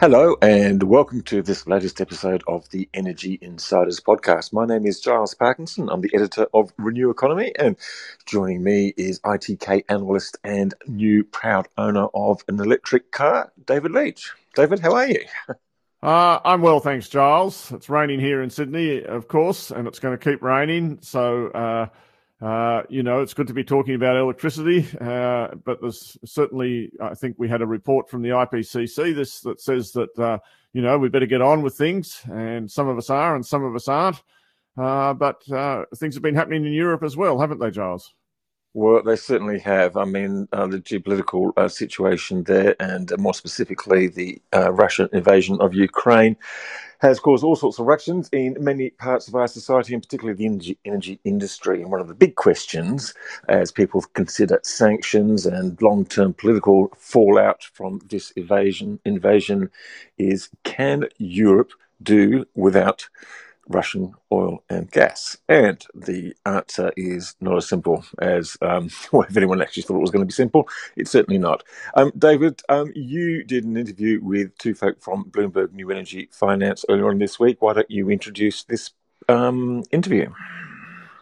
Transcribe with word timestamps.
Hello, 0.00 0.36
and 0.40 0.84
welcome 0.84 1.22
to 1.22 1.42
this 1.42 1.66
latest 1.66 2.00
episode 2.00 2.44
of 2.46 2.70
the 2.70 2.88
Energy 2.94 3.36
Insiders 3.42 3.98
podcast. 3.98 4.52
My 4.52 4.64
name 4.64 4.86
is 4.86 5.00
Giles 5.00 5.34
Parkinson. 5.34 5.88
I'm 5.88 6.02
the 6.02 6.14
editor 6.14 6.46
of 6.54 6.72
RenewEconomy, 6.76 7.50
and 7.58 7.76
joining 8.24 8.62
me 8.62 8.94
is 8.96 9.18
ITK 9.22 9.82
analyst 9.88 10.38
and 10.44 10.72
new 10.86 11.24
proud 11.24 11.66
owner 11.76 12.06
of 12.14 12.44
an 12.46 12.60
electric 12.60 13.10
car, 13.10 13.52
David 13.66 13.90
Leitch. 13.90 14.30
David, 14.54 14.78
how 14.78 14.94
are 14.94 15.08
you? 15.08 15.24
Uh, 16.00 16.38
I'm 16.44 16.62
well, 16.62 16.78
thanks, 16.78 17.08
Giles. 17.08 17.72
It's 17.72 17.88
raining 17.88 18.20
here 18.20 18.40
in 18.40 18.50
Sydney, 18.50 19.02
of 19.02 19.26
course, 19.26 19.72
and 19.72 19.88
it's 19.88 19.98
going 19.98 20.16
to 20.16 20.30
keep 20.30 20.42
raining. 20.42 21.00
So, 21.02 21.48
uh, 21.48 21.86
uh, 22.40 22.82
you 22.88 23.02
know, 23.02 23.20
it's 23.20 23.34
good 23.34 23.48
to 23.48 23.52
be 23.52 23.64
talking 23.64 23.96
about 23.96 24.16
electricity, 24.16 24.86
uh, 25.00 25.48
but 25.64 25.80
there's 25.80 26.16
certainly, 26.24 26.90
I 27.00 27.14
think 27.14 27.34
we 27.36 27.48
had 27.48 27.62
a 27.62 27.66
report 27.66 28.08
from 28.08 28.22
the 28.22 28.28
IPCC 28.28 29.14
this 29.14 29.40
that 29.40 29.60
says 29.60 29.90
that 29.92 30.16
uh, 30.18 30.38
you 30.72 30.80
know 30.80 30.98
we 30.98 31.08
better 31.08 31.26
get 31.26 31.42
on 31.42 31.62
with 31.62 31.76
things, 31.76 32.22
and 32.30 32.70
some 32.70 32.86
of 32.86 32.96
us 32.96 33.10
are, 33.10 33.34
and 33.34 33.44
some 33.44 33.64
of 33.64 33.74
us 33.74 33.88
aren't. 33.88 34.22
Uh, 34.76 35.14
but 35.14 35.42
uh, 35.50 35.84
things 35.96 36.14
have 36.14 36.22
been 36.22 36.36
happening 36.36 36.64
in 36.64 36.72
Europe 36.72 37.02
as 37.02 37.16
well, 37.16 37.40
haven't 37.40 37.58
they, 37.58 37.72
Giles? 37.72 38.14
Well, 38.72 39.02
they 39.02 39.16
certainly 39.16 39.58
have. 39.60 39.96
I 39.96 40.04
mean, 40.04 40.46
the 40.52 40.80
geopolitical 40.80 41.68
situation 41.68 42.44
there, 42.44 42.76
and 42.78 43.12
more 43.18 43.34
specifically, 43.34 44.06
the 44.06 44.40
Russian 44.52 45.08
invasion 45.12 45.60
of 45.60 45.74
Ukraine, 45.74 46.36
has 46.98 47.20
caused 47.20 47.44
all 47.44 47.56
sorts 47.56 47.78
of 47.78 47.86
ructions 47.86 48.28
in 48.32 48.56
many 48.58 48.90
parts 48.90 49.28
of 49.28 49.34
our 49.34 49.48
society, 49.48 49.94
and 49.94 50.02
particularly 50.02 50.36
the 50.36 50.46
energy, 50.46 50.78
energy 50.84 51.20
industry. 51.24 51.80
And 51.80 51.90
one 51.90 52.00
of 52.00 52.08
the 52.08 52.14
big 52.14 52.34
questions, 52.36 53.14
as 53.48 53.70
people 53.70 54.02
consider 54.14 54.60
sanctions 54.62 55.46
and 55.46 55.80
long-term 55.80 56.34
political 56.34 56.92
fallout 56.96 57.64
from 57.72 58.00
this 58.08 58.30
invasion, 58.32 58.98
invasion, 59.04 59.70
is 60.18 60.48
can 60.64 61.06
Europe 61.18 61.72
do 62.02 62.44
without 62.54 63.08
Russian 63.68 64.14
oil 64.32 64.62
and 64.68 64.90
gas? 64.90 65.36
And 65.48 65.84
the 65.94 66.34
answer 66.46 66.92
is 66.96 67.36
not 67.40 67.56
as 67.56 67.68
simple 67.68 68.04
as, 68.20 68.56
um, 68.62 68.90
well, 69.12 69.26
if 69.28 69.36
anyone 69.36 69.62
actually 69.62 69.84
thought 69.84 69.96
it 69.96 70.00
was 70.00 70.10
going 70.10 70.22
to 70.22 70.26
be 70.26 70.32
simple, 70.32 70.68
it's 70.96 71.10
certainly 71.10 71.38
not. 71.38 71.62
Um, 71.94 72.12
David, 72.16 72.60
um, 72.68 72.92
you 72.94 73.44
did 73.44 73.64
an 73.64 73.76
interview 73.76 74.20
with 74.22 74.56
two 74.58 74.74
folk 74.74 75.00
from 75.00 75.30
Bloomberg 75.30 75.72
New 75.72 75.90
Energy 75.90 76.28
Finance 76.32 76.84
earlier 76.88 77.08
on 77.08 77.18
this 77.18 77.38
week. 77.38 77.62
Why 77.62 77.74
don't 77.74 77.90
you 77.90 78.10
introduce 78.10 78.64
this 78.64 78.90
um, 79.28 79.84
interview? 79.92 80.30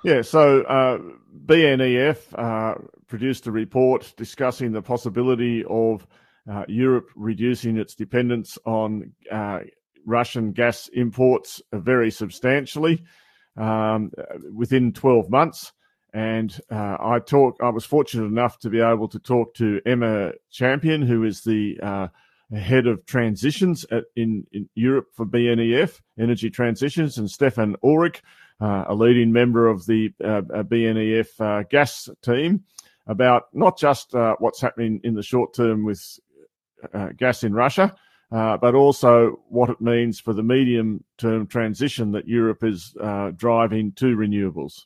Yeah, 0.05 0.23
so 0.23 0.63
uh, 0.63 0.99
BNEF 1.47 2.19
uh, 2.39 2.75
produced 3.09 3.47
a 3.47 3.51
report 3.51 4.15
discussing 4.17 4.73
the 4.73 4.83
possibility 4.83 5.65
of 5.69 6.07
uh, 6.51 6.65
Europe 6.69 7.09
reducing 7.17 7.77
its 7.77 7.95
dependence 7.95 8.57
on 8.65 9.13
uh, 9.33 9.61
Russian 10.07 10.53
gas 10.53 10.89
imports 10.93 11.61
very 11.73 12.11
substantially 12.11 13.05
um, 13.57 14.13
within 14.55 14.93
12 14.93 15.29
months. 15.29 15.73
And 16.15 16.59
uh, 16.71 16.97
I 16.99 17.19
talk. 17.19 17.57
I 17.61 17.69
was 17.69 17.85
fortunate 17.85 18.25
enough 18.25 18.59
to 18.61 18.71
be 18.71 18.81
able 18.81 19.09
to 19.09 19.19
talk 19.19 19.55
to 19.57 19.83
Emma 19.85 20.33
Champion, 20.51 21.03
who 21.03 21.25
is 21.25 21.43
the 21.43 21.79
uh, 21.83 22.09
head 22.57 22.87
of 22.87 23.05
transitions 23.05 23.85
at, 23.91 24.05
in, 24.15 24.47
in 24.51 24.69
Europe 24.75 25.09
for 25.13 25.27
BNEF, 25.27 26.01
Energy 26.19 26.49
Transitions, 26.49 27.19
and 27.19 27.31
Stefan 27.31 27.77
Ulrich, 27.83 28.23
uh, 28.61 28.85
a 28.89 28.95
leading 28.95 29.31
member 29.31 29.67
of 29.67 29.85
the 29.85 30.11
uh, 30.25 30.41
BNEF 30.63 31.39
uh, 31.39 31.65
gas 31.69 32.09
team, 32.23 32.65
about 33.07 33.49
not 33.53 33.79
just 33.79 34.15
uh, 34.15 34.37
what's 34.39 34.61
happening 34.61 35.01
in 35.05 35.15
the 35.15 35.23
short 35.23 35.53
term 35.55 35.85
with 35.85 36.19
gas 37.19 37.43
in 37.43 37.53
Russia, 37.53 37.95
uh, 38.33 38.57
but 38.57 38.75
also 38.75 39.41
what 39.49 39.71
it 39.71 39.81
means 39.81 40.19
for 40.21 40.33
the 40.33 40.43
medium 40.43 41.05
term 41.19 41.47
transition 41.47 42.13
that 42.13 42.29
Europe 42.29 42.65
is 42.65 42.95
uh, 43.01 43.31
driving 43.37 43.93
to 43.93 44.17
renewables. 44.17 44.85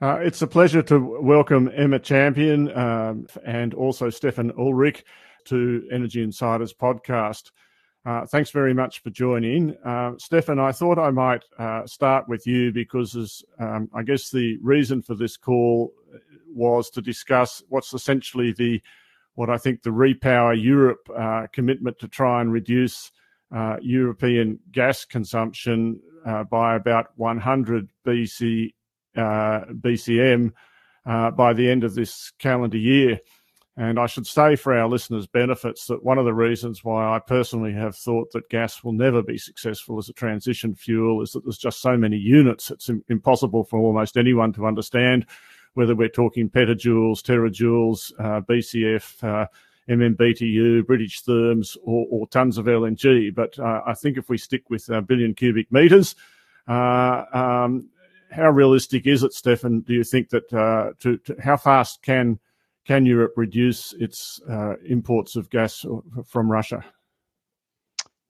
Uh, 0.00 0.18
it's 0.20 0.42
a 0.42 0.46
pleasure 0.46 0.82
to 0.82 0.98
welcome 1.20 1.70
Emma 1.74 1.98
Champion 1.98 2.76
um, 2.76 3.26
and 3.44 3.74
also 3.74 4.10
Stefan 4.10 4.52
Ulrich 4.58 5.04
to 5.46 5.86
Energy 5.90 6.22
Insiders 6.22 6.74
podcast. 6.74 7.50
Uh, 8.04 8.26
thanks 8.26 8.50
very 8.50 8.74
much 8.74 9.02
for 9.02 9.08
joining. 9.10 9.74
Uh, 9.82 10.12
Stefan, 10.18 10.58
I 10.58 10.72
thought 10.72 10.98
I 10.98 11.10
might 11.10 11.42
uh, 11.58 11.86
start 11.86 12.28
with 12.28 12.46
you 12.46 12.70
because 12.70 13.16
as, 13.16 13.42
um, 13.58 13.88
I 13.94 14.02
guess 14.02 14.30
the 14.30 14.58
reason 14.62 15.00
for 15.00 15.14
this 15.14 15.38
call 15.38 15.94
was 16.52 16.90
to 16.90 17.00
discuss 17.00 17.62
what's 17.68 17.94
essentially 17.94 18.52
the 18.52 18.82
what 19.34 19.50
I 19.50 19.58
think 19.58 19.82
the 19.82 19.90
Repower 19.90 20.60
Europe 20.60 21.08
uh, 21.14 21.46
commitment 21.52 21.98
to 22.00 22.08
try 22.08 22.40
and 22.40 22.52
reduce 22.52 23.10
uh, 23.54 23.76
European 23.80 24.58
gas 24.72 25.04
consumption 25.04 26.00
uh, 26.24 26.44
by 26.44 26.76
about 26.76 27.08
100 27.16 27.88
BC, 28.06 28.74
uh, 29.16 29.60
BCM 29.72 30.52
uh, 31.06 31.30
by 31.30 31.52
the 31.52 31.68
end 31.68 31.84
of 31.84 31.94
this 31.94 32.32
calendar 32.38 32.78
year. 32.78 33.20
And 33.76 33.98
I 33.98 34.06
should 34.06 34.26
say 34.26 34.54
for 34.54 34.76
our 34.76 34.88
listeners' 34.88 35.26
benefits 35.26 35.86
that 35.86 36.04
one 36.04 36.16
of 36.16 36.24
the 36.24 36.34
reasons 36.34 36.84
why 36.84 37.04
I 37.04 37.18
personally 37.18 37.72
have 37.72 37.96
thought 37.96 38.30
that 38.32 38.48
gas 38.48 38.84
will 38.84 38.92
never 38.92 39.20
be 39.20 39.36
successful 39.36 39.98
as 39.98 40.08
a 40.08 40.12
transition 40.12 40.76
fuel 40.76 41.22
is 41.22 41.32
that 41.32 41.44
there's 41.44 41.58
just 41.58 41.80
so 41.80 41.96
many 41.96 42.16
units, 42.16 42.70
it's 42.70 42.88
impossible 43.08 43.64
for 43.64 43.80
almost 43.80 44.16
anyone 44.16 44.52
to 44.52 44.66
understand 44.66 45.26
whether 45.74 45.94
we're 45.94 46.08
talking 46.08 46.48
petajoules, 46.48 47.20
terajoules, 47.22 48.12
uh, 48.18 48.40
BCF, 48.42 49.22
uh, 49.22 49.46
MMBTU, 49.88 50.86
British 50.86 51.22
therms, 51.22 51.76
or, 51.82 52.06
or, 52.10 52.26
tons 52.28 52.56
of 52.56 52.66
LNG. 52.66 53.34
But 53.34 53.58
uh, 53.58 53.82
I 53.86 53.94
think 53.94 54.16
if 54.16 54.28
we 54.28 54.38
stick 54.38 54.70
with 54.70 54.88
a 54.88 55.02
billion 55.02 55.34
cubic 55.34 55.70
meters, 55.70 56.14
uh, 56.66 57.24
um, 57.32 57.90
how 58.30 58.50
realistic 58.50 59.06
is 59.06 59.22
it, 59.22 59.34
Stefan? 59.34 59.80
Do 59.80 59.92
you 59.92 60.04
think 60.04 60.30
that 60.30 60.48
to, 61.00 61.18
to, 61.18 61.36
how 61.42 61.56
fast 61.56 62.02
can 62.02 62.38
can 62.86 63.06
Europe 63.06 63.34
reduce 63.36 63.92
its 63.94 64.40
imports 64.86 65.36
of 65.36 65.50
gas 65.50 65.84
from 66.26 66.50
Russia? 66.50 66.84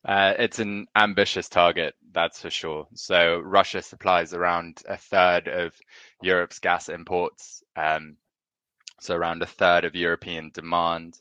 Uh, 0.05 0.35
it's 0.39 0.59
an 0.59 0.87
ambitious 0.97 1.49
target, 1.49 1.95
that's 2.15 2.41
for 2.41 2.51
sure. 2.51 2.87
So 2.95 3.39
Russia 3.41 3.83
supplies 3.83 4.33
around 4.33 4.83
a 4.89 4.97
third 4.97 5.49
of 5.49 5.75
Europe's 6.23 6.59
gas 6.61 6.89
imports, 6.89 7.63
um, 7.77 8.17
so 9.01 9.15
around 9.15 9.43
a 9.43 9.47
third 9.47 9.85
of 9.85 9.95
European 9.95 10.51
demand. 10.55 11.19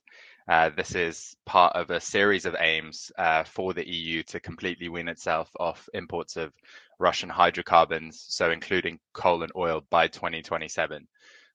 Uh, 0.48 0.70
this 0.70 0.94
is 0.94 1.36
part 1.46 1.76
of 1.76 1.90
a 1.90 2.00
series 2.00 2.46
of 2.46 2.56
aims 2.60 3.12
uh, 3.18 3.44
for 3.44 3.74
the 3.74 3.88
EU 3.90 4.24
to 4.24 4.40
completely 4.40 4.90
wean 4.90 5.08
itself 5.08 5.50
off 5.60 5.88
imports 5.94 6.36
of 6.36 6.54
Russian 7.00 7.30
hydrocarbons, 7.30 8.24
so 8.28 8.52
including 8.52 9.00
coal 9.14 9.44
and 9.44 9.52
oil 9.56 9.84
by 9.90 10.08
2027. 10.08 11.08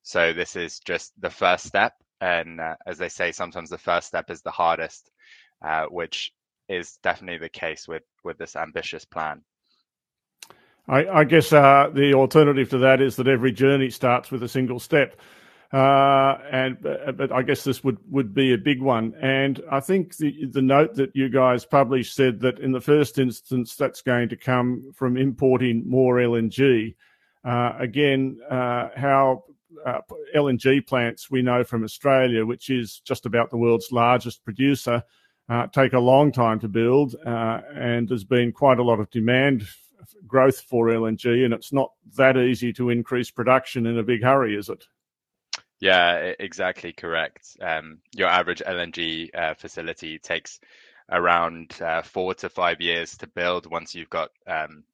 So 0.03 0.33
this 0.33 0.57
is 0.57 0.81
just 0.81 1.13
the 1.21 1.31
first 1.31 1.67
step, 1.67 1.93
and 2.21 2.61
uh, 2.61 2.77
as 2.87 2.99
they 2.99 3.09
say, 3.11 3.31
sometimes 3.31 3.71
the 3.71 3.79
first 3.79 4.09
step 4.09 4.31
is 4.31 4.43
the 4.43 4.51
hardest, 4.51 5.11
uh, 5.63 5.85
which 5.87 6.33
is 6.69 6.99
definitely 7.03 7.39
the 7.39 7.49
case 7.49 7.89
with 7.89 8.03
with 8.25 8.39
this 8.39 8.57
ambitious 8.57 9.05
plan. 9.05 9.43
I, 10.89 11.07
I 11.07 11.25
guess 11.25 11.53
uh, 11.53 11.91
the 11.93 12.15
alternative 12.15 12.71
to 12.71 12.79
that 12.79 13.03
is 13.03 13.17
that 13.17 13.29
every 13.29 13.53
journey 13.53 13.91
starts 13.91 14.31
with 14.31 14.43
a 14.43 14.49
single 14.49 14.81
step. 14.81 15.21
Uh, 15.71 16.39
and 16.51 16.79
uh, 16.87 17.13
but 17.13 17.31
I 17.31 17.43
guess 17.43 17.63
this 17.63 17.85
would, 17.85 17.99
would 18.11 18.33
be 18.33 18.55
a 18.55 18.59
big 18.59 18.81
one. 18.81 19.15
And 19.21 19.61
I 19.71 19.81
think 19.81 20.17
the 20.17 20.47
the 20.47 20.63
note 20.63 20.95
that 20.95 21.15
you 21.15 21.29
guys 21.29 21.67
published 21.67 22.15
said 22.15 22.41
that 22.41 22.59
in 22.59 22.73
the 22.73 22.81
first 22.81 23.19
instance 23.19 23.77
that's 23.77 24.01
going 24.01 24.31
to 24.31 24.37
come 24.37 24.93
from 24.95 25.19
importing 25.19 25.89
more 25.89 26.17
LNG. 26.17 26.95
Uh, 27.45 27.73
again, 27.79 28.39
uh, 28.51 28.89
how 28.97 29.45
uh, 29.85 30.01
LNG 30.35 30.87
plants 30.87 31.31
we 31.31 31.43
know 31.43 31.65
from 31.65 31.85
Australia, 31.85 32.47
which 32.47 32.71
is 32.71 33.01
just 33.01 33.27
about 33.27 33.51
the 33.51 33.59
world's 33.59 33.93
largest 33.93 34.45
producer, 34.45 35.03
uh, 35.49 35.67
take 35.69 35.93
a 35.93 35.99
long 35.99 36.33
time 36.33 36.61
to 36.61 36.69
build, 36.69 37.15
uh, 37.27 37.61
and 37.75 38.09
there's 38.09 38.25
been 38.25 38.53
quite 38.53 38.79
a 38.79 38.83
lot 38.83 39.01
of 39.01 39.11
demand 39.11 39.63
f- 39.63 40.15
growth 40.27 40.61
for 40.61 40.87
LNG, 40.87 41.45
and 41.45 41.55
it's 41.55 41.73
not 41.73 41.93
that 42.17 42.37
easy 42.37 42.73
to 42.75 42.91
increase 42.91 43.31
production 43.31 43.87
in 43.87 43.99
a 43.99 44.03
big 44.03 44.23
hurry, 44.23 44.57
is 44.57 44.69
it? 44.69 44.87
Yeah, 45.81 46.33
exactly 46.39 46.93
correct. 46.93 47.57
Um, 47.61 47.99
your 48.13 48.29
average 48.29 48.63
LNG 48.67 49.31
uh, 49.35 49.55
facility 49.55 50.19
takes 50.19 50.61
around 51.11 51.81
uh, 51.81 52.03
four 52.03 52.35
to 52.35 52.49
five 52.49 52.81
years 52.81 53.17
to 53.19 53.27
build 53.27 53.71
once 53.71 53.95
you've 53.95 54.11
got 54.11 54.31
um, 54.47 54.85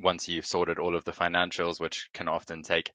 once 0.00 0.28
you've 0.28 0.46
sorted 0.46 0.78
all 0.78 0.96
of 0.96 1.04
the 1.04 1.12
financials, 1.12 1.80
which 1.80 2.10
can 2.12 2.28
often 2.28 2.62
take 2.62 2.92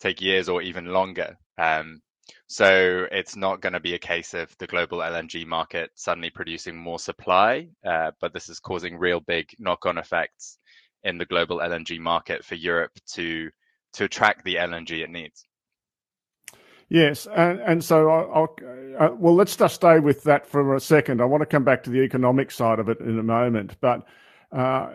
take 0.00 0.20
years 0.20 0.48
or 0.48 0.62
even 0.62 0.86
longer. 0.86 1.36
Um, 1.58 2.02
so 2.46 3.06
it's 3.10 3.36
not 3.36 3.60
going 3.60 3.72
to 3.72 3.80
be 3.80 3.94
a 3.94 3.98
case 3.98 4.34
of 4.34 4.54
the 4.58 4.66
global 4.66 4.98
LNG 4.98 5.46
market 5.46 5.90
suddenly 5.94 6.30
producing 6.30 6.76
more 6.76 6.98
supply, 6.98 7.68
uh, 7.86 8.10
but 8.20 8.32
this 8.32 8.48
is 8.48 8.60
causing 8.60 8.96
real 8.96 9.20
big 9.20 9.48
knock-on 9.58 9.98
effects 9.98 10.58
in 11.04 11.18
the 11.18 11.26
global 11.26 11.58
LNG 11.58 11.98
market 11.98 12.44
for 12.44 12.54
Europe 12.54 12.92
to 13.12 13.50
to 13.92 14.04
attract 14.04 14.44
the 14.44 14.54
LNG 14.56 15.02
it 15.02 15.10
needs. 15.10 15.44
Yes, 16.88 17.26
and, 17.26 17.60
and 17.60 17.84
so 17.84 18.08
I'll, 18.08 18.56
uh, 18.98 19.10
well, 19.16 19.34
let's 19.34 19.56
just 19.56 19.76
stay 19.76 20.00
with 20.00 20.24
that 20.24 20.44
for 20.44 20.74
a 20.74 20.80
second. 20.80 21.20
I 21.20 21.24
want 21.24 21.40
to 21.42 21.46
come 21.46 21.62
back 21.62 21.84
to 21.84 21.90
the 21.90 22.02
economic 22.02 22.50
side 22.50 22.80
of 22.80 22.88
it 22.88 22.98
in 22.98 23.18
a 23.18 23.22
moment, 23.22 23.76
but 23.80 24.04
uh, 24.52 24.88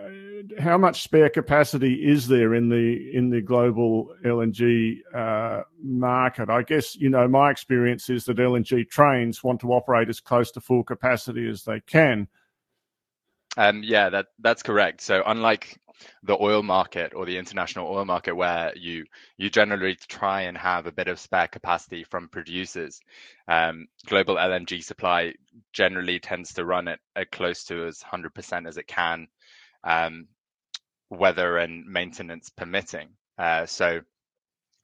how 0.60 0.78
much 0.78 1.04
spare 1.04 1.30
capacity 1.30 1.94
is 1.94 2.28
there 2.28 2.54
in 2.54 2.70
the 2.70 3.16
in 3.16 3.30
the 3.30 3.42
global 3.42 4.14
LNG 4.24 4.98
uh, 5.14 5.64
market? 5.82 6.50
I 6.50 6.64
guess 6.64 6.96
you 6.96 7.10
know 7.10 7.28
my 7.28 7.52
experience 7.52 8.10
is 8.10 8.26
that 8.26 8.38
LNG 8.38 8.90
trains 8.90 9.44
want 9.44 9.62
to 9.62 9.72
operate 9.72 10.10
as 10.10 10.20
close 10.20 10.52
to 10.52 10.62
full 10.62 10.84
capacity 10.84 11.48
as 11.50 11.64
they 11.64 11.80
can. 11.80 12.28
Um, 13.58 13.82
yeah, 13.84 14.10
that 14.10 14.28
that's 14.40 14.64
correct. 14.64 15.02
So 15.02 15.24
unlike 15.26 15.80
the 16.24 16.38
oil 16.42 16.62
market 16.62 17.14
or 17.16 17.26
the 17.26 17.38
international 17.38 17.88
oil 17.88 18.06
market 18.06 18.36
where 18.36 18.74
you 18.76 19.06
you 19.38 19.50
generally 19.50 19.96
try 20.08 20.42
and 20.42 20.58
have 20.58 20.86
a 20.86 20.92
bit 20.92 21.08
of 21.08 21.20
spare 21.20 21.48
capacity 21.48 22.04
from 22.04 22.28
producers 22.28 23.00
um, 23.48 23.88
global 24.06 24.36
lng 24.36 24.84
supply 24.84 25.34
generally 25.74 26.20
tends 26.20 26.54
to 26.54 26.66
run 26.66 26.88
at, 26.88 27.00
at 27.16 27.32
close 27.32 27.64
to 27.64 27.86
as 27.86 28.00
100% 28.00 28.68
as 28.68 28.78
it 28.78 28.88
can 28.88 29.28
um, 29.86 30.28
weather 31.10 31.58
and 31.58 31.86
maintenance 31.86 32.50
permitting 32.50 33.08
uh, 33.38 33.66
so 33.66 34.02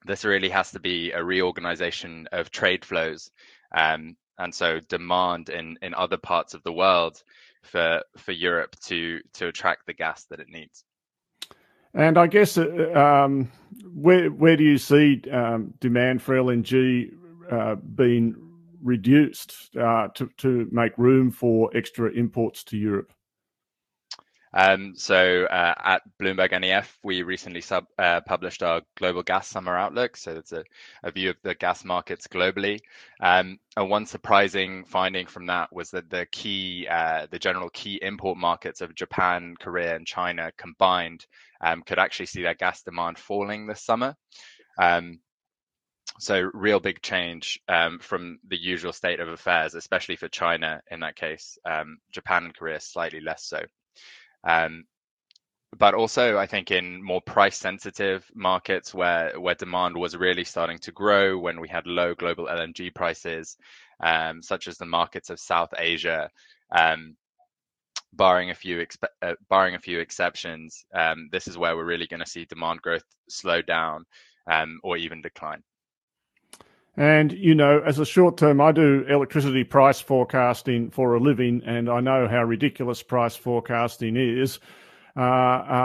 this 0.06 0.24
really 0.24 0.48
has 0.48 0.72
to 0.72 0.80
be 0.80 1.12
a 1.12 1.22
reorganization 1.22 2.28
of 2.32 2.50
trade 2.50 2.84
flows 2.84 3.30
um, 3.76 4.16
and 4.38 4.54
so 4.54 4.80
demand 4.88 5.48
in 5.48 5.76
in 5.82 5.94
other 5.94 6.16
parts 6.16 6.54
of 6.54 6.62
the 6.62 6.72
world 6.72 7.22
for 7.62 8.02
for 8.16 8.32
Europe 8.32 8.76
to 8.80 9.20
to 9.34 9.48
attract 9.48 9.86
the 9.86 9.92
gas 9.92 10.24
that 10.24 10.40
it 10.40 10.48
needs. 10.48 10.84
And 11.94 12.16
I 12.18 12.26
guess 12.26 12.56
uh, 12.58 12.92
um, 12.94 13.50
where 13.94 14.30
where 14.30 14.56
do 14.56 14.64
you 14.64 14.78
see 14.78 15.22
um, 15.30 15.74
demand 15.80 16.22
for 16.22 16.34
LNG 16.34 17.12
uh, 17.50 17.74
being 17.76 18.34
reduced 18.82 19.76
uh, 19.76 20.08
to 20.14 20.28
to 20.38 20.68
make 20.72 20.96
room 20.96 21.30
for 21.30 21.70
extra 21.76 22.10
imports 22.10 22.64
to 22.64 22.76
Europe? 22.76 23.12
Um, 24.54 24.94
so 24.96 25.44
uh, 25.44 25.74
at 25.78 26.02
Bloomberg 26.20 26.58
NEF, 26.60 26.98
we 27.02 27.22
recently 27.22 27.62
sub, 27.62 27.86
uh, 27.98 28.20
published 28.20 28.62
our 28.62 28.82
global 28.96 29.22
gas 29.22 29.48
summer 29.48 29.76
outlook. 29.76 30.16
So 30.16 30.32
it's 30.32 30.52
a, 30.52 30.64
a 31.02 31.10
view 31.10 31.30
of 31.30 31.36
the 31.42 31.54
gas 31.54 31.84
markets 31.84 32.26
globally. 32.26 32.80
Um, 33.20 33.58
and 33.76 33.88
one 33.88 34.06
surprising 34.06 34.84
finding 34.84 35.26
from 35.26 35.46
that 35.46 35.72
was 35.72 35.90
that 35.92 36.10
the 36.10 36.26
key, 36.30 36.86
uh, 36.90 37.26
the 37.30 37.38
general 37.38 37.70
key 37.70 37.98
import 38.02 38.36
markets 38.36 38.80
of 38.82 38.94
Japan, 38.94 39.54
Korea, 39.58 39.96
and 39.96 40.06
China 40.06 40.52
combined 40.58 41.26
um, 41.62 41.82
could 41.82 41.98
actually 41.98 42.26
see 42.26 42.42
their 42.42 42.54
gas 42.54 42.82
demand 42.82 43.18
falling 43.18 43.66
this 43.66 43.82
summer. 43.82 44.14
Um, 44.78 45.20
so 46.18 46.50
real 46.52 46.78
big 46.78 47.00
change 47.00 47.58
um, 47.68 47.98
from 47.98 48.38
the 48.46 48.60
usual 48.60 48.92
state 48.92 49.20
of 49.20 49.28
affairs, 49.28 49.74
especially 49.74 50.16
for 50.16 50.28
China 50.28 50.82
in 50.90 51.00
that 51.00 51.16
case. 51.16 51.56
Um, 51.64 51.98
Japan 52.12 52.44
and 52.44 52.54
Korea 52.54 52.80
slightly 52.80 53.20
less 53.20 53.44
so. 53.44 53.62
Um, 54.44 54.84
but 55.78 55.94
also, 55.94 56.36
I 56.36 56.46
think 56.46 56.70
in 56.70 57.02
more 57.02 57.22
price 57.22 57.56
sensitive 57.56 58.30
markets 58.34 58.92
where 58.92 59.38
where 59.40 59.54
demand 59.54 59.96
was 59.96 60.16
really 60.16 60.44
starting 60.44 60.78
to 60.80 60.92
grow 60.92 61.38
when 61.38 61.60
we 61.60 61.68
had 61.68 61.86
low 61.86 62.14
global 62.14 62.46
LNG 62.46 62.94
prices, 62.94 63.56
um, 64.00 64.42
such 64.42 64.68
as 64.68 64.76
the 64.76 64.84
markets 64.86 65.30
of 65.30 65.40
South 65.40 65.72
Asia, 65.78 66.28
um, 66.72 67.16
barring 68.12 68.50
a 68.50 68.54
few 68.54 68.78
expe- 68.78 69.16
uh, 69.22 69.34
barring 69.48 69.74
a 69.74 69.78
few 69.78 69.98
exceptions, 70.00 70.84
um, 70.94 71.28
this 71.32 71.48
is 71.48 71.56
where 71.56 71.74
we're 71.74 71.84
really 71.84 72.06
going 72.06 72.20
to 72.20 72.30
see 72.30 72.44
demand 72.44 72.82
growth 72.82 73.04
slow 73.28 73.62
down 73.62 74.04
um, 74.50 74.78
or 74.82 74.96
even 74.98 75.22
decline. 75.22 75.62
And, 76.96 77.32
you 77.32 77.54
know, 77.54 77.80
as 77.80 77.98
a 77.98 78.04
short 78.04 78.36
term, 78.36 78.60
I 78.60 78.70
do 78.70 79.04
electricity 79.08 79.64
price 79.64 80.00
forecasting 80.00 80.90
for 80.90 81.14
a 81.14 81.20
living, 81.20 81.62
and 81.64 81.88
I 81.88 82.00
know 82.00 82.28
how 82.28 82.42
ridiculous 82.42 83.02
price 83.02 83.34
forecasting 83.34 84.16
is 84.16 84.60
uh, 85.16 85.20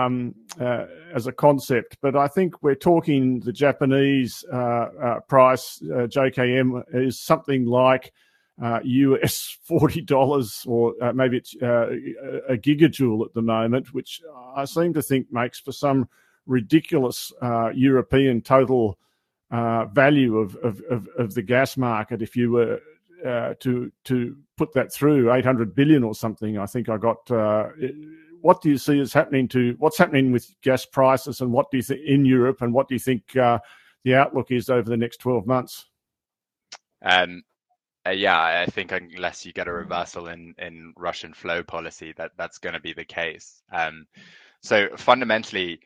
um, 0.05 0.35
uh, 0.59 0.85
as 1.13 1.27
a 1.27 1.31
concept. 1.31 1.97
But 2.01 2.17
I 2.17 2.27
think 2.27 2.61
we're 2.61 2.75
talking 2.75 3.39
the 3.39 3.53
Japanese 3.53 4.43
uh, 4.51 4.57
uh 4.57 5.19
price, 5.21 5.81
uh, 5.83 6.07
JKM, 6.07 6.83
is 6.93 7.19
something 7.19 7.65
like 7.65 8.11
US 8.59 9.57
uh, 9.69 9.73
$40 9.79 10.67
or 10.67 11.13
maybe 11.13 11.37
it's 11.37 11.53
a 11.55 12.57
gigajoule 12.57 13.25
at 13.25 13.33
the 13.33 13.41
moment, 13.41 13.93
which 13.93 14.21
I 14.55 14.65
seem 14.65 14.93
to 14.93 15.01
think 15.01 15.31
makes 15.31 15.59
for 15.59 15.71
some 15.71 16.09
ridiculous 16.45 17.31
European 17.73 18.41
total 18.41 18.97
uh, 19.51 19.85
value 19.85 20.37
of, 20.37 20.55
of, 20.57 20.81
of, 20.89 21.07
of, 21.17 21.33
the 21.33 21.41
gas 21.41 21.77
market 21.77 22.21
if 22.21 22.35
you 22.35 22.51
were 22.51 22.81
uh, 23.25 23.53
to 23.59 23.91
to 24.03 24.35
put 24.57 24.73
that 24.73 24.91
through 24.93 25.31
800 25.31 25.73
billion 25.73 26.03
or 26.03 26.13
something. 26.13 26.57
I 26.57 26.65
think 26.65 26.89
I 26.89 26.97
got. 26.97 27.29
Uh, 27.31 27.69
what 28.41 28.61
do 28.61 28.69
you 28.69 28.77
see 28.77 28.99
is 28.99 29.13
happening 29.13 29.47
to 29.49 29.75
what's 29.79 29.97
happening 29.97 30.31
with 30.31 30.53
gas 30.61 30.85
prices, 30.85 31.41
and 31.41 31.51
what 31.51 31.71
do 31.71 31.77
you 31.77 31.83
think 31.83 32.01
in 32.05 32.25
Europe, 32.25 32.61
and 32.61 32.73
what 32.73 32.87
do 32.87 32.95
you 32.95 32.99
think 32.99 33.35
uh, 33.35 33.59
the 34.03 34.15
outlook 34.15 34.51
is 34.51 34.69
over 34.69 34.89
the 34.89 34.97
next 34.97 35.17
12 35.17 35.47
months? 35.47 35.85
Um, 37.01 37.43
uh, 38.05 38.11
yeah, 38.11 38.63
I 38.63 38.65
think 38.69 38.91
unless 38.91 39.45
you 39.45 39.53
get 39.53 39.67
a 39.67 39.73
reversal 39.73 40.27
in 40.27 40.53
in 40.57 40.93
Russian 40.97 41.33
flow 41.33 41.63
policy, 41.63 42.13
that 42.17 42.31
that's 42.37 42.57
going 42.57 42.73
to 42.73 42.81
be 42.81 42.93
the 42.93 43.05
case. 43.05 43.61
Um, 43.71 44.07
so 44.61 44.89
fundamentally, 44.97 45.79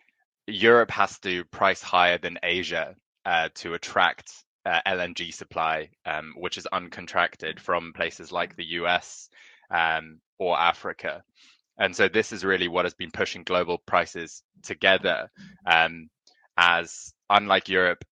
Europe 0.48 0.92
has 0.92 1.20
to 1.20 1.44
price 1.46 1.82
higher 1.82 2.18
than 2.18 2.40
Asia 2.44 2.96
uh, 3.26 3.50
to 3.56 3.74
attract 3.74 4.32
uh, 4.66 4.80
LNG 4.88 5.34
supply, 5.34 5.90
um, 6.06 6.34
which 6.38 6.58
is 6.58 6.68
uncontracted 6.72 7.60
from 7.60 7.94
places 7.94 8.32
like 8.32 8.56
the 8.56 8.66
US 8.66 9.30
um, 9.70 10.20
or 10.38 10.60
Africa. 10.60 11.24
And 11.78 11.96
so 11.96 12.08
this 12.08 12.32
is 12.32 12.44
really 12.44 12.68
what 12.68 12.86
has 12.86 12.94
been 12.94 13.12
pushing 13.12 13.44
global 13.44 13.80
prices 13.80 14.44
together. 14.64 15.32
Um, 15.66 16.10
as 16.58 17.14
unlike 17.30 17.70
Europe, 17.70 18.04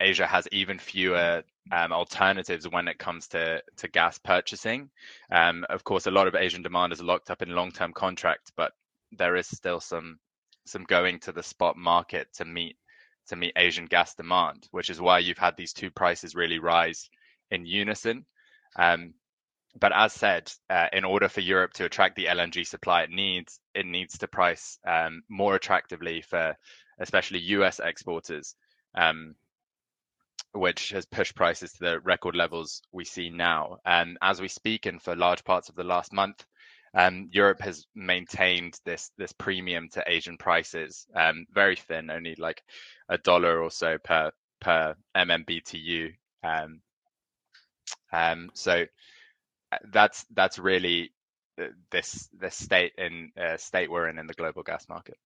Asia 0.00 0.26
has 0.26 0.48
even 0.50 0.78
fewer 0.78 1.44
um, 1.70 1.92
alternatives 1.92 2.68
when 2.68 2.88
it 2.88 2.98
comes 2.98 3.28
to, 3.28 3.62
to 3.76 3.88
gas 3.88 4.18
purchasing. 4.18 4.90
Um, 5.30 5.64
of 5.70 5.84
course, 5.84 6.06
a 6.06 6.10
lot 6.10 6.26
of 6.26 6.34
Asian 6.34 6.62
demand 6.62 6.92
is 6.92 7.00
locked 7.00 7.30
up 7.30 7.42
in 7.42 7.54
long-term 7.54 7.92
contracts, 7.92 8.50
but 8.56 8.72
there 9.12 9.36
is 9.36 9.46
still 9.46 9.80
some 9.80 10.18
some 10.64 10.84
going 10.84 11.18
to 11.18 11.32
the 11.32 11.42
spot 11.42 11.76
market 11.76 12.28
to 12.32 12.44
meet 12.44 12.76
to 13.28 13.36
meet 13.36 13.52
Asian 13.56 13.86
gas 13.86 14.14
demand, 14.14 14.68
which 14.70 14.90
is 14.90 15.00
why 15.00 15.18
you've 15.18 15.38
had 15.38 15.56
these 15.56 15.72
two 15.72 15.90
prices 15.90 16.34
really 16.34 16.58
rise 16.58 17.08
in 17.50 17.66
unison. 17.66 18.26
Um, 18.76 19.14
but 19.78 19.92
as 19.94 20.12
said, 20.12 20.52
uh, 20.68 20.88
in 20.92 21.04
order 21.04 21.28
for 21.28 21.40
Europe 21.40 21.72
to 21.74 21.84
attract 21.84 22.16
the 22.16 22.26
LNG 22.26 22.66
supply 22.66 23.02
it 23.02 23.10
needs, 23.10 23.58
it 23.74 23.86
needs 23.86 24.18
to 24.18 24.28
price 24.28 24.78
um, 24.86 25.22
more 25.28 25.54
attractively 25.54 26.20
for 26.22 26.56
especially 26.98 27.38
US 27.40 27.80
exporters, 27.80 28.54
um, 28.94 29.34
which 30.52 30.90
has 30.90 31.06
pushed 31.06 31.34
prices 31.34 31.72
to 31.72 31.78
the 31.80 32.00
record 32.00 32.36
levels 32.36 32.82
we 32.92 33.04
see 33.04 33.30
now. 33.30 33.78
And 33.86 34.18
as 34.20 34.40
we 34.40 34.48
speak, 34.48 34.84
and 34.86 35.00
for 35.00 35.16
large 35.16 35.44
parts 35.44 35.70
of 35.70 35.74
the 35.74 35.84
last 35.84 36.12
month, 36.12 36.44
um, 36.94 37.28
Europe 37.32 37.60
has 37.62 37.86
maintained 37.94 38.78
this 38.84 39.10
this 39.16 39.32
premium 39.32 39.88
to 39.90 40.04
Asian 40.06 40.36
prices, 40.36 41.06
um, 41.14 41.46
very 41.52 41.76
thin, 41.76 42.10
only 42.10 42.34
like 42.36 42.62
a 43.08 43.18
dollar 43.18 43.62
or 43.62 43.70
so 43.70 43.98
per 43.98 44.30
per 44.60 44.94
MMBTU. 45.16 46.12
Um, 46.44 46.80
um, 48.12 48.50
so 48.54 48.84
uh, 49.72 49.78
that's 49.90 50.24
that's 50.34 50.58
really 50.58 51.12
this 51.90 52.28
this 52.38 52.56
state 52.56 52.92
in 52.98 53.30
uh, 53.40 53.56
state 53.56 53.90
we're 53.90 54.08
in 54.08 54.18
in 54.18 54.26
the 54.26 54.34
global 54.34 54.62
gas 54.62 54.88
market. 54.88 55.16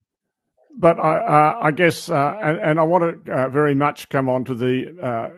But 0.79 0.99
I, 0.99 1.17
uh, 1.19 1.59
I 1.63 1.71
guess, 1.71 2.11
uh, 2.11 2.39
and, 2.43 2.59
and, 2.59 2.81
I 2.81 2.83
want 2.83 3.25
to 3.25 3.33
uh, 3.33 3.49
very 3.49 3.75
much 3.75 4.09
come 4.09 4.29
on 4.29 4.45
to 4.45 4.55
the 4.55 4.99
uh, 5.03 5.31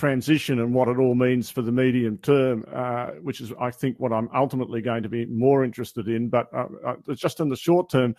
transition 0.00 0.60
and 0.60 0.72
what 0.72 0.88
it 0.88 0.96
all 0.98 1.14
means 1.14 1.50
for 1.50 1.60
the 1.60 1.70
medium 1.70 2.16
term, 2.18 2.64
uh, 2.72 3.10
which 3.22 3.42
is, 3.42 3.52
I 3.60 3.70
think, 3.70 4.00
what 4.00 4.12
I'm 4.12 4.30
ultimately 4.34 4.80
going 4.80 5.02
to 5.02 5.10
be 5.10 5.26
more 5.26 5.62
interested 5.62 6.08
in. 6.08 6.30
But 6.30 6.48
uh, 6.54 6.66
uh, 6.86 7.14
just 7.14 7.38
in 7.38 7.50
the 7.50 7.56
short 7.56 7.90
term, 7.90 8.16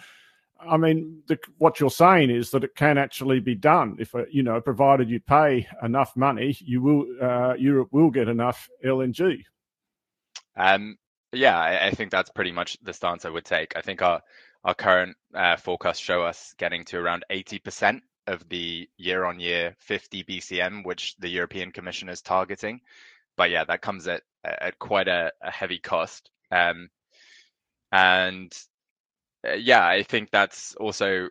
I 0.59 0.77
mean, 0.77 1.23
the, 1.27 1.39
what 1.57 1.79
you're 1.79 1.89
saying 1.89 2.29
is 2.29 2.51
that 2.51 2.63
it 2.63 2.75
can 2.75 2.99
actually 2.99 3.39
be 3.39 3.55
done 3.55 3.97
if, 3.99 4.13
uh, 4.13 4.25
you 4.29 4.43
know, 4.43 4.61
provided 4.61 5.09
you 5.09 5.19
pay 5.19 5.67
enough 5.81 6.15
money, 6.15 6.55
you 6.59 6.83
will, 6.83 7.05
uh, 7.19 7.55
Europe 7.55 7.89
will 7.91 8.11
get 8.11 8.27
enough 8.27 8.69
LNG. 8.85 9.43
Um, 10.55 10.97
yeah, 11.33 11.57
I, 11.57 11.87
I, 11.87 11.91
think 11.91 12.11
that's 12.11 12.29
pretty 12.29 12.51
much 12.51 12.77
the 12.83 12.93
stance 12.93 13.25
I 13.25 13.29
would 13.29 13.45
take. 13.45 13.75
I 13.75 13.81
think 13.81 14.01
our 14.01 14.21
our 14.63 14.75
current 14.75 15.17
uh, 15.33 15.55
forecasts 15.55 15.99
show 15.99 16.21
us 16.21 16.53
getting 16.59 16.83
to 16.85 16.97
around 16.97 17.23
80% 17.31 18.01
of 18.27 18.47
the 18.49 18.89
year-on-year 18.97 19.75
50 19.79 20.23
BCM, 20.23 20.85
which 20.85 21.15
the 21.17 21.29
European 21.29 21.71
Commission 21.71 22.09
is 22.09 22.21
targeting. 22.21 22.81
But 23.37 23.49
yeah, 23.49 23.63
that 23.65 23.81
comes 23.81 24.07
at 24.07 24.23
at 24.43 24.79
quite 24.79 25.07
a, 25.07 25.31
a 25.41 25.51
heavy 25.51 25.79
cost. 25.79 26.29
Um, 26.51 26.89
and 27.91 28.51
uh, 29.47 29.53
yeah, 29.53 29.85
I 29.85 30.03
think 30.03 30.29
that's 30.31 30.75
also 30.75 31.29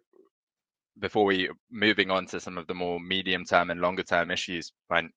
before 0.98 1.24
we 1.24 1.50
moving 1.70 2.10
on 2.10 2.26
to 2.26 2.40
some 2.40 2.58
of 2.58 2.66
the 2.66 2.74
more 2.74 3.00
medium 3.00 3.44
term 3.44 3.70
and 3.70 3.80
longer 3.80 4.02
term 4.02 4.30
issues. 4.30 4.72
When 4.88 5.10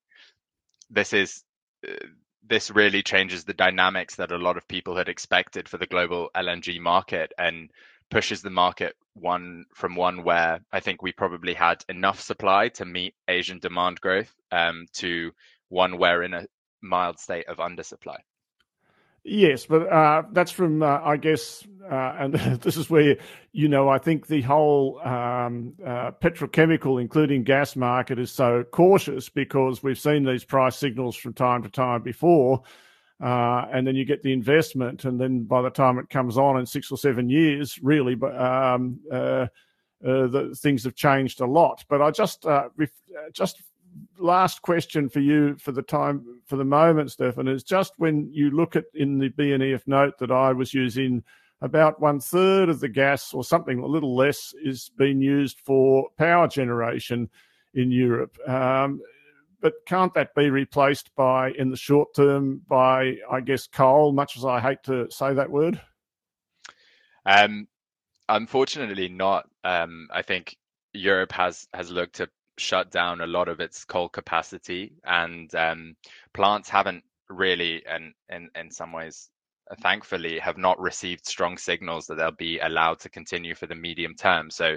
this 0.90 1.14
is 1.14 1.44
uh, 1.88 2.06
this 2.48 2.72
really 2.72 3.04
changes 3.04 3.44
the 3.44 3.54
dynamics 3.54 4.16
that 4.16 4.32
a 4.32 4.38
lot 4.38 4.58
of 4.58 4.68
people 4.68 4.96
had 4.96 5.10
expected 5.10 5.70
for 5.70 5.78
the 5.78 5.88
global 5.88 6.30
LNG 6.36 6.80
market 6.80 7.32
and 7.38 7.72
pushes 8.14 8.42
the 8.42 8.50
market 8.50 8.96
one 9.14 9.66
from 9.74 9.96
one 9.96 10.24
where 10.24 10.60
I 10.72 10.80
think 10.80 11.02
we 11.02 11.12
probably 11.12 11.54
had 11.54 11.84
enough 11.90 12.20
supply 12.20 12.70
to 12.70 12.86
meet 12.86 13.16
Asian 13.28 13.60
demand 13.60 14.02
growth 14.02 14.34
um, 14.52 14.86
to 14.94 15.32
one 15.70 15.98
where 15.98 16.24
in 16.24 16.34
a 16.34 16.46
mild 16.82 17.20
state 17.20 17.48
of 17.48 17.58
undersupply. 17.58 18.18
Yes, 19.26 19.66
but 19.66 19.88
uh, 19.88 20.24
that's 20.34 20.52
from, 20.52 20.84
uh, 20.84 21.00
I 21.02 21.16
guess, 21.16 21.66
uh, 21.90 22.16
and 22.20 22.34
this 22.62 22.76
is 22.76 22.90
where, 22.90 23.16
you 23.54 23.70
know, 23.70 23.88
I 23.88 23.98
think 23.98 24.28
the 24.28 24.42
whole 24.42 25.00
um, 25.00 25.74
uh, 25.86 26.12
petrochemical, 26.12 27.00
including 27.00 27.44
gas 27.44 27.78
market, 27.78 28.20
is 28.20 28.32
so 28.32 28.66
cautious 28.66 29.30
because 29.30 29.82
we've 29.82 30.00
seen 30.00 30.26
these 30.26 30.44
price 30.44 30.76
signals 30.76 31.16
from 31.16 31.34
time 31.34 31.64
to 31.64 31.70
time 31.70 32.02
before. 32.02 32.64
Uh, 33.22 33.66
and 33.72 33.88
then 33.88 33.96
you 33.96 34.06
get 34.06 34.22
the 34.24 34.34
investment, 34.34 35.06
and 35.06 35.20
then 35.20 35.44
by 35.44 35.62
the 35.62 35.70
time 35.70 35.98
it 35.98 36.10
comes 36.10 36.38
on 36.38 36.60
in 36.60 36.66
six 36.66 36.92
or 36.92 36.98
seven 36.98 37.30
years, 37.30 37.80
really, 37.82 38.16
but 38.16 38.36
um, 38.40 39.00
uh, 39.12 39.48
the 40.02 40.58
things 40.60 40.84
have 40.84 40.96
changed 40.96 41.40
a 41.40 41.46
lot. 41.46 41.86
But 41.88 42.02
I 42.02 42.12
just, 42.12 42.46
just 43.32 43.62
last 44.18 44.62
question 44.62 45.08
for 45.08 45.22
you 45.22 45.56
for 45.58 45.72
the 45.72 45.82
time 45.82 46.42
for 46.46 46.58
the 46.58 46.66
moment, 46.66 47.12
Stefan, 47.12 47.48
is 47.48 47.64
just 47.64 47.94
when 47.98 48.30
you 48.34 48.52
look 48.52 48.76
at 48.76 48.86
in 48.94 49.20
the 49.20 49.30
BNEF 49.30 49.84
note 49.86 50.18
that 50.18 50.32
I 50.32 50.52
was 50.52 50.74
using, 50.74 51.24
about 51.64 52.02
one 52.02 52.20
third 52.20 52.68
of 52.68 52.82
the 52.82 52.90
gas 52.90 53.34
or 53.34 53.42
something 53.42 53.80
a 53.80 53.86
little 53.86 54.16
less 54.16 54.54
is 54.62 54.92
being 54.98 55.22
used 55.22 55.62
for 55.62 56.10
power 56.18 56.46
generation 56.46 57.30
in 57.74 57.90
Europe. 57.90 58.38
Um, 58.48 59.02
but 59.64 59.74
can't 59.88 60.14
that 60.14 60.36
be 60.36 60.50
replaced 60.50 61.10
by, 61.16 61.52
in 61.52 61.70
the 61.70 61.78
short 61.78 62.14
term, 62.14 62.62
by 62.68 63.16
I 63.32 63.40
guess 63.40 63.66
coal? 63.66 64.12
Much 64.12 64.36
as 64.38 64.44
I 64.44 64.60
hate 64.60 64.84
to 64.84 65.10
say 65.10 65.34
that 65.34 65.50
word. 65.50 65.80
Um, 67.26 67.68
unfortunately, 68.28 69.08
not. 69.08 69.50
Um, 69.64 70.10
I 70.12 70.22
think 70.22 70.58
Europe 70.92 71.32
has 71.32 71.66
has 71.74 71.90
looked 71.90 72.18
to 72.18 72.30
shut 72.58 72.92
down 72.92 73.22
a 73.22 73.28
lot 73.28 73.48
of 73.48 73.62
its 73.62 73.86
coal 73.86 74.10
capacity, 74.10 74.96
and 75.06 75.56
um, 75.56 75.96
plants 76.34 76.68
haven't 76.68 77.06
really, 77.30 77.86
and 77.86 78.14
in 78.30 78.50
in 78.56 78.70
some 78.70 78.92
ways, 78.92 79.30
thankfully, 79.80 80.40
have 80.40 80.58
not 80.58 80.78
received 80.78 81.26
strong 81.26 81.58
signals 81.58 82.06
that 82.08 82.16
they'll 82.16 82.32
be 82.32 82.60
allowed 82.60 83.00
to 83.00 83.10
continue 83.10 83.56
for 83.56 83.68
the 83.68 83.76
medium 83.76 84.14
term. 84.14 84.50
So 84.52 84.76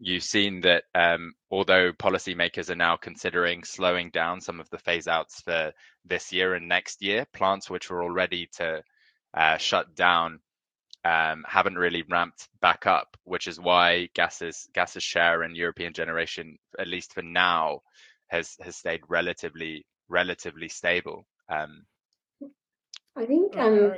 you've 0.00 0.24
seen 0.24 0.62
that 0.62 0.84
um, 0.94 1.34
although 1.50 1.92
policymakers 1.92 2.70
are 2.70 2.76
now 2.76 2.96
considering 2.96 3.62
slowing 3.64 4.10
down 4.10 4.40
some 4.40 4.58
of 4.58 4.68
the 4.70 4.78
phase 4.78 5.06
outs 5.06 5.40
for 5.42 5.72
this 6.04 6.32
year 6.32 6.54
and 6.54 6.68
next 6.68 7.02
year, 7.02 7.26
plants 7.32 7.68
which 7.68 7.90
were 7.90 8.02
already 8.02 8.48
to 8.56 8.82
uh, 9.34 9.58
shut 9.58 9.94
down 9.94 10.40
um, 11.04 11.44
haven't 11.48 11.78
really 11.78 12.02
ramped 12.10 12.48
back 12.60 12.86
up, 12.86 13.16
which 13.24 13.46
is 13.46 13.58
why 13.58 14.08
gas's 14.14 14.68
gas's 14.74 15.02
share 15.02 15.42
in 15.44 15.54
European 15.54 15.92
generation, 15.92 16.58
at 16.78 16.88
least 16.88 17.14
for 17.14 17.22
now, 17.22 17.80
has 18.28 18.56
has 18.60 18.76
stayed 18.76 19.00
relatively 19.08 19.86
relatively 20.08 20.68
stable. 20.68 21.26
Um, 21.48 21.86
I 23.16 23.24
think 23.24 23.56
um, 23.56 23.94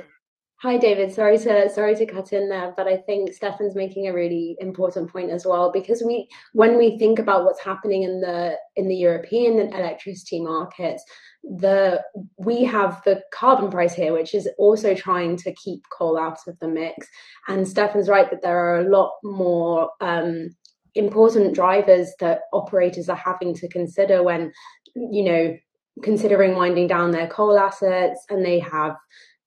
Hi, 0.63 0.77
David. 0.77 1.11
Sorry 1.11 1.37
to 1.39 1.69
sorry 1.69 1.93
to 1.93 2.05
cut 2.05 2.31
in 2.31 2.47
there, 2.47 2.73
but 2.77 2.87
I 2.87 2.95
think 2.95 3.33
Stefan's 3.33 3.75
making 3.75 4.07
a 4.07 4.13
really 4.13 4.55
important 4.61 5.11
point 5.11 5.29
as 5.29 5.45
well 5.45 5.73
because 5.73 6.01
we, 6.01 6.29
when 6.53 6.77
we 6.77 6.97
think 6.97 7.19
about 7.19 7.43
what's 7.43 7.61
happening 7.61 8.03
in 8.03 8.21
the 8.21 8.55
in 8.77 8.87
the 8.87 8.95
European 8.95 9.59
electricity 9.59 10.39
markets, 10.39 11.03
the 11.43 12.01
we 12.37 12.63
have 12.63 13.01
the 13.03 13.21
carbon 13.33 13.69
price 13.69 13.93
here, 13.93 14.13
which 14.13 14.33
is 14.33 14.47
also 14.57 14.95
trying 14.95 15.35
to 15.35 15.53
keep 15.55 15.81
coal 15.89 16.17
out 16.17 16.39
of 16.47 16.57
the 16.59 16.69
mix. 16.69 17.09
And 17.49 17.67
Stefan's 17.67 18.07
right 18.07 18.31
that 18.31 18.41
there 18.41 18.57
are 18.57 18.79
a 18.79 18.89
lot 18.89 19.11
more 19.21 19.89
um, 19.99 20.55
important 20.95 21.55
drivers 21.55 22.13
that 22.21 22.43
operators 22.53 23.09
are 23.09 23.17
having 23.17 23.53
to 23.55 23.67
consider 23.67 24.23
when, 24.23 24.53
you 24.95 25.25
know, 25.25 25.57
considering 26.03 26.55
winding 26.55 26.87
down 26.87 27.11
their 27.11 27.27
coal 27.27 27.59
assets, 27.59 28.25
and 28.29 28.45
they 28.45 28.59
have 28.59 28.95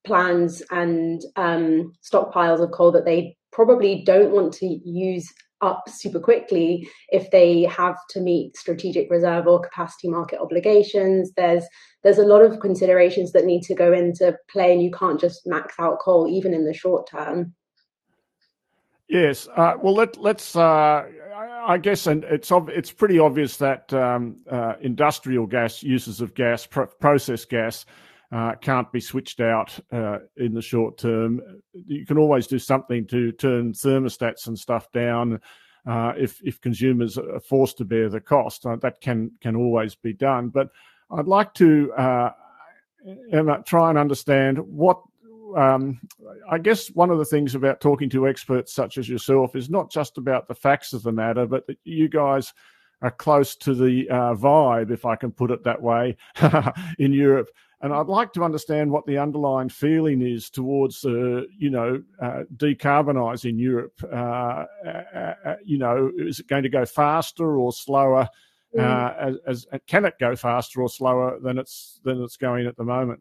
plans 0.07 0.63
and 0.71 1.23
um, 1.37 1.93
stockpiles 2.03 2.63
of 2.63 2.71
coal 2.71 2.93
that 2.93 3.05
they 3.05 3.37
probably 3.53 4.03
don't 4.05 4.33
want 4.33 4.55
to 4.55 4.67
use 4.67 5.33
up 5.63 5.85
super 5.89 6.21
quickly 6.21 6.89
if 7.09 7.31
they 7.31 7.63
have 7.63 7.97
to 8.11 8.21
meet 8.21 8.57
strategic 8.57 9.11
reserve 9.11 9.47
or 9.47 9.61
capacity 9.61 10.09
market 10.09 10.39
obligations. 10.39 11.33
There's 11.37 11.65
there's 12.03 12.19
a 12.19 12.27
lot 12.27 12.43
of 12.43 12.61
considerations 12.61 13.33
that 13.33 13.47
need 13.47 13.63
to 13.63 13.75
go 13.75 13.93
into 13.93 14.37
play 14.51 14.73
and 14.73 14.83
you 14.83 14.91
can't 14.91 15.21
just 15.21 15.47
max 15.47 15.75
out 15.79 15.99
coal 15.99 16.29
even 16.29 16.55
in 16.55 16.65
the 16.65 16.75
short 16.75 17.09
term. 17.11 17.55
Yes 19.09 19.49
uh, 19.57 19.75
well 19.83 19.95
let, 19.95 20.17
let's 20.19 20.55
uh, 20.55 21.07
I 21.67 21.79
guess, 21.79 22.07
and 22.07 22.25
it's 22.25 22.51
it's 22.53 22.93
pretty 22.93 23.19
obvious 23.19 23.57
that 23.57 23.93
um, 23.93 24.37
uh, 24.49 24.75
industrial 24.81 25.47
gas 25.47 25.83
uses 25.83 26.21
of 26.21 26.35
gas, 26.35 26.65
pro- 26.65 26.87
process 26.87 27.45
gas, 27.45 27.85
uh, 28.33 28.55
can't 28.61 28.91
be 28.93 29.01
switched 29.01 29.41
out 29.41 29.79
uh, 29.93 30.19
in 30.37 30.55
the 30.55 30.63
short 30.63 30.99
term. 30.99 31.41
You 31.73 32.05
can 32.07 32.19
always 32.19 32.47
do 32.47 32.59
something 32.59 33.07
to 33.09 33.33
turn 33.33 33.73
thermostats 33.73 34.47
and 34.47 34.59
stuff 34.59 34.91
down 34.93 35.41
uh, 35.87 36.13
if 36.17 36.41
if 36.45 36.61
consumers 36.61 37.17
are 37.19 37.41
forced 37.41 37.79
to 37.79 37.85
bear 37.85 38.09
the 38.09 38.21
cost. 38.21 38.67
Uh, 38.67 38.77
that 38.77 39.01
can 39.01 39.31
can 39.41 39.55
always 39.55 39.95
be 39.95 40.13
done. 40.13 40.49
But 40.49 40.71
I'd 41.11 41.29
like 41.29 41.55
to 41.55 41.93
uh, 41.93 42.31
try 43.65 43.91
and 43.91 43.99
understand 43.99 44.59
what. 44.59 45.01
Um, 45.57 46.01
I 46.51 46.59
guess 46.59 46.89
one 46.89 47.11
of 47.11 47.19
the 47.19 47.25
things 47.25 47.55
about 47.55 47.81
talking 47.81 48.11
to 48.11 48.27
experts 48.27 48.75
such 48.75 48.99
as 48.99 49.09
yourself 49.09 49.55
is 49.55 49.71
not 49.71 49.91
just 49.93 50.19
about 50.19 50.49
the 50.49 50.57
facts 50.57 50.93
of 50.93 51.05
the 51.05 51.13
matter, 51.13 51.47
but 51.47 51.67
that 51.69 51.79
you 51.85 52.09
guys 52.09 52.53
are 53.01 53.13
close 53.13 53.55
to 53.57 53.73
the 53.73 54.09
uh, 54.11 54.35
vibe, 54.35 54.91
if 54.91 55.05
I 55.05 55.17
can 55.17 55.31
put 55.31 55.53
it 55.53 55.63
that 55.65 55.81
way, 55.81 56.17
in 56.99 57.13
Europe. 57.13 57.49
And 57.83 57.93
I'd 57.93 58.07
like 58.07 58.33
to 58.33 58.43
understand 58.43 58.91
what 58.91 59.07
the 59.07 59.19
underlying 59.19 59.69
feeling 59.69 60.23
is 60.23 60.49
towards, 60.49 61.05
uh, 61.05 61.43
you 61.59 61.69
know, 61.69 62.03
uh, 62.23 62.45
decarbonising 62.57 63.59
Europe. 63.59 63.93
Uh, 64.03 64.65
uh, 64.87 65.35
uh, 65.45 65.57
you 65.63 65.77
know, 65.77 66.11
is 66.17 66.41
it 66.41 66.49
going 66.49 66.63
to 66.63 66.71
go 66.71 66.87
faster 66.87 67.59
or 67.59 67.73
slower? 67.73 68.29
Mm. 68.75 68.83
Uh, 68.83 69.37
as, 69.47 69.67
as, 69.73 69.81
can 69.87 70.07
it 70.07 70.15
go 70.19 70.35
faster 70.35 70.81
or 70.81 70.89
slower 70.89 71.39
than 71.41 71.59
it's 71.59 72.01
than 72.03 72.23
it's 72.23 72.37
going 72.37 72.67
at 72.67 72.77
the 72.77 72.85
moment? 72.85 73.21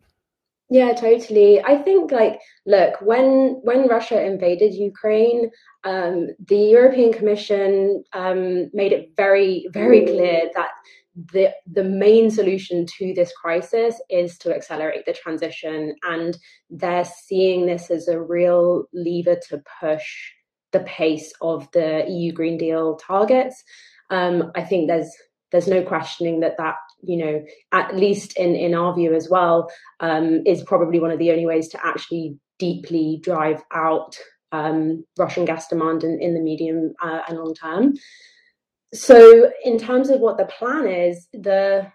Yeah, 0.70 0.94
totally. 0.94 1.62
I 1.62 1.78
think 1.78 2.12
like 2.12 2.40
look, 2.66 3.00
when 3.02 3.60
when 3.64 3.88
Russia 3.88 4.24
invaded 4.24 4.74
Ukraine, 4.74 5.52
um, 5.84 6.30
the 6.48 6.58
European 6.58 7.14
Commission 7.14 8.04
um, 8.14 8.72
made 8.74 8.92
it 8.92 9.12
very 9.16 9.68
very 9.70 10.06
clear 10.06 10.50
that 10.56 10.72
the 11.16 11.50
the 11.66 11.84
main 11.84 12.30
solution 12.30 12.86
to 12.98 13.14
this 13.14 13.32
crisis 13.32 14.02
is 14.10 14.38
to 14.40 14.54
accelerate 14.54 15.06
the 15.06 15.14
transition 15.14 15.96
and 16.04 16.38
they're 16.70 17.06
seeing 17.06 17.66
this 17.66 17.90
as 17.90 18.08
a 18.08 18.20
real 18.20 18.86
lever 18.94 19.38
to 19.48 19.64
push 19.80 20.32
the 20.74 20.82
pace 20.82 21.32
of 21.42 21.72
the 21.72 22.04
EU 22.10 22.34
Green 22.34 22.58
Deal 22.58 22.98
targets. 22.98 23.64
Um, 24.10 24.52
I 24.56 24.64
think 24.64 24.88
there's 24.88 25.10
there's 25.52 25.68
no 25.68 25.84
questioning 25.84 26.42
that 26.42 26.58
that 26.58 26.76
you 27.02 27.18
know 27.18 27.46
at 27.72 27.96
least 27.96 28.38
in 28.38 28.56
in 28.56 28.76
our 28.76 28.94
view 28.94 29.14
as 29.14 29.30
well 29.30 29.72
um, 30.02 30.42
is 30.46 30.64
probably 30.64 31.00
one 31.00 31.12
of 31.12 31.20
the 31.20 31.32
only 31.32 31.46
ways 31.46 31.70
to 31.70 31.86
actually 31.86 32.38
deeply 32.60 33.20
drive 33.24 33.64
out 33.74 34.18
um, 34.52 35.06
Russian 35.18 35.46
gas 35.46 35.68
demand 35.68 36.04
in, 36.04 36.20
in 36.22 36.34
the 36.34 36.42
medium 36.42 36.94
uh, 37.02 37.22
and 37.28 37.38
long 37.38 37.54
term 37.54 37.94
so 38.96 39.52
in 39.64 39.78
terms 39.78 40.10
of 40.10 40.20
what 40.20 40.38
the 40.38 40.46
plan 40.46 40.88
is 40.88 41.28
the 41.34 41.92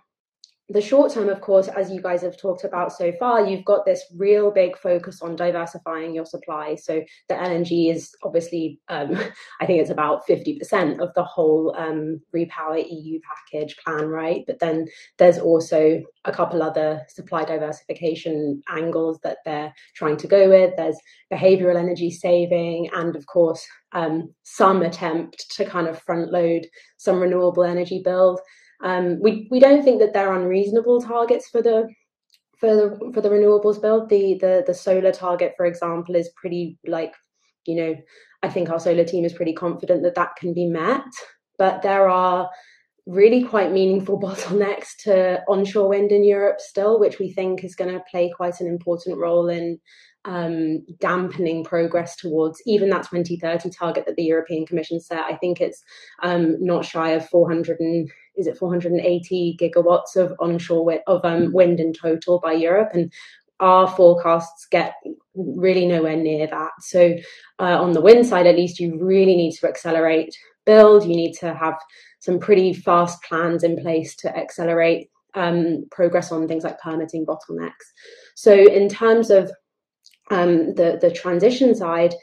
the 0.71 0.81
short 0.81 1.13
term, 1.13 1.29
of 1.29 1.41
course, 1.41 1.67
as 1.67 1.91
you 1.91 2.01
guys 2.01 2.23
have 2.23 2.37
talked 2.37 2.63
about 2.63 2.93
so 2.93 3.13
far, 3.19 3.45
you've 3.45 3.65
got 3.65 3.85
this 3.85 4.05
real 4.17 4.53
big 4.53 4.79
focus 4.79 5.21
on 5.21 5.35
diversifying 5.35 6.15
your 6.15 6.25
supply. 6.25 6.77
So 6.77 7.03
the 7.29 7.35
LNG 7.35 7.93
is 7.93 8.15
obviously, 8.23 8.79
um, 8.89 9.17
I 9.61 9.67
think 9.67 9.81
it's 9.81 9.91
about 9.91 10.27
50% 10.29 11.01
of 11.01 11.13
the 11.15 11.25
whole 11.25 11.75
um, 11.77 12.21
Repower 12.35 12.85
EU 12.89 13.19
package 13.21 13.77
plan, 13.79 14.07
right? 14.07 14.45
But 14.47 14.61
then 14.61 14.87
there's 15.19 15.39
also 15.39 16.03
a 16.25 16.33
couple 16.33 16.63
other 16.63 17.03
supply 17.09 17.45
diversification 17.45 18.63
angles 18.69 19.19
that 19.25 19.39
they're 19.45 19.75
trying 19.97 20.19
to 20.19 20.29
go 20.29 20.49
with. 20.51 20.75
There's 20.77 20.99
behavioral 21.33 21.79
energy 21.79 22.13
saving, 22.13 22.91
and 22.95 23.17
of 23.17 23.27
course, 23.27 23.67
um, 23.93 24.33
some 24.45 24.83
attempt 24.83 25.51
to 25.57 25.65
kind 25.65 25.89
of 25.89 26.01
front 26.01 26.31
load 26.31 26.67
some 26.97 27.19
renewable 27.19 27.65
energy 27.65 28.03
build. 28.05 28.41
Um, 28.83 29.21
we 29.21 29.49
we 29.51 29.61
don't 29.61 29.83
think 29.83 30.01
that 30.01 30.13
they're 30.13 30.35
unreasonable 30.35 31.01
targets 31.01 31.49
for 31.49 31.63
the 31.63 31.89
for 32.59 32.75
the 32.75 33.13
for 33.13 33.21
the 33.21 33.29
renewables 33.29 33.81
build. 33.81 34.09
The 34.09 34.39
the 34.41 34.65
the 34.67 34.75
solar 34.75 35.13
target, 35.13 35.55
for 35.57 35.67
example, 35.67 36.15
is 36.15 36.31
pretty 36.37 36.79
like 36.87 37.15
you 37.67 37.77
know 37.77 37.97
I 38.43 38.49
think 38.49 38.71
our 38.71 38.81
solar 38.81 39.05
team 39.05 39.25
is 39.25 39.33
pretty 39.33 39.53
confident 39.53 40.03
that 40.03 40.15
that 40.15 40.37
can 40.37 40.55
be 40.55 40.67
met. 40.67 41.05
But 41.59 41.83
there 41.83 42.09
are 42.09 42.49
really 43.07 43.45
quite 43.45 43.73
meaningful 43.73 44.21
bottlenecks 44.23 44.97
to 45.05 45.43
onshore 45.49 45.89
wind 45.89 46.13
in 46.13 46.25
Europe 46.25 46.61
still, 46.61 46.99
which 46.99 47.19
we 47.19 47.33
think 47.33 47.65
is 47.65 47.75
going 47.75 47.93
to 47.93 48.05
play 48.11 48.31
quite 48.35 48.61
an 48.61 48.67
important 48.67 49.19
role 49.19 49.49
in 49.49 49.79
um, 50.25 50.85
dampening 50.99 51.65
progress 51.65 52.17
towards 52.17 52.61
even 52.67 52.91
that 52.91 53.09
2030 53.09 53.71
target 53.71 54.05
that 54.07 54.17
the 54.17 54.25
European 54.25 54.67
Commission 54.67 55.01
set. 55.01 55.25
I 55.25 55.37
think 55.37 55.61
it's 55.61 55.83
um, 56.23 56.63
not 56.65 56.85
shy 56.85 57.11
of 57.11 57.29
400 57.29 57.81
and 57.81 58.11
is 58.37 58.47
it 58.47 58.59
480 58.59 59.57
gigawatts 59.61 60.17
of 60.17 60.35
onshore 60.41 60.85
wind, 60.85 61.01
of 61.07 61.25
um, 61.25 61.53
wind 61.53 61.81
in 61.81 61.93
total 61.93 62.39
by 62.41 62.53
Europe, 62.53 62.91
and 62.93 63.13
our 63.61 63.87
forecasts 63.87 64.67
get 64.71 64.95
really 65.35 65.87
nowhere 65.87 66.17
near 66.17 66.47
that. 66.47 66.71
So 66.81 67.15
uh, 67.59 67.83
on 67.83 67.93
the 67.93 68.01
wind 68.01 68.27
side, 68.27 68.47
at 68.47 68.57
least, 68.57 68.81
you 68.81 68.99
really 68.99 69.37
need 69.37 69.53
to 69.53 69.69
accelerate 69.69 70.35
build. 70.65 71.05
You 71.05 71.15
need 71.15 71.35
to 71.41 71.55
have 71.55 71.75
some 72.21 72.39
pretty 72.39 72.73
fast 72.73 73.23
plans 73.23 73.63
in 73.63 73.77
place 73.77 74.15
to 74.17 74.37
accelerate 74.37 75.11
um, 75.35 75.85
progress 75.91 76.33
on 76.33 76.49
things 76.49 76.65
like 76.65 76.81
permitting 76.81 77.27
bottlenecks. 77.27 77.87
So 78.35 78.53
in 78.53 78.89
terms 78.89 79.31
of 79.31 79.51
um, 80.31 80.75
the 80.75 80.99
the 81.01 81.11
transition 81.11 81.75
side, 81.75 82.15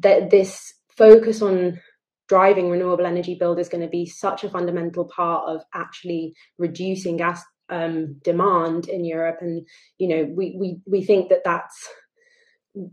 that 0.00 0.30
this 0.30 0.74
focus 0.96 1.42
on 1.42 1.80
driving 2.28 2.68
renewable 2.68 3.06
energy 3.06 3.34
build 3.34 3.58
is 3.58 3.68
going 3.68 3.80
to 3.80 3.88
be 3.88 4.04
such 4.04 4.44
a 4.44 4.50
fundamental 4.50 5.04
part 5.04 5.48
of 5.48 5.62
actually 5.74 6.34
reducing 6.58 7.16
gas 7.16 7.42
um, 7.70 8.16
demand 8.22 8.88
in 8.88 9.04
Europe, 9.04 9.38
and 9.40 9.66
you 9.98 10.08
know 10.08 10.24
we 10.34 10.56
we 10.58 10.78
we 10.86 11.02
think 11.04 11.28
that 11.28 11.44
that's 11.44 11.88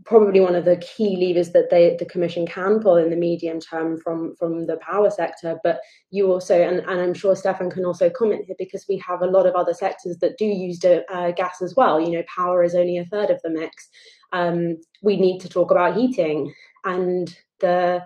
probably 0.04 0.40
one 0.40 0.54
of 0.54 0.64
the 0.64 0.76
key 0.76 1.16
levers 1.16 1.52
that 1.52 1.70
they, 1.70 1.96
the 1.98 2.04
commission 2.04 2.46
can 2.46 2.80
pull 2.80 2.96
in 2.96 3.10
the 3.10 3.16
medium 3.16 3.60
term 3.60 3.98
from 3.98 4.34
from 4.36 4.66
the 4.66 4.76
power 4.78 5.10
sector. 5.10 5.58
But 5.62 5.80
you 6.10 6.30
also 6.30 6.60
and, 6.60 6.80
and 6.80 7.00
i'm 7.00 7.14
sure 7.14 7.36
stefan 7.36 7.70
can 7.70 7.84
also 7.84 8.10
comment 8.10 8.44
here 8.46 8.56
because 8.58 8.86
we 8.88 8.98
have 8.98 9.22
a 9.22 9.26
lot 9.26 9.46
of 9.46 9.54
other 9.54 9.74
sectors 9.74 10.18
that 10.18 10.38
do 10.38 10.46
use 10.46 10.84
uh, 10.84 11.32
gas 11.32 11.62
as 11.62 11.74
well. 11.76 12.00
You 12.00 12.12
know 12.12 12.24
power 12.34 12.62
is 12.62 12.74
only 12.74 12.98
a 12.98 13.04
third 13.06 13.30
of 13.30 13.40
the 13.42 13.50
mix. 13.50 13.88
Um, 14.32 14.78
we 15.02 15.16
need 15.16 15.40
to 15.40 15.48
talk 15.48 15.70
about 15.70 15.96
heating. 15.96 16.52
And 16.84 17.34
the 17.60 18.04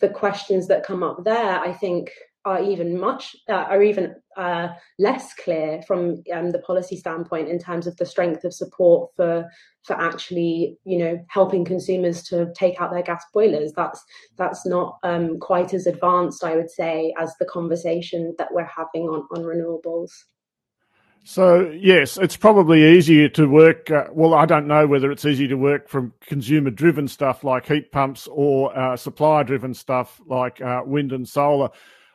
the 0.00 0.08
questions 0.08 0.68
that 0.68 0.84
come 0.84 1.02
up 1.02 1.24
there 1.24 1.58
i 1.60 1.72
think 1.72 2.10
are 2.44 2.62
even 2.62 2.98
much 2.98 3.36
uh, 3.48 3.52
are 3.52 3.82
even 3.82 4.14
uh, 4.36 4.68
less 4.98 5.34
clear 5.34 5.82
from 5.86 6.22
um, 6.32 6.50
the 6.50 6.60
policy 6.60 6.96
standpoint 6.96 7.48
in 7.48 7.58
terms 7.58 7.86
of 7.86 7.96
the 7.96 8.06
strength 8.06 8.44
of 8.44 8.54
support 8.54 9.10
for 9.16 9.48
for 9.82 9.94
actually 9.94 10.78
you 10.84 10.98
know 10.98 11.18
helping 11.28 11.64
consumers 11.64 12.22
to 12.22 12.52
take 12.54 12.80
out 12.80 12.90
their 12.90 13.02
gas 13.02 13.24
boilers 13.34 13.72
that's 13.72 14.02
that's 14.36 14.64
not 14.64 14.98
um, 15.02 15.38
quite 15.38 15.74
as 15.74 15.86
advanced 15.86 16.44
i 16.44 16.54
would 16.54 16.70
say 16.70 17.12
as 17.18 17.34
the 17.38 17.46
conversation 17.46 18.34
that 18.38 18.48
we're 18.52 18.64
having 18.64 19.08
on 19.08 19.26
on 19.32 19.42
renewables 19.42 20.10
so 21.24 21.70
yes, 21.78 22.16
it's 22.16 22.38
probably 22.38 22.96
easier 22.96 23.28
to 23.30 23.46
work. 23.50 23.90
Uh, 23.90 24.04
well, 24.12 24.32
I 24.32 24.46
don't 24.46 24.66
know 24.66 24.86
whether 24.86 25.12
it's 25.12 25.26
easy 25.26 25.46
to 25.48 25.56
work 25.56 25.86
from 25.86 26.14
consumer-driven 26.22 27.06
stuff 27.06 27.44
like 27.44 27.66
heat 27.66 27.92
pumps 27.92 28.26
or 28.30 28.74
uh, 28.74 28.96
supplier-driven 28.96 29.74
stuff 29.74 30.22
like 30.26 30.62
uh, 30.62 30.80
wind 30.86 31.12
and 31.12 31.28
solar 31.28 31.68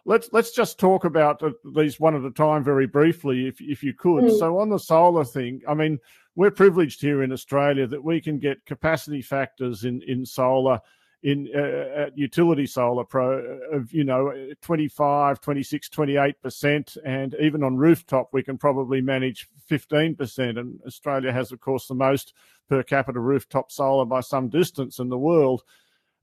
let's 0.06 0.30
let's 0.32 0.52
just 0.52 0.80
talk 0.80 1.06
about 1.06 1.42
these 1.76 2.00
one 2.00 2.16
at 2.16 2.24
a 2.24 2.32
time 2.32 2.64
very 2.64 2.88
briefly, 2.88 3.48
if 3.48 3.62
if 3.62 3.84
you 3.84 3.94
could. 3.94 4.26
Mm. 4.26 4.40
So 4.40 4.60
on 4.60 4.70
the 4.70 4.80
solar 4.80 5.26
thing, 5.26 5.62
I 5.68 5.74
mean, 5.74 6.00
we're 6.36 6.52
privileged 6.52 7.02
here 7.02 7.24
in 7.24 7.32
Australia 7.32 7.88
that 7.88 8.04
we 8.04 8.22
can 8.22 8.40
get 8.40 8.66
capacity 8.66 9.22
factors 9.22 9.86
in 9.86 10.02
in 10.04 10.26
solar 10.26 10.82
in 11.24 11.50
uh, 11.56 12.02
at 12.04 12.18
utility 12.18 12.66
solar 12.66 13.06
pro 13.06 13.40
of 13.72 13.94
you 13.94 14.04
know 14.04 14.34
25 14.62 15.40
26 15.40 15.90
28% 15.90 16.98
and 17.06 17.36
even 17.40 17.64
on 17.64 17.78
rooftop 17.78 18.30
we 18.34 18.44
can 18.44 18.58
probably 18.58 19.00
manage 19.00 19.48
15% 19.70 20.60
and 20.60 20.82
australia 20.86 21.32
has 21.32 21.54
of 21.54 21.62
course 21.62 21.88
the 21.88 21.96
most 21.96 22.34
per 22.68 22.84
capita 22.84 23.22
rooftop 23.22 23.72
solar 23.72 24.06
by 24.06 24.20
some 24.20 24.50
distance 24.50 25.00
in 25.00 25.08
the 25.08 25.18
world 25.18 25.64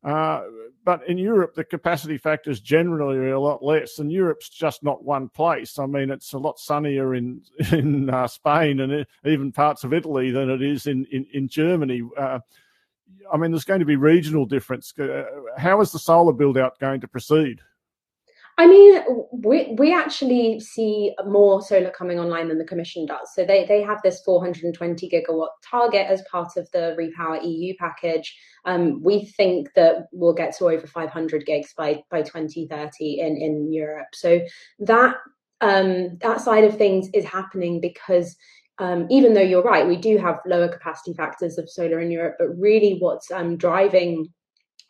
uh, 0.03 0.43
but 0.85 1.07
in 1.07 1.19
Europe, 1.19 1.55
the 1.55 1.65
capacity 1.65 2.17
factors 2.17 2.61
generally 2.61 3.17
are 3.17 3.35
a 3.35 3.41
lot 3.41 3.63
less, 3.63 3.99
and 3.99 4.11
Europe's 4.11 4.49
just 4.49 4.83
not 4.83 5.05
one 5.05 5.29
place. 5.29 5.79
I 5.79 5.87
mean, 5.87 6.11
it's 6.11 6.33
a 6.33 6.39
lot 6.39 6.59
sunnier 6.59 7.15
in 7.15 7.43
in 7.73 8.09
uh, 8.09 8.27
Spain 8.27 8.81
and 8.81 9.07
even 9.25 9.53
parts 9.53 9.85
of 9.85 9.93
Italy 9.93 10.31
than 10.31 10.49
it 10.49 10.63
is 10.63 10.87
in 10.87 11.05
in, 11.13 11.27
in 11.33 11.49
Germany. 11.49 12.03
Uh, 12.17 12.41
I 13.33 13.37
mean, 13.37 13.51
there's 13.51 13.65
going 13.65 13.81
to 13.81 13.87
be 13.87 13.97
regional 13.97 14.47
difference. 14.47 14.95
Uh, 14.99 15.25
how 15.59 15.81
is 15.81 15.93
the 15.93 15.99
solar 15.99 16.33
build 16.33 16.57
out 16.57 16.79
going 16.79 17.01
to 17.03 17.09
proceed? 17.09 17.61
I 18.61 18.67
mean, 18.67 19.03
we 19.33 19.75
we 19.79 19.95
actually 19.95 20.61
see 20.61 21.15
more 21.25 21.63
solar 21.63 21.91
coming 21.91 22.21
online 22.21 22.49
than 22.49 22.59
the 22.59 22.67
Commission 22.67 23.07
does. 23.07 23.35
So 23.35 23.43
they 23.43 23.65
they 23.65 23.81
have 23.81 24.03
this 24.03 24.21
420 24.23 25.09
gigawatt 25.09 25.49
target 25.65 26.07
as 26.07 26.21
part 26.31 26.59
of 26.59 26.71
the 26.73 26.95
Repower 26.99 27.43
EU 27.43 27.73
package. 27.79 28.37
Um, 28.67 29.03
we 29.03 29.25
think 29.25 29.73
that 29.77 30.09
we'll 30.13 30.35
get 30.35 30.55
to 30.59 30.69
over 30.69 30.87
500 30.87 31.47
gigs 31.47 31.73
by 31.75 32.03
by 32.11 32.21
2030 32.21 33.21
in 33.21 33.39
in 33.39 33.73
Europe. 33.73 34.09
So 34.13 34.43
that 34.81 35.15
um, 35.63 36.19
that 36.19 36.43
side 36.43 36.65
of 36.65 36.77
things 36.77 37.09
is 37.15 37.25
happening 37.25 37.81
because. 37.81 38.37
Um, 38.79 39.07
even 39.11 39.35
though 39.35 39.43
you're 39.43 39.63
right, 39.63 39.87
we 39.87 39.99
do 39.99 40.17
have 40.17 40.41
lower 40.47 40.67
capacity 40.67 41.13
factors 41.13 41.59
of 41.59 41.69
solar 41.69 42.01
in 42.01 42.11
Europe, 42.11 42.37
but 42.39 42.59
really 42.59 42.97
what's 42.99 43.31
um, 43.31 43.59
driving 43.59 44.33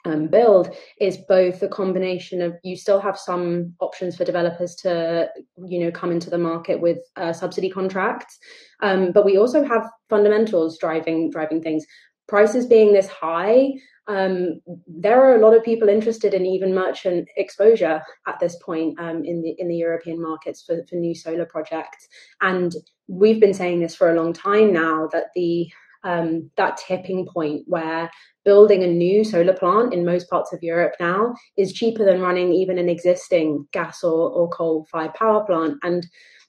um, 0.05 0.29
build 0.29 0.75
is 1.01 1.19
both 1.29 1.63
a 1.63 1.69
combination 1.69 2.41
of 2.41 2.55
you 2.63 2.77
still 2.77 3.01
have 3.01 3.19
some 3.19 3.75
options 3.81 4.17
for 4.17 4.25
developers 4.25 4.75
to 4.77 5.29
you 5.67 5.81
know 5.81 5.91
come 5.91 6.11
into 6.11 6.31
the 6.31 6.39
market 6.39 6.81
with 6.81 6.99
uh, 7.17 7.33
subsidy 7.33 7.69
contracts 7.69 8.39
um, 8.83 9.13
but 9.13 9.25
we 9.25 9.37
also 9.37 9.65
have 9.65 9.89
fundamentals 10.09 10.79
driving 10.79 11.31
driving 11.31 11.63
things. 11.63 11.85
Prices 12.29 12.67
being 12.67 12.93
this 12.93 13.09
high 13.09 13.73
um, 14.11 14.61
there 14.89 15.23
are 15.23 15.37
a 15.37 15.41
lot 15.41 15.57
of 15.57 15.63
people 15.63 15.89
interested 15.89 16.35
in 16.35 16.45
even 16.45 16.75
merchant 16.75 17.29
exposure 17.37 18.03
at 18.27 18.41
this 18.41 18.57
point 18.57 18.99
um, 18.99 19.25
in 19.25 19.41
the 19.41 19.55
in 19.59 19.69
the 19.69 19.77
European 19.77 20.21
markets 20.21 20.63
for, 20.63 20.85
for 20.89 20.97
new 20.97 21.15
solar 21.15 21.45
projects. 21.45 22.09
And 22.41 22.75
we've 23.07 23.41
been 23.41 23.55
saying 23.55 23.81
this 23.81 23.95
for 23.95 24.11
a 24.11 24.21
long 24.21 24.33
time 24.33 24.73
now 24.73 25.09
that 25.13 25.27
the 25.37 25.71
um, 26.05 26.51
that 26.57 26.79
tipping 26.79 27.27
point 27.27 27.63
where 27.67 28.11
building 28.45 28.83
a 28.83 28.87
new 28.87 29.23
solar 29.23 29.53
plant 29.53 29.93
in 29.93 30.05
most 30.05 30.29
parts 30.31 30.53
of 30.53 30.63
Europe 30.63 30.95
now 30.99 31.35
is 31.57 31.73
cheaper 31.73 32.05
than 32.05 32.21
running 32.21 32.53
even 32.53 32.79
an 32.79 32.89
existing 32.89 33.67
gas 33.73 34.03
or, 34.03 34.31
or 34.31 34.49
coal 34.49 34.87
fired 34.91 35.15
power 35.15 35.45
plant. 35.45 35.77
And 35.83 36.07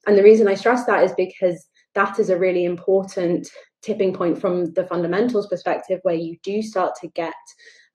and 0.07 0.17
the 0.17 0.23
reason 0.23 0.47
I 0.47 0.55
stress 0.55 0.85
that 0.85 1.03
is 1.03 1.13
because 1.15 1.67
that 1.93 2.17
is 2.19 2.29
a 2.29 2.39
really 2.39 2.65
important 2.65 3.47
tipping 3.81 4.13
point 4.13 4.39
from 4.39 4.73
the 4.73 4.85
fundamentals 4.85 5.47
perspective 5.47 5.99
where 6.03 6.15
you 6.15 6.37
do 6.43 6.61
start 6.61 6.95
to 7.01 7.07
get 7.09 7.33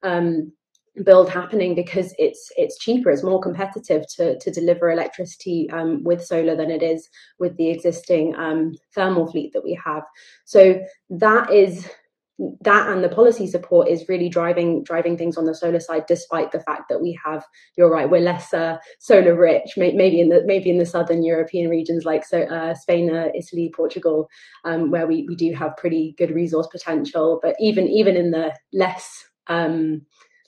um, 0.03 0.51
build 1.03 1.29
happening 1.29 1.75
because 1.75 2.13
it's 2.17 2.51
it's 2.57 2.77
cheaper 2.77 3.09
it's 3.09 3.23
more 3.23 3.41
competitive 3.41 4.05
to 4.15 4.37
to 4.39 4.51
deliver 4.51 4.89
electricity 4.89 5.69
um, 5.71 6.03
with 6.03 6.23
solar 6.23 6.55
than 6.55 6.71
it 6.71 6.83
is 6.83 7.09
with 7.39 7.55
the 7.57 7.69
existing 7.69 8.35
um, 8.35 8.73
thermal 8.93 9.29
fleet 9.31 9.53
that 9.53 9.63
we 9.63 9.79
have. 9.83 10.03
So 10.45 10.79
that 11.09 11.51
is 11.51 11.89
that 12.61 12.87
and 12.89 13.03
the 13.03 13.09
policy 13.09 13.47
support 13.47 13.87
is 13.87 14.07
really 14.07 14.29
driving 14.29 14.83
driving 14.83 15.17
things 15.17 15.37
on 15.37 15.45
the 15.45 15.55
solar 15.55 15.79
side 15.79 16.03
despite 16.07 16.51
the 16.51 16.59
fact 16.59 16.83
that 16.87 17.01
we 17.01 17.19
have 17.25 17.43
you're 17.75 17.89
right 17.89 18.11
we're 18.11 18.21
less 18.21 18.53
uh, 18.53 18.77
solar 18.99 19.35
rich 19.35 19.75
may, 19.75 19.91
maybe 19.93 20.21
in 20.21 20.29
the 20.29 20.43
maybe 20.45 20.69
in 20.69 20.77
the 20.77 20.85
southern 20.85 21.23
european 21.23 21.67
regions 21.67 22.05
like 22.05 22.23
so 22.23 22.43
uh, 22.43 22.75
spain 22.75 23.09
uh, 23.09 23.29
italy 23.33 23.73
portugal 23.75 24.29
um, 24.65 24.91
where 24.91 25.07
we, 25.07 25.25
we 25.27 25.35
do 25.35 25.51
have 25.53 25.75
pretty 25.77 26.13
good 26.17 26.31
resource 26.31 26.67
potential. 26.67 27.39
But 27.41 27.55
even 27.59 27.87
even 27.87 28.15
in 28.15 28.31
the 28.31 28.53
less 28.73 29.25
um, 29.47 30.01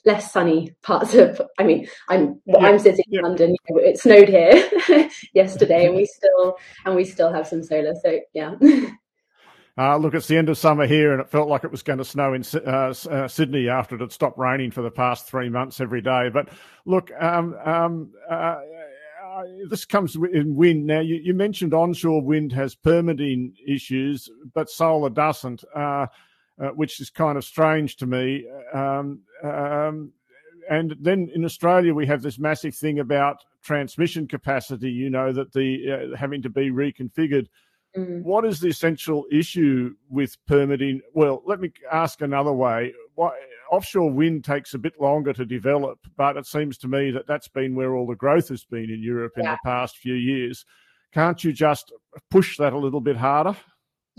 less 0.04 0.32
sunny 0.32 0.74
parts 0.82 1.14
of. 1.14 1.40
I 1.58 1.64
mean, 1.64 1.86
I'm 2.08 2.40
yeah. 2.46 2.58
I'm 2.58 2.78
sitting 2.78 3.04
yeah. 3.08 3.20
in 3.20 3.24
London. 3.24 3.56
You 3.68 3.74
know, 3.74 3.82
it 3.82 3.98
snowed 3.98 4.28
here 4.28 5.08
yesterday, 5.34 5.86
and 5.86 5.96
we 5.96 6.06
still 6.06 6.56
and 6.84 6.96
we 6.96 7.04
still 7.04 7.32
have 7.32 7.46
some 7.46 7.62
solar. 7.62 7.94
So 8.02 8.20
yeah. 8.32 8.54
Uh, 9.78 9.96
look, 9.96 10.12
it's 10.12 10.26
the 10.26 10.36
end 10.36 10.50
of 10.50 10.58
summer 10.58 10.86
here, 10.86 11.12
and 11.12 11.22
it 11.22 11.30
felt 11.30 11.48
like 11.48 11.64
it 11.64 11.70
was 11.70 11.82
going 11.82 11.96
to 11.96 12.04
snow 12.04 12.34
in 12.34 12.44
uh, 12.66 12.92
uh, 13.10 13.26
Sydney 13.26 13.70
after 13.70 13.94
it 13.94 14.00
had 14.02 14.12
stopped 14.12 14.36
raining 14.36 14.70
for 14.70 14.82
the 14.82 14.90
past 14.90 15.26
three 15.26 15.48
months 15.48 15.80
every 15.80 16.02
day. 16.02 16.28
But 16.28 16.50
look, 16.84 17.10
um, 17.18 17.56
um, 17.64 18.10
uh, 18.28 18.58
uh, 19.24 19.42
this 19.70 19.86
comes 19.86 20.16
in 20.16 20.54
wind. 20.54 20.86
Now, 20.86 21.00
you, 21.00 21.16
you, 21.22 21.32
mentioned 21.32 21.72
onshore 21.72 22.20
wind 22.20 22.52
has 22.52 22.74
permitting 22.74 23.54
issues, 23.66 24.28
but 24.52 24.68
solar 24.68 25.08
doesn't, 25.08 25.64
uh, 26.60 26.68
which 26.68 27.00
is 27.00 27.10
kind 27.10 27.38
of 27.38 27.44
strange 27.44 27.96
to 27.96 28.06
me. 28.06 28.46
Um, 28.72 29.20
um, 29.42 30.12
and 30.68 30.94
then 31.00 31.30
in 31.34 31.44
Australia, 31.44 31.94
we 31.94 32.06
have 32.06 32.22
this 32.22 32.38
massive 32.38 32.74
thing 32.74 33.00
about 33.00 33.38
transmission 33.62 34.28
capacity. 34.28 34.90
You 34.90 35.10
know 35.10 35.32
that 35.32 35.52
the 35.52 36.14
having 36.16 36.42
to 36.42 36.50
be 36.50 36.70
reconfigured 36.70 37.46
Mm. 37.96 38.22
What 38.22 38.44
is 38.44 38.60
the 38.60 38.68
essential 38.68 39.26
issue 39.32 39.94
with 40.08 40.36
permitting? 40.46 41.00
Well, 41.12 41.42
let 41.44 41.60
me 41.60 41.72
ask 41.90 42.20
another 42.20 42.52
way. 42.52 42.94
Why, 43.14 43.32
offshore 43.70 44.10
wind 44.10 44.44
takes 44.44 44.74
a 44.74 44.78
bit 44.78 45.00
longer 45.00 45.32
to 45.32 45.44
develop, 45.44 45.98
but 46.16 46.36
it 46.36 46.46
seems 46.46 46.78
to 46.78 46.88
me 46.88 47.10
that 47.10 47.26
that's 47.26 47.48
been 47.48 47.74
where 47.74 47.96
all 47.96 48.06
the 48.06 48.14
growth 48.14 48.48
has 48.48 48.64
been 48.64 48.90
in 48.90 49.02
Europe 49.02 49.32
yeah. 49.36 49.42
in 49.42 49.50
the 49.50 49.58
past 49.64 49.96
few 49.98 50.14
years. 50.14 50.64
Can't 51.12 51.42
you 51.42 51.52
just 51.52 51.92
push 52.30 52.56
that 52.58 52.72
a 52.72 52.78
little 52.78 53.00
bit 53.00 53.16
harder? 53.16 53.56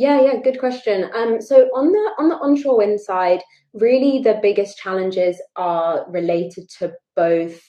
Yeah, 0.01 0.19
yeah, 0.19 0.37
good 0.41 0.59
question. 0.59 1.11
Um, 1.15 1.39
so 1.39 1.69
on 1.75 1.91
the 1.91 2.05
on 2.17 2.29
the 2.29 2.37
onshore 2.37 2.77
wind 2.77 2.99
side, 2.99 3.43
really 3.73 4.19
the 4.23 4.39
biggest 4.41 4.79
challenges 4.79 5.39
are 5.55 6.07
related 6.09 6.67
to 6.79 6.91
both 7.15 7.61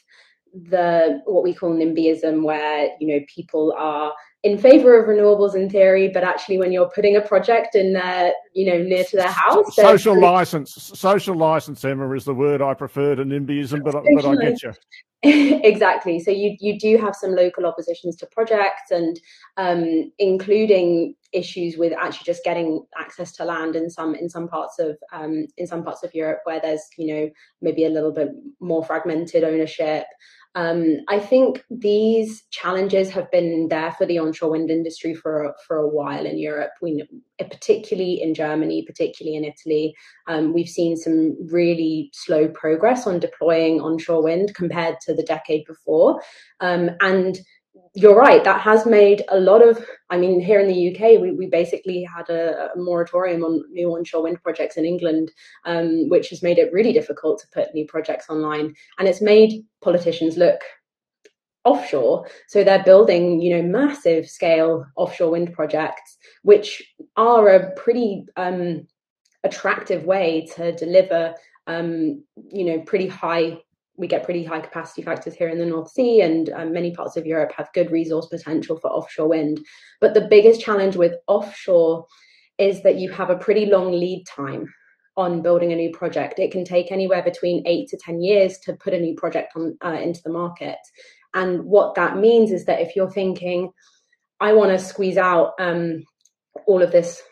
the 0.55 1.21
what 1.27 1.42
we 1.42 1.53
call 1.53 1.75
NIMBYism, 1.75 2.42
where 2.42 2.88
you 3.01 3.09
know 3.09 3.21
people 3.35 3.75
are 3.77 4.14
in 4.43 4.59
favor 4.59 5.01
of 5.01 5.09
renewables 5.09 5.55
in 5.55 5.71
theory, 5.71 6.09
but 6.09 6.25
actually 6.25 6.59
when 6.59 6.73
you're 6.73 6.91
putting 6.91 7.17
a 7.17 7.21
project 7.21 7.77
in 7.77 7.93
there, 7.93 8.33
you 8.55 8.67
know, 8.67 8.83
near 8.83 9.05
to 9.05 9.17
their 9.17 9.31
house. 9.31 9.77
Social 9.77 10.21
license, 10.21 10.75
social 10.75 11.37
license, 11.37 11.85
Emma, 11.85 12.11
is 12.13 12.25
the 12.25 12.35
word 12.35 12.61
I 12.61 12.75
prefer 12.75 13.15
to 13.15 13.25
NIMBYism, 13.25 13.85
but, 13.85 13.95
but 14.15 14.27
I 14.27 14.35
get 14.37 14.63
you. 14.63 14.73
exactly. 15.25 16.19
So 16.19 16.33
you 16.33 16.57
you 16.59 16.77
do 16.81 16.97
have 16.97 17.15
some 17.15 17.37
local 17.37 17.65
oppositions 17.65 18.17
to 18.17 18.27
projects, 18.27 18.91
and 18.91 19.21
um, 19.57 20.11
including 20.19 21.15
issues 21.31 21.77
with 21.77 21.93
actually 21.93 22.25
just 22.25 22.43
getting 22.43 22.85
access 22.99 23.31
to 23.33 23.45
land 23.45 23.77
in 23.77 23.89
some 23.89 24.17
in 24.17 24.29
some 24.29 24.49
parts 24.49 24.81
of 24.81 24.99
um, 25.13 25.47
in 25.59 25.69
some 25.69 25.85
parts 25.85 26.03
of 26.03 26.13
Europe 26.13 26.41
where 26.43 26.61
there's 26.61 26.83
you 26.99 27.07
know 27.07 27.31
maybe 27.61 27.85
a 27.85 27.89
little 27.91 28.11
bit 28.11 28.31
more 28.59 28.85
fragmented 28.85 29.45
ownership. 29.45 30.07
Um, 30.55 30.99
I 31.09 31.19
think 31.19 31.65
these 31.71 32.43
challenges 32.51 33.09
have 33.11 33.31
been 33.31 33.69
there 33.69 33.93
for 33.93 34.05
the 34.05 34.19
onshore 34.19 34.51
wind 34.51 34.71
industry 34.71 35.15
for 35.15 35.55
for 35.67 35.79
a 35.79 35.88
while 35.88 36.27
in 36.27 36.38
Europe. 36.38 36.73
We, 36.83 37.05
particularly 37.38 38.21
in 38.21 38.35
Germany, 38.35 38.85
particularly 38.87 39.37
in 39.37 39.45
Italy, 39.45 39.95
um, 40.29 40.53
we've 40.53 40.69
seen 40.69 40.97
some 40.97 41.37
really 41.51 42.11
slow 42.12 42.49
progress 42.49 43.07
on 43.07 43.19
deploying 43.19 43.81
onshore 43.81 44.23
wind 44.23 44.55
compared 44.55 44.97
to 45.07 45.15
the 45.15 45.23
decade 45.23 45.65
before, 45.67 46.21
um, 46.61 46.91
and 47.01 47.38
you're 47.95 48.17
right. 48.17 48.43
That 48.45 48.61
has 48.61 48.87
made 48.87 49.23
a 49.29 49.39
lot 49.39 49.67
of. 49.67 49.85
I 50.11 50.17
mean, 50.17 50.41
here 50.41 50.61
in 50.61 50.69
the 50.69 50.95
UK, 50.95 51.21
we, 51.21 51.33
we 51.33 51.47
basically 51.47 52.03
had 52.05 52.29
a, 52.29 52.71
a 52.73 52.79
moratorium 52.79 53.45
on 53.45 53.65
new 53.71 53.95
onshore 53.95 54.23
wind 54.23 54.43
projects 54.43 54.77
in 54.77 54.85
England, 54.85 55.31
um, 55.65 56.09
which 56.09 56.31
has 56.31 56.43
made 56.43 56.59
it 56.59 56.73
really 56.73 56.93
difficult 56.93 57.41
to 57.41 57.49
put 57.53 57.75
new 57.75 57.87
projects 57.87 58.29
online, 58.29 58.75
and 58.99 59.09
it's 59.09 59.21
made 59.21 59.65
politicians 59.83 60.37
look 60.37 60.61
offshore. 61.65 62.27
So 62.49 62.65
they're 62.65 62.83
building, 62.83 63.41
you 63.41 63.57
know, 63.57 63.63
massive 63.63 64.29
scale 64.29 64.85
offshore 64.97 65.31
wind 65.31 65.53
projects, 65.53 66.19
which 66.43 66.83
are 67.17 67.49
a 67.49 67.71
pretty 67.73 68.27
um, 68.37 68.87
attractive 69.45 70.05
way 70.05 70.47
to 70.57 70.73
deliver, 70.73 71.35
um, 71.67 72.25
you 72.37 72.65
know, 72.65 72.81
pretty 72.81 73.07
high 73.07 73.59
we 74.03 74.09
get 74.09 74.25
pretty 74.25 74.45
high 74.45 74.61
capacity 74.61 75.01
factors 75.01 75.33
here 75.33 75.49
in 75.49 75.59
the 75.59 75.65
North 75.65 75.88
Sea, 75.88 76.21
and 76.23 76.51
um, 76.51 76.73
many 76.73 76.93
parts 76.93 77.17
of 77.17 77.25
Europe 77.25 77.53
have 77.57 77.73
good 77.73 77.93
resource 77.93 78.27
potential 78.27 78.77
for 78.77 78.91
offshore 78.91 79.29
wind. 79.29 79.65
But 80.01 80.12
the 80.12 80.27
biggest 80.29 80.61
challenge 80.61 80.97
with 80.97 81.15
offshore 81.29 82.07
is 82.59 82.83
that 82.83 82.97
you 82.97 83.11
have 83.12 83.31
a 83.31 83.38
pretty 83.38 83.67
long 83.67 83.93
lead 83.93 84.25
time 84.27 84.67
on 85.17 85.41
building 85.41 85.73
a 85.73 85.77
new 85.77 85.93
project. 85.93 86.41
It 86.41 86.51
can 86.51 86.65
take 86.65 86.91
anywhere 86.91 87.23
between 87.23 87.67
eight 87.67 87.88
to 87.91 87.97
10 87.97 88.21
years 88.21 88.59
to 88.65 88.73
put 88.73 88.93
a 88.93 89.01
new 89.01 89.15
project 89.15 89.53
on, 89.55 89.79
uh, 89.85 89.93
into 89.93 90.21
the 90.25 90.33
market. 90.33 90.79
And 91.33 91.65
what 91.65 91.95
that 91.95 92.17
means 92.17 92.51
is 92.51 92.65
that 92.65 92.81
if 92.81 92.97
you're 92.97 93.11
thinking, 93.11 93.71
I 94.41 94.55
want 94.55 94.73
to 94.73 94.85
squeeze 94.85 95.17
out 95.17 95.53
um, 95.61 96.03
all 96.67 96.83
of 96.83 96.91
this 96.91 97.23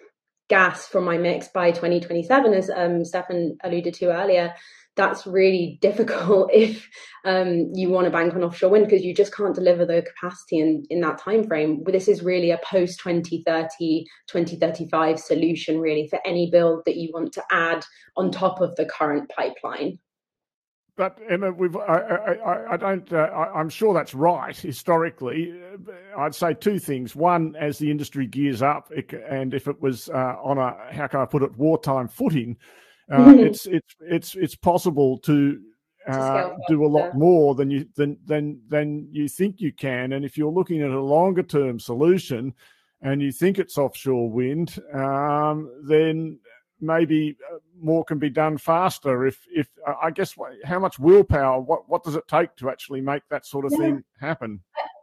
gas 0.49 0.87
from 0.87 1.05
my 1.05 1.19
mix 1.19 1.49
by 1.49 1.73
2027, 1.73 2.55
as 2.55 2.71
um, 2.71 3.05
Stefan 3.05 3.57
alluded 3.65 3.95
to 3.95 4.13
earlier, 4.13 4.55
that's 4.97 5.27
really 5.27 5.79
difficult 5.83 6.51
if 6.53 6.89
um, 7.25 7.71
you 7.75 7.89
want 7.91 8.07
to 8.07 8.11
bank 8.11 8.35
on 8.35 8.45
offshore 8.45 8.71
wind 8.71 8.87
because 8.87 9.05
you 9.05 9.15
just 9.15 9.35
can't 9.35 9.55
deliver 9.55 9.85
the 9.85 10.03
capacity 10.03 10.59
in, 10.59 10.85
in 10.91 11.01
that 11.01 11.19
time 11.19 11.47
frame. 11.47 11.83
This 11.85 12.09
is 12.09 12.23
really 12.23 12.51
a 12.51 12.59
post 12.65 13.01
2030, 13.01 14.07
2035 14.29 15.19
solution, 15.19 15.81
really, 15.81 16.09
for 16.09 16.19
any 16.25 16.51
build 16.51 16.83
that 16.87 16.97
you 16.97 17.11
want 17.13 17.33
to 17.35 17.45
add 17.51 17.85
on 18.17 18.31
top 18.31 18.61
of 18.61 18.77
the 18.77 18.87
current 18.87 19.31
pipeline. 19.31 19.99
But 21.01 21.19
Emma, 21.31 21.51
we've, 21.51 21.75
I, 21.77 22.37
I, 22.45 22.73
I 22.75 22.77
don't. 22.77 23.11
Uh, 23.11 23.17
I, 23.17 23.59
am 23.59 23.71
sure 23.71 23.95
that's 23.95 24.13
right 24.13 24.55
historically. 24.55 25.59
I'd 26.15 26.35
say 26.35 26.53
two 26.53 26.79
things. 26.79 27.17
One, 27.17 27.57
as 27.57 27.79
the 27.79 27.91
industry 27.91 28.27
gears 28.27 28.61
up, 28.61 28.91
it, 28.91 29.11
and 29.13 29.55
if 29.55 29.67
it 29.67 29.81
was 29.81 30.11
uh, 30.11 30.37
on 30.43 30.59
a 30.59 30.77
how 30.93 31.07
can 31.07 31.21
I 31.21 31.25
put 31.25 31.43
it 31.43 31.57
wartime 31.57 32.07
footing, 32.07 32.59
uh, 33.11 33.35
it's 33.39 33.67
it's 33.67 33.95
it's 34.01 34.35
it's 34.35 34.57
possible 34.57 35.19
to 35.19 35.61
uh, 36.09 36.51
do 36.69 36.85
a 36.85 36.87
lot 36.87 37.15
more 37.15 37.55
than 37.55 37.71
you 37.71 37.87
than 37.97 38.19
than 38.27 38.61
than 38.69 39.09
you 39.11 39.29
think 39.29 39.61
you 39.61 39.73
can. 39.73 40.13
And 40.13 40.25
if 40.25 40.37
you're 40.37 40.53
looking 40.53 40.83
at 40.83 40.91
a 40.91 41.01
longer 41.01 41.43
term 41.43 41.79
solution, 41.79 42.55
and 43.03 43.23
you 43.23 43.33
think 43.33 43.59
it's 43.59 43.79
offshore 43.79 44.31
wind, 44.31 44.79
um, 44.95 45.71
then 45.85 46.39
maybe 46.81 47.37
uh, 47.53 47.59
more 47.81 48.05
can 48.05 48.19
be 48.19 48.31
done 48.31 48.59
faster. 48.59 49.27
If 49.27 49.39
if 49.55 49.69
uh, 49.87 49.95
I 50.03 50.11
guess 50.11 50.35
how 50.65 50.79
much 50.79 50.99
willpower, 50.99 51.61
what 51.61 51.89
what 51.89 52.05
does 52.05 52.17
it 52.17 52.27
take 52.29 52.57
to 52.57 52.71
actually 52.71 53.01
make 53.01 53.23
that 53.31 53.47
sort 53.47 53.65
of 53.65 53.73
yeah. 53.73 53.79
thing 53.79 54.05
happen? 54.21 54.61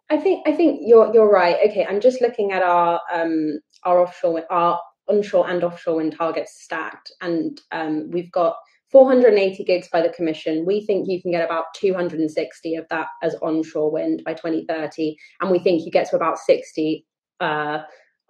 I 0.09 0.17
think 0.17 0.47
I 0.47 0.53
think 0.53 0.81
you're 0.83 1.13
you're 1.13 1.31
right. 1.31 1.57
Okay, 1.69 1.85
I'm 1.85 1.99
just 1.99 2.21
looking 2.21 2.51
at 2.51 2.63
our 2.63 3.01
um 3.13 3.59
our 3.83 3.99
offshore 3.99 4.43
our 4.49 4.79
onshore 5.07 5.49
and 5.49 5.63
offshore 5.63 5.95
wind 5.95 6.15
targets 6.17 6.61
stacked, 6.61 7.11
and 7.21 7.61
um, 7.71 8.09
we've 8.11 8.31
got 8.31 8.55
480 8.91 9.63
gigs 9.65 9.89
by 9.91 10.01
the 10.01 10.09
Commission. 10.09 10.65
We 10.65 10.85
think 10.85 11.07
you 11.09 11.21
can 11.21 11.31
get 11.31 11.43
about 11.43 11.65
260 11.75 12.75
of 12.75 12.85
that 12.89 13.07
as 13.21 13.35
onshore 13.41 13.91
wind 13.91 14.23
by 14.25 14.33
2030, 14.33 15.17
and 15.41 15.51
we 15.51 15.59
think 15.59 15.85
you 15.85 15.91
get 15.91 16.09
to 16.09 16.15
about 16.15 16.39
60 16.39 17.05
uh, 17.39 17.79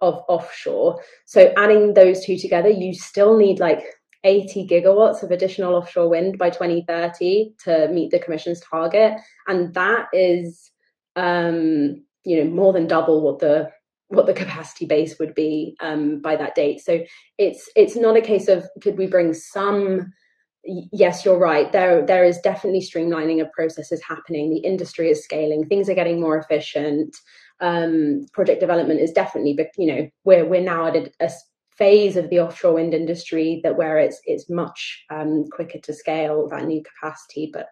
of 0.00 0.22
offshore. 0.28 1.00
So 1.26 1.52
adding 1.56 1.94
those 1.94 2.24
two 2.24 2.36
together, 2.36 2.68
you 2.68 2.94
still 2.94 3.36
need 3.36 3.60
like 3.60 3.84
80 4.24 4.66
gigawatts 4.66 5.22
of 5.22 5.30
additional 5.30 5.76
offshore 5.76 6.08
wind 6.08 6.38
by 6.38 6.50
2030 6.50 7.54
to 7.64 7.88
meet 7.88 8.10
the 8.10 8.18
Commission's 8.18 8.60
target, 8.60 9.14
and 9.46 9.72
that 9.74 10.06
is, 10.12 10.70
um, 11.14 12.04
you 12.24 12.44
know, 12.44 12.50
more 12.50 12.72
than 12.72 12.88
double 12.88 13.22
what 13.22 13.38
the 13.38 13.70
what 14.08 14.26
the 14.26 14.34
capacity 14.34 14.86
base 14.86 15.18
would 15.18 15.34
be 15.34 15.76
um, 15.80 16.20
by 16.20 16.34
that 16.36 16.54
date. 16.54 16.80
So 16.80 17.04
it's 17.36 17.68
it's 17.76 17.96
not 17.96 18.16
a 18.16 18.22
case 18.22 18.48
of 18.48 18.66
could 18.82 18.98
we 18.98 19.06
bring 19.06 19.34
some. 19.34 20.12
Yes, 20.64 21.24
you're 21.24 21.38
right. 21.38 21.70
There 21.72 22.04
there 22.04 22.24
is 22.24 22.38
definitely 22.40 22.80
streamlining 22.80 23.40
of 23.40 23.52
processes 23.52 24.02
happening. 24.06 24.50
The 24.50 24.60
industry 24.60 25.10
is 25.10 25.24
scaling. 25.24 25.66
Things 25.66 25.88
are 25.88 25.94
getting 25.94 26.20
more 26.20 26.36
efficient. 26.38 27.16
Um, 27.60 28.26
project 28.32 28.60
development 28.60 29.00
is 29.00 29.12
definitely, 29.12 29.58
you 29.76 29.86
know, 29.86 30.10
we're 30.24 30.44
we're 30.44 30.60
now 30.60 30.86
at 30.86 30.96
a, 30.96 31.10
a 31.20 31.30
phase 31.76 32.16
of 32.16 32.28
the 32.28 32.40
offshore 32.40 32.74
wind 32.74 32.92
industry 32.92 33.60
that 33.62 33.76
where 33.76 33.98
it's 33.98 34.20
it's 34.24 34.50
much 34.50 35.04
um, 35.10 35.44
quicker 35.52 35.78
to 35.78 35.92
scale 35.92 36.48
that 36.48 36.64
new 36.64 36.82
capacity. 36.82 37.50
But 37.52 37.68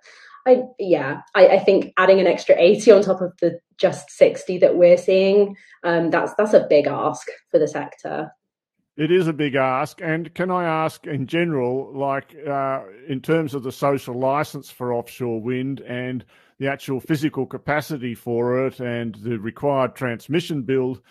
I 0.46 0.62
yeah, 0.78 1.22
I, 1.34 1.48
I, 1.48 1.58
think 1.58 1.92
adding 1.96 2.20
an 2.20 2.26
extra 2.26 2.54
80 2.56 2.92
on 2.92 3.02
top 3.02 3.20
of 3.20 3.32
the 3.40 3.58
just 3.78 4.10
60 4.10 4.58
that 4.58 4.76
we're 4.76 4.96
seeing, 4.96 5.56
um, 5.82 6.10
that's 6.10 6.34
that's 6.34 6.54
a 6.54 6.66
big 6.68 6.86
ask 6.86 7.26
for 7.50 7.58
the 7.58 7.68
sector. 7.68 8.30
It 8.96 9.12
is 9.12 9.26
a 9.28 9.32
big 9.32 9.56
ask. 9.56 10.00
And 10.00 10.32
can 10.34 10.50
I 10.50 10.64
ask 10.64 11.06
in 11.06 11.26
general, 11.26 11.92
like 11.94 12.34
uh, 12.48 12.80
in 13.08 13.20
terms 13.20 13.54
of 13.54 13.62
the 13.62 13.72
social 13.72 14.18
license 14.18 14.70
for 14.70 14.94
offshore 14.94 15.42
wind 15.42 15.80
and 15.80 16.24
the 16.58 16.68
actual 16.68 17.00
physical 17.00 17.44
capacity 17.44 18.14
for 18.14 18.66
it 18.66 18.80
and 18.80 19.14
the 19.16 19.38
required 19.38 19.94
transmission 19.94 20.62
build, 20.62 21.02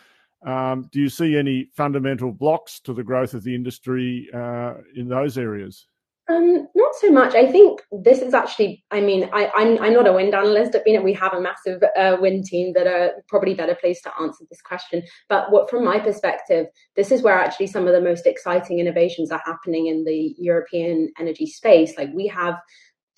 um, 0.47 0.89
do 0.91 0.99
you 0.99 1.09
see 1.09 1.37
any 1.37 1.69
fundamental 1.75 2.31
blocks 2.31 2.79
to 2.81 2.93
the 2.93 3.03
growth 3.03 3.35
of 3.35 3.43
the 3.43 3.53
industry 3.53 4.29
uh, 4.33 4.75
in 4.95 5.07
those 5.07 5.37
areas? 5.37 5.85
Um, 6.27 6.67
not 6.73 6.95
so 6.95 7.11
much. 7.11 7.35
I 7.35 7.51
think 7.51 7.81
this 7.91 8.19
is 8.19 8.33
actually. 8.33 8.83
I 8.89 8.99
mean, 8.99 9.29
I, 9.31 9.43
am 9.43 9.51
I'm, 9.55 9.83
I'm 9.83 9.93
not 9.93 10.07
a 10.07 10.13
wind 10.13 10.33
analyst 10.33 10.73
at 10.73 10.85
BNEF. 10.85 11.03
We 11.03 11.13
have 11.13 11.33
a 11.33 11.41
massive 11.41 11.83
uh, 11.95 12.17
wind 12.19 12.45
team 12.45 12.73
that 12.73 12.87
are 12.87 13.11
probably 13.27 13.53
better 13.53 13.75
placed 13.75 14.03
to 14.03 14.13
answer 14.19 14.43
this 14.49 14.61
question. 14.61 15.03
But 15.29 15.51
what, 15.51 15.69
from 15.69 15.85
my 15.85 15.99
perspective, 15.99 16.65
this 16.95 17.11
is 17.11 17.21
where 17.21 17.37
actually 17.37 17.67
some 17.67 17.85
of 17.85 17.93
the 17.93 18.01
most 18.01 18.25
exciting 18.25 18.79
innovations 18.79 19.29
are 19.29 19.41
happening 19.45 19.85
in 19.85 20.03
the 20.03 20.33
European 20.39 21.11
energy 21.19 21.45
space. 21.45 21.95
Like 21.95 22.09
we 22.11 22.25
have 22.27 22.59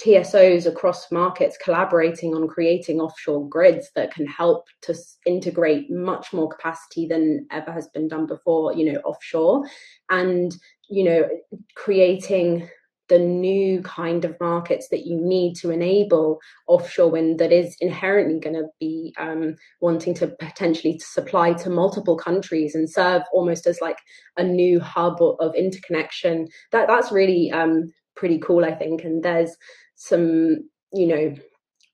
TSOs 0.01 0.67
across 0.67 1.09
markets 1.09 1.57
collaborating 1.63 2.35
on 2.35 2.47
creating 2.47 2.99
offshore 2.99 3.47
grids 3.47 3.89
that 3.95 4.13
can 4.13 4.27
help 4.27 4.65
to 4.81 4.93
integrate 5.25 5.89
much 5.89 6.33
more 6.33 6.49
capacity 6.49 7.07
than 7.07 7.47
ever 7.51 7.71
has 7.71 7.87
been 7.87 8.09
done 8.09 8.27
before. 8.27 8.73
You 8.73 8.91
know, 8.91 8.99
offshore, 8.99 9.63
and 10.09 10.53
you 10.89 11.03
know, 11.05 11.27
creating 11.75 12.69
the 13.09 13.19
new 13.19 13.81
kind 13.81 14.25
of 14.25 14.39
markets 14.39 14.89
that 14.89 15.05
you 15.05 15.19
need 15.19 15.55
to 15.55 15.71
enable 15.71 16.39
offshore 16.67 17.09
wind 17.09 17.39
that 17.39 17.51
is 17.51 17.75
inherently 17.79 18.39
going 18.39 18.55
to 18.55 18.67
be 18.79 19.13
um, 19.17 19.55
wanting 19.81 20.13
to 20.15 20.27
potentially 20.39 20.99
supply 20.99 21.53
to 21.53 21.69
multiple 21.69 22.17
countries 22.17 22.75
and 22.75 22.89
serve 22.89 23.21
almost 23.31 23.65
as 23.67 23.79
like 23.81 23.97
a 24.37 24.43
new 24.43 24.79
hub 24.79 25.17
of 25.39 25.55
interconnection. 25.55 26.47
That 26.71 26.87
that's 26.87 27.11
really 27.11 27.51
um, 27.51 27.93
pretty 28.15 28.39
cool 28.39 28.65
i 28.65 28.73
think. 28.73 29.03
And 29.03 29.23
there's 29.23 29.55
some 29.95 30.69
you 30.93 31.07
know 31.07 31.35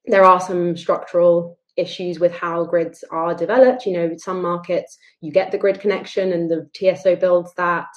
there 0.06 0.23
are 0.23 0.39
some 0.39 0.76
structural 0.76 1.58
issues 1.75 2.19
with 2.19 2.31
how 2.31 2.63
grids 2.65 3.03
are 3.12 3.33
developed. 3.33 3.86
You 3.86 3.93
know, 3.93 4.12
some 4.17 4.41
markets 4.41 4.97
you 5.21 5.31
get 5.31 5.51
the 5.51 5.57
grid 5.57 5.79
connection 5.79 6.31
and 6.33 6.49
the 6.49 6.69
TSO 6.73 7.15
builds 7.15 7.53
that. 7.55 7.88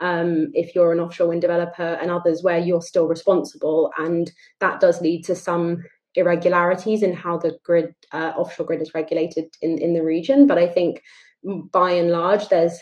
Um, 0.00 0.50
if 0.54 0.74
you're 0.74 0.92
an 0.92 1.00
offshore 1.00 1.28
wind 1.28 1.40
developer, 1.40 1.98
and 2.00 2.10
others 2.10 2.42
where 2.42 2.58
you're 2.58 2.82
still 2.82 3.06
responsible, 3.06 3.90
and 3.98 4.30
that 4.60 4.80
does 4.80 5.00
lead 5.00 5.24
to 5.24 5.34
some 5.34 5.82
irregularities 6.16 7.02
in 7.02 7.12
how 7.12 7.38
the 7.38 7.58
grid 7.64 7.94
uh, 8.12 8.32
offshore 8.36 8.66
grid 8.66 8.82
is 8.82 8.94
regulated 8.94 9.46
in 9.62 9.78
in 9.78 9.94
the 9.94 10.02
region. 10.02 10.46
But 10.46 10.58
I 10.58 10.68
think 10.68 11.02
by 11.72 11.92
and 11.92 12.10
large, 12.10 12.48
there's 12.48 12.78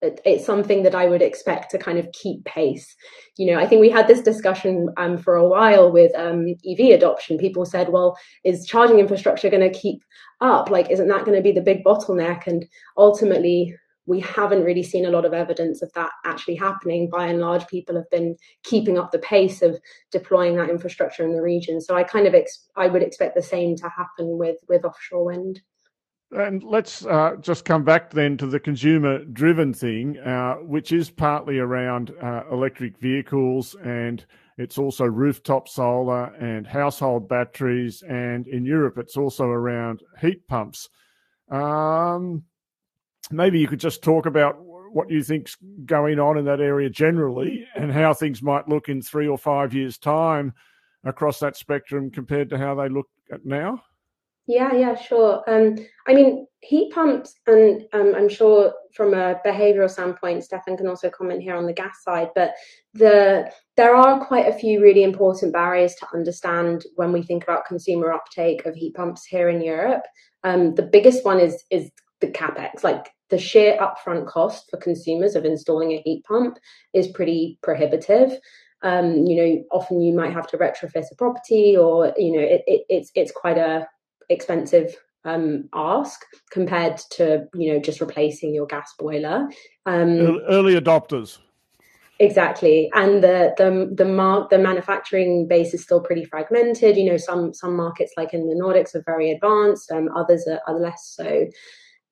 it's 0.00 0.46
something 0.46 0.84
that 0.84 0.94
I 0.94 1.08
would 1.08 1.22
expect 1.22 1.70
to 1.72 1.78
kind 1.78 1.98
of 1.98 2.10
keep 2.12 2.44
pace. 2.44 2.94
You 3.36 3.52
know, 3.52 3.58
I 3.58 3.66
think 3.66 3.80
we 3.80 3.90
had 3.90 4.06
this 4.06 4.20
discussion 4.20 4.88
um, 4.96 5.18
for 5.18 5.34
a 5.34 5.48
while 5.48 5.90
with 5.90 6.14
um, 6.14 6.54
EV 6.68 6.90
adoption. 6.90 7.36
People 7.36 7.64
said, 7.64 7.88
well, 7.88 8.16
is 8.44 8.66
charging 8.66 9.00
infrastructure 9.00 9.50
going 9.50 9.70
to 9.70 9.78
keep 9.78 10.02
up? 10.40 10.70
Like, 10.70 10.90
isn't 10.90 11.08
that 11.08 11.24
going 11.24 11.36
to 11.36 11.42
be 11.42 11.52
the 11.52 11.60
big 11.60 11.82
bottleneck? 11.82 12.46
And 12.46 12.64
ultimately, 12.96 13.74
we 14.06 14.20
haven't 14.20 14.64
really 14.64 14.82
seen 14.82 15.04
a 15.04 15.10
lot 15.10 15.26
of 15.26 15.34
evidence 15.34 15.82
of 15.82 15.92
that 15.94 16.10
actually 16.24 16.54
happening. 16.54 17.10
By 17.10 17.26
and 17.26 17.40
large, 17.40 17.66
people 17.66 17.96
have 17.96 18.08
been 18.10 18.36
keeping 18.62 18.98
up 18.98 19.10
the 19.10 19.18
pace 19.18 19.62
of 19.62 19.78
deploying 20.12 20.56
that 20.56 20.70
infrastructure 20.70 21.24
in 21.24 21.34
the 21.34 21.42
region. 21.42 21.80
So 21.80 21.96
I 21.96 22.04
kind 22.04 22.26
of 22.26 22.34
ex- 22.34 22.68
I 22.76 22.86
would 22.86 23.02
expect 23.02 23.34
the 23.34 23.42
same 23.42 23.76
to 23.76 23.88
happen 23.88 24.38
with 24.38 24.56
with 24.68 24.84
offshore 24.84 25.24
wind. 25.24 25.60
And 26.30 26.62
let's 26.62 27.06
uh, 27.06 27.36
just 27.40 27.64
come 27.64 27.84
back 27.84 28.10
then 28.10 28.36
to 28.36 28.46
the 28.46 28.60
consumer 28.60 29.24
driven 29.24 29.72
thing, 29.72 30.18
uh, 30.18 30.56
which 30.56 30.92
is 30.92 31.08
partly 31.08 31.58
around 31.58 32.12
uh, 32.22 32.42
electric 32.52 32.98
vehicles 32.98 33.74
and 33.82 34.24
it's 34.58 34.76
also 34.76 35.04
rooftop 35.04 35.68
solar 35.68 36.34
and 36.34 36.66
household 36.66 37.28
batteries. 37.28 38.02
And 38.02 38.46
in 38.48 38.66
Europe, 38.66 38.98
it's 38.98 39.16
also 39.16 39.46
around 39.46 40.02
heat 40.20 40.46
pumps. 40.48 40.90
Um, 41.48 42.42
maybe 43.30 43.60
you 43.60 43.68
could 43.68 43.80
just 43.80 44.02
talk 44.02 44.26
about 44.26 44.56
what 44.92 45.10
you 45.10 45.22
think's 45.22 45.56
going 45.86 46.18
on 46.18 46.36
in 46.36 46.44
that 46.46 46.60
area 46.60 46.90
generally 46.90 47.66
and 47.76 47.92
how 47.92 48.12
things 48.12 48.42
might 48.42 48.68
look 48.68 48.88
in 48.88 49.00
three 49.00 49.28
or 49.28 49.38
five 49.38 49.72
years' 49.72 49.96
time 49.96 50.52
across 51.04 51.38
that 51.38 51.56
spectrum 51.56 52.10
compared 52.10 52.50
to 52.50 52.58
how 52.58 52.74
they 52.74 52.88
look 52.88 53.06
at 53.32 53.46
now. 53.46 53.80
Yeah, 54.48 54.72
yeah, 54.72 54.94
sure. 54.96 55.44
Um, 55.46 55.76
I 56.06 56.14
mean, 56.14 56.46
heat 56.60 56.90
pumps, 56.90 57.34
and 57.46 57.84
um, 57.92 58.14
I'm 58.16 58.30
sure 58.30 58.72
from 58.94 59.12
a 59.12 59.38
behavioural 59.44 59.90
standpoint, 59.90 60.42
Stefan 60.42 60.78
can 60.78 60.88
also 60.88 61.10
comment 61.10 61.42
here 61.42 61.54
on 61.54 61.66
the 61.66 61.74
gas 61.74 62.02
side. 62.02 62.30
But 62.34 62.54
the 62.94 63.52
there 63.76 63.94
are 63.94 64.24
quite 64.24 64.48
a 64.48 64.58
few 64.58 64.80
really 64.80 65.02
important 65.02 65.52
barriers 65.52 65.94
to 65.96 66.06
understand 66.14 66.86
when 66.96 67.12
we 67.12 67.22
think 67.22 67.42
about 67.42 67.66
consumer 67.66 68.10
uptake 68.10 68.64
of 68.64 68.74
heat 68.74 68.94
pumps 68.94 69.26
here 69.26 69.50
in 69.50 69.60
Europe. 69.60 70.04
Um, 70.44 70.74
the 70.74 70.82
biggest 70.82 71.26
one 71.26 71.40
is 71.40 71.62
is 71.70 71.90
the 72.22 72.28
capex, 72.28 72.82
like 72.82 73.10
the 73.28 73.38
sheer 73.38 73.76
upfront 73.76 74.26
cost 74.28 74.70
for 74.70 74.78
consumers 74.78 75.36
of 75.36 75.44
installing 75.44 75.92
a 75.92 76.00
heat 76.00 76.24
pump 76.24 76.58
is 76.94 77.08
pretty 77.08 77.58
prohibitive. 77.62 78.32
Um, 78.80 79.26
you 79.26 79.36
know, 79.36 79.64
often 79.72 80.00
you 80.00 80.14
might 80.14 80.32
have 80.32 80.46
to 80.48 80.56
retrofit 80.56 81.04
a 81.12 81.14
property, 81.16 81.76
or 81.76 82.14
you 82.16 82.32
know, 82.32 82.40
it, 82.40 82.62
it, 82.66 82.86
it's 82.88 83.10
it's 83.14 83.32
quite 83.32 83.58
a 83.58 83.86
expensive 84.28 84.96
um, 85.24 85.68
ask 85.74 86.20
compared 86.50 86.98
to 87.10 87.46
you 87.54 87.72
know 87.72 87.80
just 87.80 88.00
replacing 88.00 88.54
your 88.54 88.66
gas 88.66 88.94
boiler. 88.98 89.48
Um, 89.86 90.40
Early 90.48 90.74
adopters. 90.74 91.38
Exactly, 92.20 92.90
and 92.94 93.22
the 93.22 93.54
the 93.56 93.92
the 93.94 94.04
mark 94.04 94.50
the 94.50 94.58
manufacturing 94.58 95.46
base 95.46 95.72
is 95.72 95.82
still 95.82 96.00
pretty 96.00 96.24
fragmented. 96.24 96.96
You 96.96 97.12
know, 97.12 97.16
some 97.16 97.54
some 97.54 97.76
markets 97.76 98.12
like 98.16 98.34
in 98.34 98.48
the 98.48 98.56
Nordics 98.56 98.94
are 98.94 99.04
very 99.06 99.30
advanced, 99.30 99.92
um, 99.92 100.08
others 100.16 100.46
are, 100.48 100.60
are 100.66 100.78
less 100.78 101.12
so. 101.16 101.46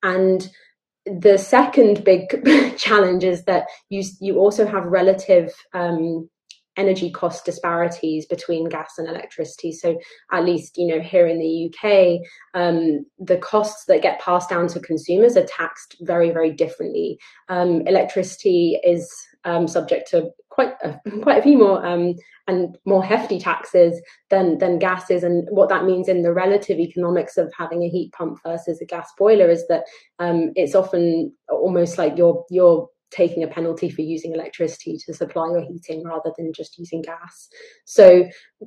And 0.03 0.49
the 1.05 1.37
second 1.37 2.03
big 2.03 2.43
challenge 2.77 3.23
is 3.23 3.43
that 3.45 3.65
you 3.89 4.03
you 4.21 4.37
also 4.37 4.65
have 4.65 4.85
relative 4.85 5.53
um, 5.73 6.29
energy 6.77 7.11
cost 7.11 7.45
disparities 7.45 8.25
between 8.25 8.69
gas 8.69 8.93
and 8.97 9.07
electricity. 9.07 9.71
So 9.71 9.97
at 10.31 10.45
least 10.45 10.77
you 10.77 10.87
know 10.87 11.01
here 11.01 11.27
in 11.27 11.39
the 11.39 11.71
UK, 11.73 12.21
um, 12.53 13.05
the 13.19 13.37
costs 13.37 13.85
that 13.85 14.01
get 14.01 14.19
passed 14.21 14.49
down 14.49 14.67
to 14.69 14.79
consumers 14.79 15.35
are 15.35 15.45
taxed 15.45 15.97
very 16.01 16.31
very 16.31 16.51
differently. 16.51 17.19
Um, 17.49 17.81
electricity 17.87 18.79
is 18.83 19.11
um, 19.43 19.67
subject 19.67 20.09
to 20.11 20.29
quite 20.49 20.73
a, 20.83 20.99
quite 21.21 21.39
a 21.39 21.43
few 21.43 21.57
more 21.57 21.85
um, 21.85 22.15
and 22.47 22.77
more 22.85 23.03
hefty 23.03 23.39
taxes 23.39 24.01
than 24.29 24.57
than 24.57 24.79
gas 24.79 25.09
is. 25.09 25.23
And 25.23 25.47
what 25.51 25.69
that 25.69 25.85
means 25.85 26.07
in 26.07 26.23
the 26.23 26.33
relative 26.33 26.79
economics 26.79 27.37
of 27.37 27.51
having 27.57 27.83
a 27.83 27.89
heat 27.89 28.11
pump 28.13 28.39
versus 28.43 28.81
a 28.81 28.85
gas 28.85 29.11
boiler 29.17 29.49
is 29.49 29.67
that 29.67 29.83
um, 30.19 30.51
it's 30.55 30.75
often 30.75 31.33
almost 31.49 31.97
like 31.97 32.17
you're 32.17 32.43
you're 32.49 32.89
taking 33.11 33.43
a 33.43 33.47
penalty 33.47 33.89
for 33.89 34.01
using 34.01 34.33
electricity 34.33 34.97
to 35.05 35.13
supply 35.13 35.47
your 35.51 35.61
heating 35.61 36.03
rather 36.03 36.31
than 36.37 36.51
just 36.53 36.77
using 36.77 37.01
gas. 37.01 37.47
So 37.85 38.25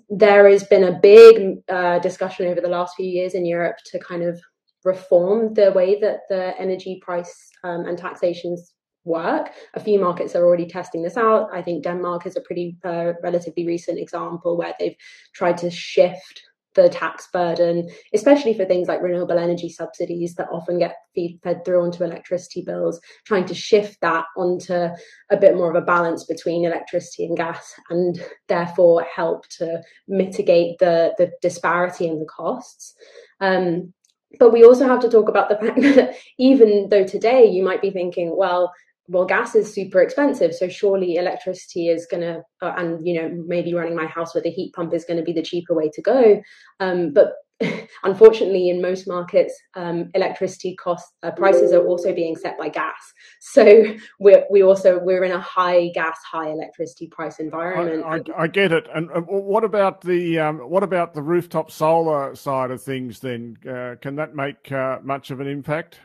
there 0.09 0.49
has 0.49 0.65
been 0.65 0.85
a 0.85 0.99
big 0.99 1.59
uh, 1.69 1.99
discussion 1.99 2.47
over 2.47 2.61
the 2.61 2.69
last 2.69 2.95
few 2.97 3.07
years 3.07 3.35
in 3.35 3.45
Europe 3.45 3.77
to 3.87 3.99
kind 3.99 4.23
of 4.23 4.41
reform 4.85 5.53
the 5.55 5.73
way 5.73 6.01
that 6.01 6.21
the 6.29 6.59
energy 6.59 7.01
price 7.03 7.51
um, 7.65 7.85
and 7.87 7.99
taxations 7.99 8.73
work. 9.05 9.51
A 9.75 9.81
few 9.81 9.99
markets 9.99 10.35
are 10.35 10.45
already 10.45 10.67
testing 10.67 11.03
this 11.03 11.17
out. 11.17 11.49
I 11.53 11.63
think 11.63 11.85
Denmark 11.85 12.27
is 12.27 12.37
a 12.37 12.41
pretty 12.41 12.77
uh, 12.85 13.13
relatively 13.23 13.67
recent 13.67 13.99
example 13.99 14.57
where 14.57 14.75
they've 14.79 14.97
tried 15.35 15.59
to 15.59 15.71
shift 15.71 16.43
the 16.75 16.89
tax 16.89 17.29
burden, 17.33 17.89
especially 18.15 18.55
for 18.55 18.65
things 18.65 18.89
like 18.89 19.03
renewable 19.03 19.39
energy 19.39 19.69
subsidies 19.69 20.35
that 20.35 20.49
often 20.51 20.79
get 20.79 20.95
feed, 21.15 21.41
fed 21.43 21.65
through 21.65 21.83
onto 21.83 22.05
electricity 22.05 22.63
bills, 22.63 23.01
trying 23.25 23.45
to 23.47 23.55
shift 23.55 24.01
that 24.01 24.25
onto 24.37 24.89
a 25.31 25.37
bit 25.37 25.57
more 25.57 25.69
of 25.69 25.81
a 25.81 25.85
balance 25.85 26.25
between 26.25 26.65
electricity 26.65 27.25
and 27.25 27.37
gas 27.37 27.75
and 27.91 28.25
therefore 28.49 29.03
help 29.03 29.49
to 29.49 29.83
mitigate 30.07 30.79
the, 30.79 31.15
the 31.19 31.31
disparity 31.43 32.07
in 32.07 32.21
the 32.21 32.27
costs. 32.27 32.95
Um, 33.41 33.93
but 34.39 34.53
we 34.53 34.65
also 34.65 34.87
have 34.87 35.01
to 35.01 35.11
talk 35.11 35.29
about 35.29 35.49
the 35.49 35.57
fact 35.57 35.81
that 35.97 36.15
even 36.39 36.89
though 36.89 37.05
today 37.05 37.47
you 37.47 37.65
might 37.65 37.83
be 37.83 37.91
thinking, 37.91 38.37
well, 38.37 38.73
well 39.11 39.27
gas 39.27 39.55
is 39.55 39.73
super 39.73 40.01
expensive 40.01 40.55
so 40.55 40.69
surely 40.69 41.17
electricity 41.17 41.89
is 41.89 42.07
going 42.07 42.23
to 42.23 42.43
uh, 42.63 42.75
and 42.77 43.07
you 43.07 43.21
know 43.21 43.29
maybe 43.47 43.75
running 43.75 43.97
my 43.97 44.07
house 44.07 44.35
with 44.35 44.47
a 44.47 44.51
heat 44.51 44.73
pump 44.73 44.95
is 44.95 45.05
going 45.05 45.17
to 45.17 45.23
be 45.23 45.33
the 45.33 45.43
cheaper 45.43 45.75
way 45.75 45.91
to 45.91 46.01
go. 46.01 46.41
Um, 46.79 47.13
but 47.13 47.35
unfortunately 48.05 48.71
in 48.71 48.81
most 48.81 49.07
markets 49.07 49.55
um, 49.75 50.09
electricity 50.15 50.75
costs 50.77 51.13
uh, 51.23 51.31
prices 51.33 51.75
are 51.75 51.87
also 51.87 52.15
being 52.15 52.35
set 52.37 52.57
by 52.57 52.69
gas. 52.69 53.13
So 53.41 53.97
we're 54.21 54.45
we 54.51 54.63
also 54.63 54.99
we're 55.01 55.25
in 55.25 55.33
a 55.33 55.41
high 55.41 55.89
gas 55.89 56.17
high 56.31 56.51
electricity 56.51 57.09
price 57.09 57.39
environment. 57.39 58.05
I, 58.05 58.33
I, 58.33 58.45
I 58.45 58.47
get 58.47 58.73
it. 58.73 58.87
And 58.95 59.11
uh, 59.11 59.21
what 59.21 59.65
about 59.65 60.01
the 60.01 60.39
um, 60.39 60.59
what 60.59 60.83
about 60.83 61.15
the 61.15 61.23
rooftop 61.23 61.71
solar 61.71 62.35
side 62.35 62.71
of 62.71 62.81
things 62.81 63.19
then? 63.21 63.57
Uh, 63.69 63.97
can 64.01 64.17
that 64.17 64.35
make 64.35 64.71
uh, 64.71 64.99
much 65.03 65.31
of 65.31 65.41
an 65.41 65.47
impact 65.47 65.99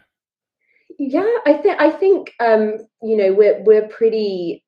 yeah, 0.98 1.38
I 1.46 1.54
think 1.54 1.82
I 1.82 1.90
think 1.90 2.34
um, 2.40 2.78
you 3.02 3.18
know 3.18 3.34
we're 3.34 3.62
we're 3.64 3.88
pretty 3.88 4.64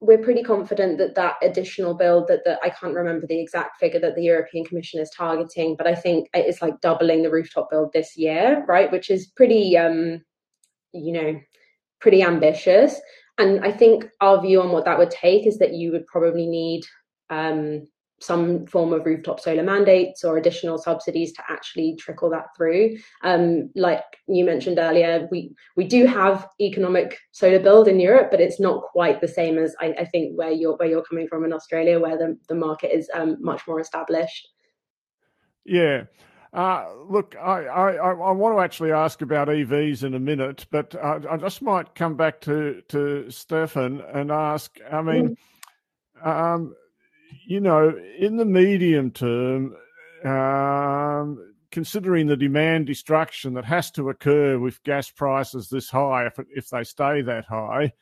we're 0.00 0.22
pretty 0.22 0.42
confident 0.42 0.96
that 0.98 1.14
that 1.16 1.36
additional 1.42 1.94
build 1.94 2.28
that 2.28 2.44
the 2.44 2.58
I 2.62 2.70
can't 2.70 2.94
remember 2.94 3.26
the 3.26 3.40
exact 3.40 3.78
figure 3.78 4.00
that 4.00 4.14
the 4.14 4.22
European 4.22 4.64
Commission 4.64 5.00
is 5.00 5.10
targeting, 5.10 5.76
but 5.76 5.86
I 5.86 5.94
think 5.94 6.28
it's 6.34 6.62
like 6.62 6.80
doubling 6.80 7.22
the 7.22 7.30
rooftop 7.30 7.70
build 7.70 7.92
this 7.92 8.16
year, 8.16 8.64
right? 8.66 8.90
Which 8.90 9.10
is 9.10 9.26
pretty 9.36 9.76
um, 9.76 10.22
you 10.92 11.12
know 11.12 11.40
pretty 12.00 12.22
ambitious. 12.22 13.00
And 13.38 13.64
I 13.64 13.70
think 13.70 14.06
our 14.20 14.40
view 14.40 14.62
on 14.62 14.72
what 14.72 14.86
that 14.86 14.98
would 14.98 15.10
take 15.10 15.46
is 15.46 15.58
that 15.58 15.74
you 15.74 15.92
would 15.92 16.06
probably 16.06 16.46
need 16.46 16.84
um, 17.28 17.86
some 18.20 18.66
form 18.66 18.92
of 18.92 19.04
rooftop 19.04 19.40
solar 19.40 19.62
mandates 19.62 20.24
or 20.24 20.38
additional 20.38 20.78
subsidies 20.78 21.32
to 21.32 21.42
actually 21.48 21.96
trickle 21.96 22.30
that 22.30 22.46
through. 22.56 22.96
Um, 23.22 23.70
like 23.74 24.04
you 24.26 24.44
mentioned 24.44 24.78
earlier, 24.78 25.28
we 25.30 25.54
we 25.76 25.84
do 25.84 26.06
have 26.06 26.48
economic 26.60 27.18
solar 27.32 27.58
build 27.58 27.88
in 27.88 28.00
Europe, 28.00 28.30
but 28.30 28.40
it's 28.40 28.60
not 28.60 28.82
quite 28.82 29.20
the 29.20 29.28
same 29.28 29.58
as 29.58 29.74
I, 29.80 29.94
I 29.98 30.04
think 30.06 30.36
where 30.36 30.50
you're 30.50 30.76
where 30.76 30.88
you're 30.88 31.04
coming 31.04 31.28
from 31.28 31.44
in 31.44 31.52
Australia, 31.52 32.00
where 32.00 32.16
the, 32.16 32.38
the 32.48 32.54
market 32.54 32.96
is 32.96 33.10
um, 33.14 33.36
much 33.40 33.62
more 33.68 33.80
established. 33.80 34.48
Yeah. 35.64 36.04
Uh, 36.52 36.86
look, 37.10 37.36
I, 37.36 37.66
I, 37.66 37.92
I, 37.96 38.30
want 38.30 38.56
to 38.56 38.62
actually 38.62 38.90
ask 38.90 39.20
about 39.20 39.48
EVs 39.48 40.04
in 40.04 40.14
a 40.14 40.18
minute, 40.18 40.64
but 40.70 40.94
I, 40.94 41.20
I 41.32 41.36
just 41.36 41.60
might 41.60 41.94
come 41.94 42.16
back 42.16 42.40
to, 42.42 42.82
to 42.88 43.30
Stefan 43.30 44.00
and 44.14 44.30
ask. 44.30 44.78
I 44.90 45.02
mean, 45.02 45.36
mm. 46.24 46.26
um, 46.26 46.74
you 47.46 47.60
know, 47.60 47.96
in 48.18 48.36
the 48.36 48.44
medium 48.44 49.10
term, 49.10 49.76
um, 50.24 51.54
considering 51.70 52.26
the 52.26 52.36
demand 52.36 52.86
destruction 52.86 53.54
that 53.54 53.64
has 53.64 53.90
to 53.92 54.08
occur 54.08 54.58
with 54.58 54.82
gas 54.82 55.10
prices 55.10 55.68
this 55.68 55.90
high, 55.90 56.26
if, 56.26 56.38
if 56.54 56.68
they 56.70 56.84
stay 56.84 57.22
that 57.22 57.44
high, 57.44 57.92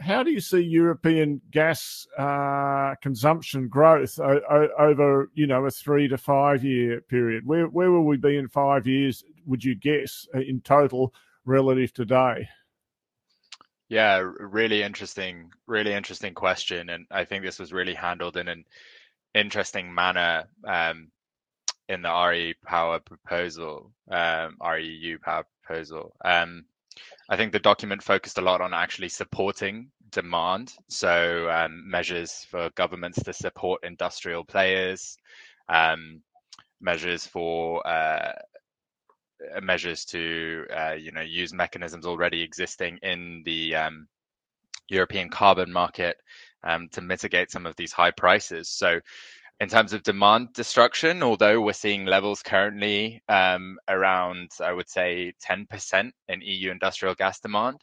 how 0.00 0.22
do 0.22 0.30
you 0.30 0.40
see 0.40 0.60
European 0.60 1.40
gas 1.50 2.06
uh, 2.18 2.94
consumption 3.00 3.68
growth 3.68 4.18
o- 4.18 4.40
o- 4.50 4.68
over, 4.78 5.30
you 5.34 5.46
know, 5.46 5.64
a 5.64 5.70
three 5.70 6.08
to 6.08 6.18
five 6.18 6.64
year 6.64 7.00
period? 7.02 7.46
Where 7.46 7.66
where 7.66 7.90
will 7.90 8.04
we 8.04 8.16
be 8.16 8.36
in 8.36 8.48
five 8.48 8.86
years? 8.86 9.22
Would 9.46 9.64
you 9.64 9.74
guess 9.74 10.26
in 10.34 10.60
total 10.60 11.14
relative 11.44 11.92
to 11.94 12.02
today? 12.02 12.48
Yeah, 13.92 14.26
really 14.38 14.82
interesting, 14.82 15.50
really 15.66 15.92
interesting 15.92 16.32
question, 16.32 16.88
and 16.88 17.04
I 17.10 17.26
think 17.26 17.44
this 17.44 17.58
was 17.58 17.74
really 17.74 17.92
handled 17.92 18.38
in 18.38 18.48
an 18.48 18.64
interesting 19.34 19.94
manner 19.94 20.44
um, 20.66 21.10
in 21.90 22.00
the 22.00 22.08
RE 22.10 22.54
Power 22.64 23.00
proposal, 23.00 23.92
um, 24.10 24.56
REU 24.62 25.20
Power 25.20 25.44
proposal. 25.62 26.16
Um, 26.24 26.64
I 27.28 27.36
think 27.36 27.52
the 27.52 27.58
document 27.58 28.02
focused 28.02 28.38
a 28.38 28.40
lot 28.40 28.62
on 28.62 28.72
actually 28.72 29.10
supporting 29.10 29.90
demand, 30.10 30.72
so 30.88 31.50
um, 31.50 31.82
measures 31.86 32.46
for 32.50 32.70
governments 32.76 33.22
to 33.24 33.34
support 33.34 33.84
industrial 33.84 34.42
players, 34.42 35.18
um, 35.68 36.22
measures 36.80 37.26
for 37.26 37.86
uh, 37.86 38.32
measures 39.62 40.04
to 40.06 40.66
uh, 40.76 40.92
you 40.92 41.12
know 41.12 41.20
use 41.20 41.52
mechanisms 41.52 42.06
already 42.06 42.42
existing 42.42 42.98
in 43.02 43.42
the 43.44 43.74
um, 43.76 44.08
European 44.88 45.28
carbon 45.28 45.72
market 45.72 46.16
um, 46.64 46.88
to 46.92 47.00
mitigate 47.00 47.50
some 47.50 47.66
of 47.66 47.76
these 47.76 47.92
high 47.92 48.10
prices. 48.10 48.68
So, 48.68 49.00
in 49.60 49.68
terms 49.68 49.92
of 49.92 50.02
demand 50.02 50.52
destruction, 50.54 51.22
although 51.22 51.60
we're 51.60 51.72
seeing 51.72 52.04
levels 52.04 52.42
currently 52.42 53.22
um, 53.28 53.78
around, 53.88 54.50
I 54.60 54.72
would 54.72 54.88
say, 54.88 55.34
10% 55.48 56.10
in 56.28 56.40
EU 56.42 56.70
industrial 56.70 57.14
gas 57.14 57.40
demand, 57.40 57.80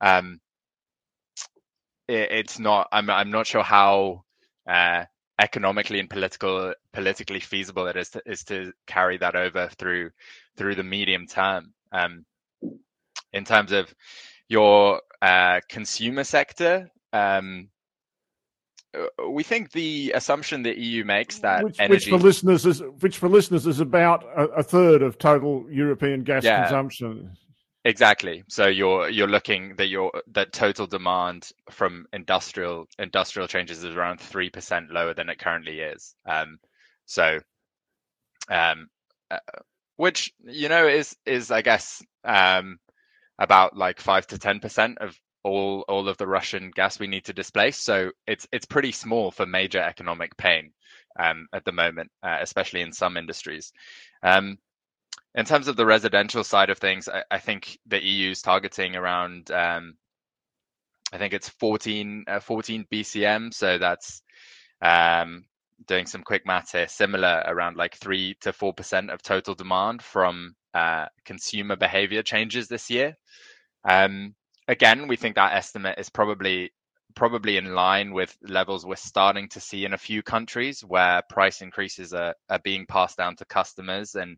um, 0.00 0.40
it, 2.08 2.32
it's 2.32 2.58
not. 2.58 2.88
I'm 2.92 3.10
I'm 3.10 3.30
not 3.30 3.46
sure 3.46 3.62
how. 3.62 4.24
Uh, 4.68 5.04
economically 5.38 6.00
and 6.00 6.10
political 6.10 6.74
politically 6.92 7.40
feasible 7.40 7.86
it 7.86 7.96
is 7.96 8.10
to, 8.10 8.22
is 8.26 8.42
to 8.44 8.72
carry 8.86 9.16
that 9.18 9.36
over 9.36 9.68
through 9.78 10.10
through 10.56 10.74
the 10.74 10.82
medium 10.82 11.26
term. 11.26 11.72
Um, 11.92 12.24
in 13.32 13.44
terms 13.44 13.72
of 13.72 13.94
your 14.48 15.02
uh, 15.22 15.60
consumer 15.68 16.24
sector, 16.24 16.90
um, 17.12 17.68
uh, 18.96 19.28
we 19.28 19.42
think 19.42 19.70
the 19.72 20.12
assumption 20.14 20.62
that 20.62 20.78
EU 20.78 21.04
makes 21.04 21.38
that 21.40 21.62
which, 21.62 21.78
energy, 21.78 21.94
which 21.94 22.08
for 22.08 22.18
listeners 22.18 22.66
is 22.66 22.82
which 23.00 23.18
for 23.18 23.28
listeners 23.28 23.66
is 23.66 23.80
about 23.80 24.24
a, 24.36 24.44
a 24.46 24.62
third 24.62 25.02
of 25.02 25.18
total 25.18 25.66
European 25.70 26.24
gas 26.24 26.44
yeah, 26.44 26.62
consumption. 26.62 27.36
Exactly. 27.88 28.44
So 28.48 28.66
you're 28.68 29.08
you're 29.08 29.26
looking 29.28 29.74
that 29.76 29.88
your 29.88 30.12
that 30.28 30.52
total 30.52 30.86
demand 30.86 31.50
from 31.70 32.06
industrial 32.12 32.86
industrial 32.98 33.48
changes 33.48 33.82
is 33.82 33.96
around 33.96 34.20
three 34.20 34.50
percent 34.50 34.90
lower 34.92 35.14
than 35.14 35.28
it 35.30 35.38
currently 35.40 35.80
is. 35.80 36.14
Um, 36.26 36.60
so, 37.06 37.40
um, 38.50 38.88
uh, 39.30 39.38
which 39.96 40.32
you 40.44 40.68
know 40.68 40.86
is 40.88 41.16
is 41.26 41.50
I 41.52 41.62
guess 41.62 42.02
um, 42.24 42.78
about 43.38 43.76
like 43.76 44.00
five 44.00 44.26
to 44.28 44.38
ten 44.38 44.60
percent 44.60 44.98
of 45.00 45.18
all 45.44 45.84
all 45.88 46.08
of 46.08 46.18
the 46.18 46.28
Russian 46.28 46.72
gas 46.74 47.00
we 47.00 47.08
need 47.08 47.26
to 47.26 47.34
displace. 47.34 47.78
So 47.78 48.12
it's 48.26 48.48
it's 48.52 48.66
pretty 48.66 48.92
small 48.92 49.32
for 49.32 49.46
major 49.46 49.80
economic 49.82 50.36
pain 50.38 50.72
um, 51.20 51.48
at 51.54 51.64
the 51.66 51.72
moment, 51.72 52.10
uh, 52.24 52.38
especially 52.42 52.82
in 52.82 52.92
some 52.92 53.18
industries. 53.18 53.72
Um, 54.22 54.58
in 55.34 55.44
terms 55.44 55.68
of 55.68 55.76
the 55.76 55.86
residential 55.86 56.44
side 56.44 56.70
of 56.70 56.78
things, 56.78 57.08
I, 57.08 57.22
I 57.30 57.38
think 57.38 57.78
the 57.86 58.02
EU 58.02 58.30
is 58.32 58.42
targeting 58.42 58.96
around 58.96 59.50
um, 59.50 59.94
I 61.12 61.18
think 61.18 61.32
it's 61.32 61.48
14 61.48 62.24
uh, 62.28 62.40
14 62.40 62.86
BCM. 62.92 63.52
So 63.54 63.78
that's 63.78 64.22
um, 64.82 65.44
doing 65.86 66.06
some 66.06 66.22
quick 66.22 66.46
math 66.46 66.72
here, 66.72 66.88
similar 66.88 67.42
around 67.46 67.76
like 67.76 67.96
three 67.96 68.36
to 68.40 68.52
four 68.52 68.74
percent 68.74 69.10
of 69.10 69.22
total 69.22 69.54
demand 69.54 70.02
from 70.02 70.54
uh, 70.74 71.06
consumer 71.24 71.76
behavior 71.76 72.22
changes 72.22 72.68
this 72.68 72.90
year. 72.90 73.16
Um, 73.88 74.34
again, 74.66 75.08
we 75.08 75.16
think 75.16 75.36
that 75.36 75.54
estimate 75.54 75.98
is 75.98 76.10
probably 76.10 76.72
probably 77.14 77.56
in 77.56 77.74
line 77.74 78.12
with 78.12 78.36
levels 78.42 78.84
we're 78.84 78.94
starting 78.94 79.48
to 79.48 79.60
see 79.60 79.84
in 79.84 79.94
a 79.94 79.98
few 79.98 80.22
countries 80.22 80.82
where 80.82 81.22
price 81.28 81.62
increases 81.62 82.12
are, 82.12 82.34
are 82.50 82.60
being 82.60 82.86
passed 82.86 83.16
down 83.16 83.34
to 83.34 83.44
customers 83.46 84.14
and 84.14 84.36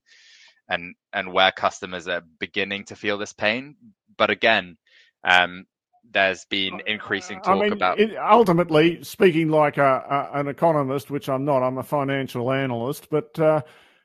and 0.71 0.95
and 1.13 1.33
where 1.33 1.53
customers 1.53 2.09
are 2.09 2.23
beginning 2.39 2.85
to 2.85 2.97
feel 2.97 3.19
this 3.19 3.33
pain. 3.33 3.77
But 4.17 4.31
again, 4.31 4.79
um, 5.25 5.67
there's 6.11 6.45
been 6.47 6.81
increasing 6.87 7.41
talk 7.41 7.57
I 7.57 7.61
mean, 7.61 7.73
about. 7.73 7.99
It, 7.99 8.17
ultimately, 8.17 9.03
speaking 9.03 9.49
like 9.49 9.77
a, 9.77 10.31
a, 10.33 10.39
an 10.41 10.49
economist, 10.49 11.11
which 11.11 11.29
I'm 11.29 11.45
not, 11.45 11.63
I'm 11.63 11.79
a 11.79 11.83
financial 11.83 12.51
analyst. 12.51 13.11
But 13.11 13.39
uh, 13.39 13.63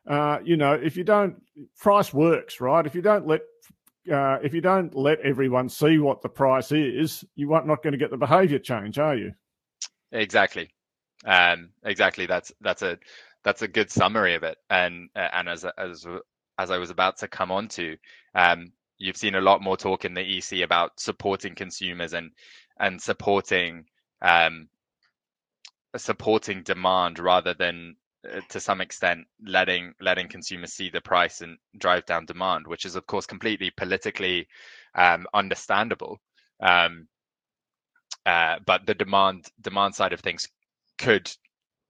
uh, 0.08 0.39
you 0.43 0.58
know, 0.58 0.73
if 0.73 0.97
you 0.97 1.04
don't, 1.04 1.41
price 1.80 2.13
works, 2.13 2.60
right? 2.60 2.86
If 2.86 2.95
you 2.95 3.01
don't 3.01 3.28
let 3.28 3.41
uh, 4.12 4.39
if 4.43 4.54
you 4.54 4.62
don't 4.62 4.93
let 4.95 5.19
everyone 5.21 5.69
see 5.69 5.99
what 5.99 6.21
the 6.21 6.30
price 6.30 6.71
is, 6.71 7.23
you 7.36 7.54
are 7.54 7.65
not 7.65 7.84
going 7.84 7.93
to 7.93 7.97
get 7.97 8.12
the 8.12 8.17
behaviour 8.17 8.60
change, 8.60 8.99
are 8.99 9.15
you? 9.15 9.32
Exactly, 10.12 10.71
um, 11.25 11.69
exactly. 11.84 12.25
That's 12.25 12.51
that's 12.62 12.82
a 12.82 12.97
that's 13.43 13.62
a 13.62 13.67
good 13.67 13.91
summary 13.91 14.36
of 14.36 14.43
it. 14.43 14.58
And 14.69 15.10
and 15.15 15.47
as 15.47 15.65
as 15.78 16.06
as 16.57 16.71
I 16.71 16.77
was 16.77 16.89
about 16.89 17.17
to 17.17 17.27
come 17.27 17.51
on 17.51 17.67
to, 17.69 17.97
um, 18.33 18.71
you've 18.97 19.17
seen 19.17 19.35
a 19.35 19.41
lot 19.41 19.61
more 19.61 19.77
talk 19.77 20.05
in 20.05 20.13
the 20.13 20.37
EC 20.37 20.63
about 20.63 20.99
supporting 20.99 21.55
consumers 21.55 22.13
and 22.13 22.31
and 22.79 23.01
supporting 23.01 23.85
um, 24.21 24.67
supporting 25.97 26.63
demand 26.63 27.19
rather 27.19 27.53
than 27.53 27.95
uh, 28.29 28.41
to 28.49 28.59
some 28.59 28.81
extent 28.81 29.25
letting 29.45 29.93
letting 30.01 30.27
consumers 30.27 30.73
see 30.73 30.89
the 30.89 31.01
price 31.01 31.41
and 31.41 31.57
drive 31.77 32.05
down 32.05 32.25
demand, 32.25 32.67
which 32.67 32.85
is 32.85 32.95
of 32.95 33.05
course 33.07 33.25
completely 33.25 33.71
politically 33.71 34.47
um, 34.95 35.25
understandable. 35.33 36.19
Um, 36.61 37.07
uh, 38.25 38.57
but 38.65 38.85
the 38.85 38.95
demand 38.95 39.47
demand 39.61 39.95
side 39.95 40.13
of 40.13 40.21
things 40.21 40.47
could 40.97 41.31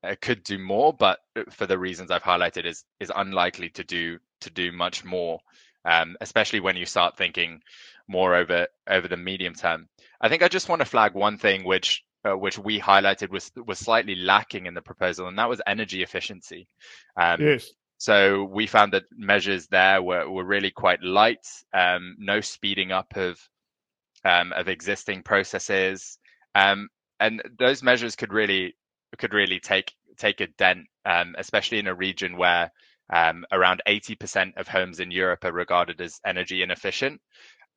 uh, 0.04 0.15
could 0.21 0.43
do 0.43 0.58
more, 0.58 0.93
but 0.93 1.19
uh, 1.36 1.43
for 1.49 1.65
the 1.65 1.78
reasons 1.78 2.12
I've 2.12 2.23
highlighted, 2.23 2.65
is 2.65 2.84
is 2.99 3.12
unlikely 3.15 3.69
to 3.71 3.84
do 3.84 4.19
to 4.46 4.50
do 4.50 4.72
much 4.72 5.04
more 5.04 5.40
um, 5.86 6.18
especially 6.20 6.60
when 6.60 6.76
you 6.76 6.86
start 6.86 7.16
thinking 7.16 7.62
more 8.08 8.36
over 8.36 8.68
over 8.90 9.08
the 9.08 9.18
medium 9.18 9.54
term. 9.54 9.88
I 10.20 10.30
think 10.30 10.44
I 10.44 10.48
just 10.48 10.68
want 10.68 10.82
to 10.82 10.86
flag 10.86 11.14
one 11.14 11.38
thing 11.38 11.64
which 11.64 12.04
uh, 12.28 12.36
which 12.36 12.58
we 12.58 12.80
highlighted 12.80 13.30
was 13.30 13.52
was 13.56 13.80
slightly 13.80 14.16
lacking 14.16 14.66
in 14.66 14.74
the 14.74 14.82
proposal, 14.82 15.28
and 15.28 15.38
that 15.38 15.50
was 15.50 15.62
energy 15.66 16.04
efficiency. 16.04 16.68
Um, 17.16 17.42
yes. 17.42 17.70
So 17.98 18.44
we 18.44 18.68
found 18.68 18.92
that 18.94 19.04
measures 19.16 19.68
there 19.68 20.02
were, 20.02 20.30
were 20.30 20.44
really 20.44 20.70
quite 20.70 21.02
light, 21.02 21.48
um, 21.74 22.18
no 22.20 22.42
speeding 22.42 22.92
up 22.92 23.16
of 23.16 23.40
um, 24.26 24.52
of 24.54 24.68
existing 24.68 25.24
processes, 25.24 26.18
um, 26.56 26.90
and 27.20 27.42
those 27.58 27.84
measures 27.84 28.16
could 28.16 28.34
really 28.34 28.76
could 29.18 29.34
really 29.34 29.60
take 29.60 29.94
take 30.18 30.42
a 30.42 30.48
dent, 30.48 30.88
um, 31.06 31.36
especially 31.38 31.80
in 31.80 31.88
a 31.88 31.96
region 31.96 32.38
where 32.38 32.72
um, 33.12 33.46
around 33.52 33.82
80% 33.88 34.58
of 34.58 34.68
homes 34.68 35.00
in 35.00 35.12
Europe 35.12 35.46
are 35.46 35.52
regarded 35.52 36.02
as 36.02 36.20
energy 36.26 36.63
inefficient. 36.63 37.22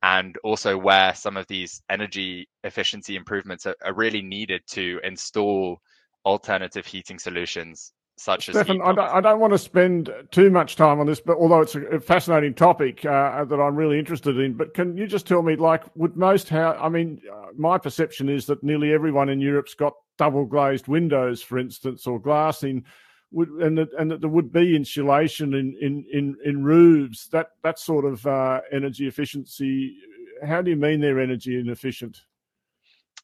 And 0.01 0.37
also, 0.43 0.77
where 0.77 1.13
some 1.13 1.35
of 1.35 1.45
these 1.47 1.81
energy 1.89 2.47
efficiency 2.63 3.17
improvements 3.17 3.65
are, 3.65 3.75
are 3.83 3.93
really 3.93 4.21
needed 4.21 4.61
to 4.67 4.99
install 5.03 5.81
alternative 6.25 6.85
heating 6.85 7.19
solutions, 7.19 7.91
such 8.19 8.43
Stefan, 8.49 8.81
as 8.81 8.87
I 8.87 8.93
don't, 8.93 8.99
I 8.99 9.21
don't, 9.21 9.39
want 9.39 9.53
to 9.53 9.57
spend 9.57 10.11
too 10.31 10.49
much 10.49 10.75
time 10.75 10.99
on 10.99 11.05
this, 11.05 11.21
but 11.21 11.37
although 11.37 11.61
it's 11.61 11.75
a 11.75 11.99
fascinating 11.99 12.53
topic 12.53 13.05
uh, 13.05 13.45
that 13.45 13.59
I'm 13.59 13.75
really 13.75 13.97
interested 13.97 14.37
in, 14.37 14.53
but 14.53 14.73
can 14.73 14.97
you 14.97 15.07
just 15.07 15.25
tell 15.25 15.41
me, 15.41 15.55
like, 15.55 15.83
would 15.95 16.17
most 16.17 16.49
how? 16.49 16.73
I 16.73 16.89
mean, 16.89 17.21
uh, 17.31 17.47
my 17.57 17.77
perception 17.77 18.29
is 18.29 18.45
that 18.47 18.63
nearly 18.63 18.93
everyone 18.93 19.29
in 19.29 19.39
Europe's 19.39 19.73
got 19.73 19.93
double 20.17 20.45
glazed 20.45 20.87
windows, 20.87 21.41
for 21.41 21.57
instance, 21.57 22.05
or 22.07 22.19
glass 22.19 22.63
in. 22.63 22.83
Would, 23.31 23.49
and 23.49 23.77
that 23.77 23.89
and 23.97 24.09
that 24.09 24.21
there 24.21 24.29
would 24.29 24.51
be 24.51 24.75
insulation 24.75 25.53
in 25.53 25.75
in 25.81 26.05
in, 26.11 26.35
in 26.43 26.63
roofs 26.63 27.27
that 27.27 27.51
that 27.63 27.77
sort 27.77 28.05
of 28.05 28.25
uh, 28.25 28.61
energy 28.71 29.07
efficiency. 29.07 29.95
How 30.43 30.61
do 30.61 30.71
you 30.71 30.77
mean 30.77 30.99
they're 30.99 31.19
energy 31.19 31.59
inefficient? 31.59 32.17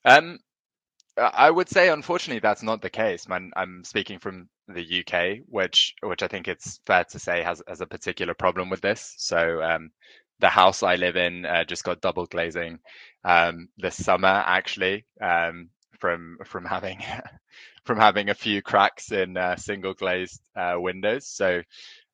Um, 0.04 0.40
I 1.18 1.50
would 1.50 1.70
say, 1.70 1.90
unfortunately, 1.90 2.42
that's 2.42 2.64
not 2.64 2.82
the 2.82 2.90
case. 2.90 3.28
Man, 3.28 3.52
I'm 3.56 3.84
speaking 3.84 4.20
from 4.20 4.50
the 4.68 5.04
UK, 5.04 5.40
which 5.48 5.96
which 6.02 6.24
I 6.24 6.28
think 6.28 6.48
it's 6.48 6.80
fair 6.86 7.06
to 7.06 7.20
say 7.20 7.42
has 7.42 7.62
has 7.68 7.82
a 7.82 7.88
particular 7.88 8.34
problem 8.34 8.70
with 8.70 8.82
this. 8.82 9.16
So 9.18 9.62
um, 9.64 9.92
the 10.40 10.50
house 10.50 10.84
I 10.84 10.96
live 10.96 11.16
in 11.16 11.46
uh, 11.46 11.64
just 11.64 11.84
got 11.84 12.02
double 12.02 12.26
glazing 12.26 12.80
um, 13.24 13.70
this 13.78 13.96
summer, 13.96 14.44
actually, 14.46 15.06
um, 15.22 15.70
from 16.00 16.38
from 16.46 16.66
having 16.66 17.00
from 17.86 17.98
having 17.98 18.30
a 18.30 18.36
few 18.36 18.62
cracks 18.62 19.12
in 19.12 19.38
uh, 19.38 19.56
single 19.56 19.94
glazed 19.94 20.42
uh, 20.56 20.76
windows. 20.78 21.28
So 21.28 21.62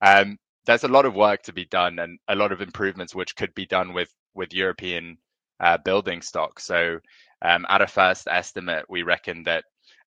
um, 0.01 0.37
there's 0.65 0.83
a 0.83 0.89
lot 0.89 1.05
of 1.05 1.15
work 1.15 1.43
to 1.43 1.53
be 1.53 1.65
done 1.65 1.99
and 1.99 2.19
a 2.27 2.35
lot 2.35 2.51
of 2.51 2.61
improvements 2.61 3.15
which 3.15 3.35
could 3.35 3.53
be 3.55 3.65
done 3.65 3.93
with 3.93 4.09
with 4.33 4.53
European 4.53 5.17
uh, 5.59 5.77
building 5.77 6.21
stock. 6.21 6.59
So 6.59 6.99
um, 7.41 7.65
at 7.69 7.81
a 7.81 7.87
first 7.87 8.27
estimate, 8.29 8.85
we 8.89 9.03
reckon 9.03 9.43
that 9.43 9.63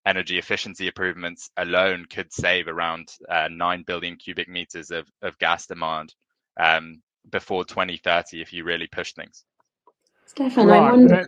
energy 0.07 0.39
efficiency 0.39 0.87
improvements 0.87 1.51
alone 1.57 2.05
could 2.11 2.33
save 2.33 2.68
around 2.68 3.09
uh, 3.29 3.49
9 3.51 3.85
billion 3.87 4.16
cubic 4.16 4.49
meters 4.49 4.91
of, 4.91 5.07
of 5.22 5.39
gas 5.39 5.66
demand 5.66 6.14
um, 6.61 7.01
before 7.31 7.64
2030 7.64 8.43
if 8.43 8.53
you 8.53 8.64
really 8.64 8.87
push 8.87 9.12
things. 9.14 9.45
Stefan, 10.27 10.66
right. 10.66 10.83
I 10.83 10.91
wonder. 10.91 11.27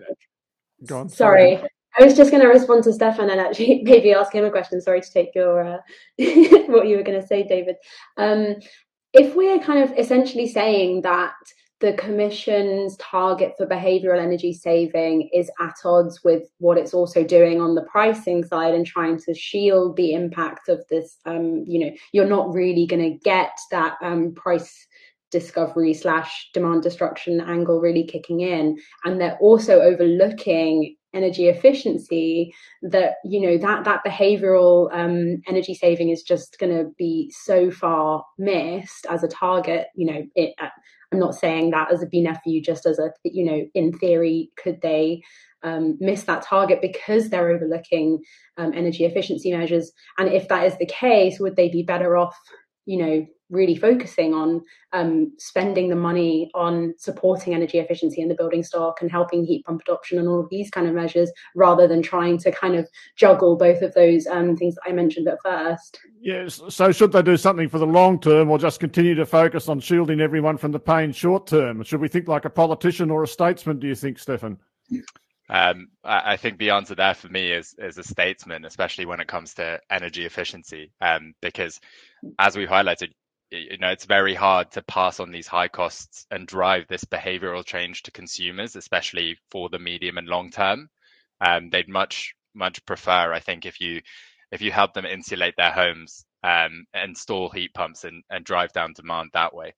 Go 0.84 0.98
on. 1.00 1.08
Sorry. 1.08 1.56
Sorry. 1.56 1.68
I 1.98 2.04
was 2.04 2.14
just 2.14 2.30
going 2.30 2.42
to 2.42 2.48
respond 2.48 2.84
to 2.84 2.92
Stefan 2.92 3.30
and 3.30 3.40
actually 3.40 3.82
maybe 3.84 4.12
ask 4.12 4.32
him 4.32 4.44
a 4.44 4.50
question. 4.50 4.80
Sorry 4.80 5.00
to 5.00 5.12
take 5.12 5.34
your 5.34 5.66
uh, 5.66 5.78
what 6.66 6.88
you 6.88 6.96
were 6.96 7.02
going 7.02 7.20
to 7.20 7.26
say, 7.26 7.46
David. 7.46 7.76
Um, 8.16 8.56
if 9.12 9.34
we're 9.34 9.58
kind 9.60 9.82
of 9.82 9.96
essentially 9.98 10.46
saying 10.46 11.02
that 11.02 11.32
the 11.80 11.92
Commission's 11.94 12.96
target 12.96 13.52
for 13.56 13.66
behavioral 13.66 14.20
energy 14.20 14.52
saving 14.52 15.28
is 15.32 15.50
at 15.60 15.74
odds 15.84 16.24
with 16.24 16.44
what 16.58 16.78
it's 16.78 16.94
also 16.94 17.22
doing 17.22 17.60
on 17.60 17.74
the 17.74 17.82
pricing 17.82 18.42
side 18.42 18.74
and 18.74 18.86
trying 18.86 19.18
to 19.18 19.34
shield 19.34 19.96
the 19.96 20.12
impact 20.12 20.68
of 20.70 20.82
this. 20.88 21.18
Um, 21.26 21.64
you 21.66 21.80
know, 21.80 21.90
you're 22.12 22.28
not 22.28 22.54
really 22.54 22.86
going 22.86 23.02
to 23.02 23.18
get 23.18 23.52
that 23.70 23.96
um, 24.02 24.32
price 24.34 24.86
discovery 25.30 25.92
slash 25.92 26.48
demand 26.54 26.82
destruction 26.82 27.40
angle 27.40 27.80
really 27.80 28.04
kicking 28.04 28.40
in 28.40 28.78
and 29.04 29.20
they're 29.20 29.36
also 29.38 29.80
overlooking 29.80 30.94
energy 31.16 31.48
efficiency 31.48 32.54
that 32.82 33.14
you 33.24 33.40
know 33.40 33.58
that 33.58 33.84
that 33.84 34.04
behavioral 34.04 34.92
um, 34.92 35.42
energy 35.48 35.74
saving 35.74 36.10
is 36.10 36.22
just 36.22 36.58
going 36.58 36.76
to 36.76 36.90
be 36.98 37.32
so 37.44 37.70
far 37.70 38.24
missed 38.38 39.06
as 39.08 39.24
a 39.24 39.28
target 39.28 39.86
you 39.94 40.06
know 40.06 40.22
it, 40.34 40.54
uh, 40.60 40.68
I'm 41.12 41.18
not 41.18 41.34
saying 41.34 41.70
that 41.70 41.92
as 41.92 42.02
a 42.02 42.06
BNEF 42.06 42.42
view, 42.44 42.60
just 42.60 42.86
as 42.86 42.98
a, 42.98 43.10
you 43.22 43.44
know, 43.44 43.66
in 43.74 43.92
theory, 43.92 44.50
could 44.56 44.80
they 44.82 45.22
um, 45.62 45.96
miss 46.00 46.24
that 46.24 46.42
target 46.42 46.80
because 46.82 47.28
they're 47.28 47.50
overlooking 47.50 48.22
um, 48.56 48.72
energy 48.74 49.04
efficiency 49.04 49.52
measures? 49.52 49.92
And 50.18 50.28
if 50.28 50.48
that 50.48 50.66
is 50.66 50.76
the 50.78 50.86
case, 50.86 51.38
would 51.38 51.56
they 51.56 51.68
be 51.68 51.82
better 51.82 52.16
off, 52.16 52.36
you 52.86 52.98
know, 52.98 53.26
really 53.50 53.76
focusing 53.76 54.34
on 54.34 54.62
um, 54.92 55.32
spending 55.38 55.88
the 55.88 55.96
money 55.96 56.50
on 56.54 56.94
supporting 56.98 57.54
energy 57.54 57.78
efficiency 57.78 58.20
in 58.20 58.28
the 58.28 58.34
building 58.34 58.62
stock 58.62 59.00
and 59.00 59.10
helping 59.10 59.44
heat 59.44 59.64
pump 59.64 59.82
adoption 59.82 60.18
and 60.18 60.28
all 60.28 60.40
of 60.40 60.48
these 60.50 60.70
kind 60.70 60.86
of 60.86 60.94
measures 60.94 61.30
rather 61.54 61.86
than 61.86 62.02
trying 62.02 62.38
to 62.38 62.50
kind 62.50 62.74
of 62.74 62.88
juggle 63.16 63.56
both 63.56 63.82
of 63.82 63.94
those 63.94 64.26
um, 64.26 64.56
things 64.56 64.74
that 64.74 64.82
I 64.86 64.92
mentioned 64.92 65.28
at 65.28 65.38
first. 65.44 66.00
Yes. 66.20 66.60
So 66.68 66.92
should 66.92 67.12
they 67.12 67.22
do 67.22 67.36
something 67.36 67.68
for 67.68 67.78
the 67.78 67.86
long 67.86 68.20
term 68.20 68.50
or 68.50 68.58
just 68.58 68.80
continue 68.80 69.14
to 69.14 69.26
focus 69.26 69.68
on 69.68 69.80
shielding 69.80 70.20
everyone 70.20 70.56
from 70.56 70.72
the 70.72 70.80
pain 70.80 71.12
short 71.12 71.46
term? 71.46 71.82
Should 71.82 72.00
we 72.00 72.08
think 72.08 72.28
like 72.28 72.44
a 72.44 72.50
politician 72.50 73.10
or 73.10 73.22
a 73.22 73.28
statesman, 73.28 73.78
do 73.78 73.86
you 73.86 73.94
think, 73.94 74.18
Stefan? 74.18 74.58
Um, 75.48 75.88
I 76.02 76.36
think 76.36 76.58
the 76.58 76.70
answer 76.70 76.96
there 76.96 77.14
for 77.14 77.28
me 77.28 77.52
is 77.52 77.74
is 77.78 77.98
a 77.98 78.02
statesman, 78.02 78.64
especially 78.64 79.06
when 79.06 79.20
it 79.20 79.28
comes 79.28 79.54
to 79.54 79.80
energy 79.90 80.26
efficiency, 80.26 80.90
um, 81.00 81.34
because 81.40 81.80
as 82.38 82.56
we 82.56 82.66
highlighted, 82.66 83.10
you 83.50 83.78
know 83.78 83.88
it's 83.88 84.04
very 84.04 84.34
hard 84.34 84.70
to 84.70 84.82
pass 84.82 85.20
on 85.20 85.30
these 85.30 85.46
high 85.46 85.68
costs 85.68 86.26
and 86.30 86.46
drive 86.46 86.86
this 86.88 87.04
behavioral 87.04 87.64
change 87.64 88.02
to 88.02 88.10
consumers 88.10 88.76
especially 88.76 89.36
for 89.50 89.68
the 89.68 89.78
medium 89.78 90.18
and 90.18 90.28
long 90.28 90.50
term 90.50 90.88
um, 91.40 91.70
they'd 91.70 91.88
much 91.88 92.34
much 92.54 92.84
prefer 92.86 93.32
i 93.32 93.40
think 93.40 93.66
if 93.66 93.80
you 93.80 94.00
if 94.52 94.62
you 94.62 94.70
help 94.70 94.94
them 94.94 95.06
insulate 95.06 95.54
their 95.56 95.72
homes 95.72 96.24
um, 96.42 96.84
install 96.94 97.50
heat 97.50 97.74
pumps 97.74 98.04
and, 98.04 98.22
and 98.30 98.44
drive 98.44 98.72
down 98.72 98.92
demand 98.94 99.30
that 99.32 99.54
way 99.54 99.74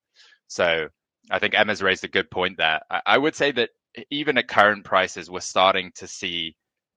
so 0.47 0.87
i 1.31 1.39
think 1.39 1.53
emma's 1.53 1.81
raised 1.81 2.03
a 2.03 2.07
good 2.09 2.29
point 2.29 2.57
there 2.57 2.79
I, 2.89 3.01
I 3.05 3.17
would 3.17 3.35
say 3.35 3.51
that 3.51 3.69
even 4.09 4.37
at 4.37 4.47
current 4.47 4.85
prices 4.85 5.29
we're 5.29 5.39
starting 5.41 5.91
to 5.95 6.07
see 6.07 6.55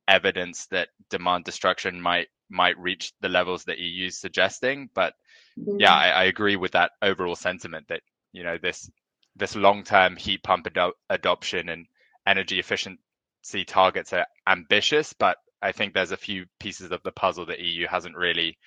evidence 0.09 0.67
that 0.67 0.89
demand 1.11 1.45
destruction 1.45 2.01
might 2.01 2.29
might 2.51 2.79
reach 2.79 3.13
the 3.21 3.29
levels 3.29 3.65
that 3.65 3.79
EU's 3.79 4.19
suggesting. 4.19 4.91
But 4.95 5.15
yeah, 5.57 5.95
I, 5.95 6.09
I 6.09 6.25
agree 6.25 6.57
with 6.57 6.73
that 6.73 6.93
overall 7.01 7.37
sentiment 7.37 7.89
that 7.89 8.03
you 8.33 8.43
know 8.45 8.59
this 8.61 8.91
this 9.37 9.57
long 9.57 9.85
term 9.85 10.17
heat 10.17 10.43
pump 10.43 10.67
ado- 10.67 10.95
adoption 11.09 11.69
and 11.69 11.87
energy 12.27 12.59
efficiency 12.59 13.65
targets 13.67 14.13
are 14.13 14.27
ambitious, 14.47 15.13
but 15.13 15.37
I 15.61 15.73
think 15.73 15.95
there's 15.95 16.13
a 16.13 16.17
few 16.17 16.47
pieces 16.59 16.91
of 16.91 17.03
the 17.03 17.13
puzzle 17.13 17.47
that 17.47 17.59
the 17.59 17.65
EU 17.65 17.87
hasn't 17.87 18.17
really 18.17 18.59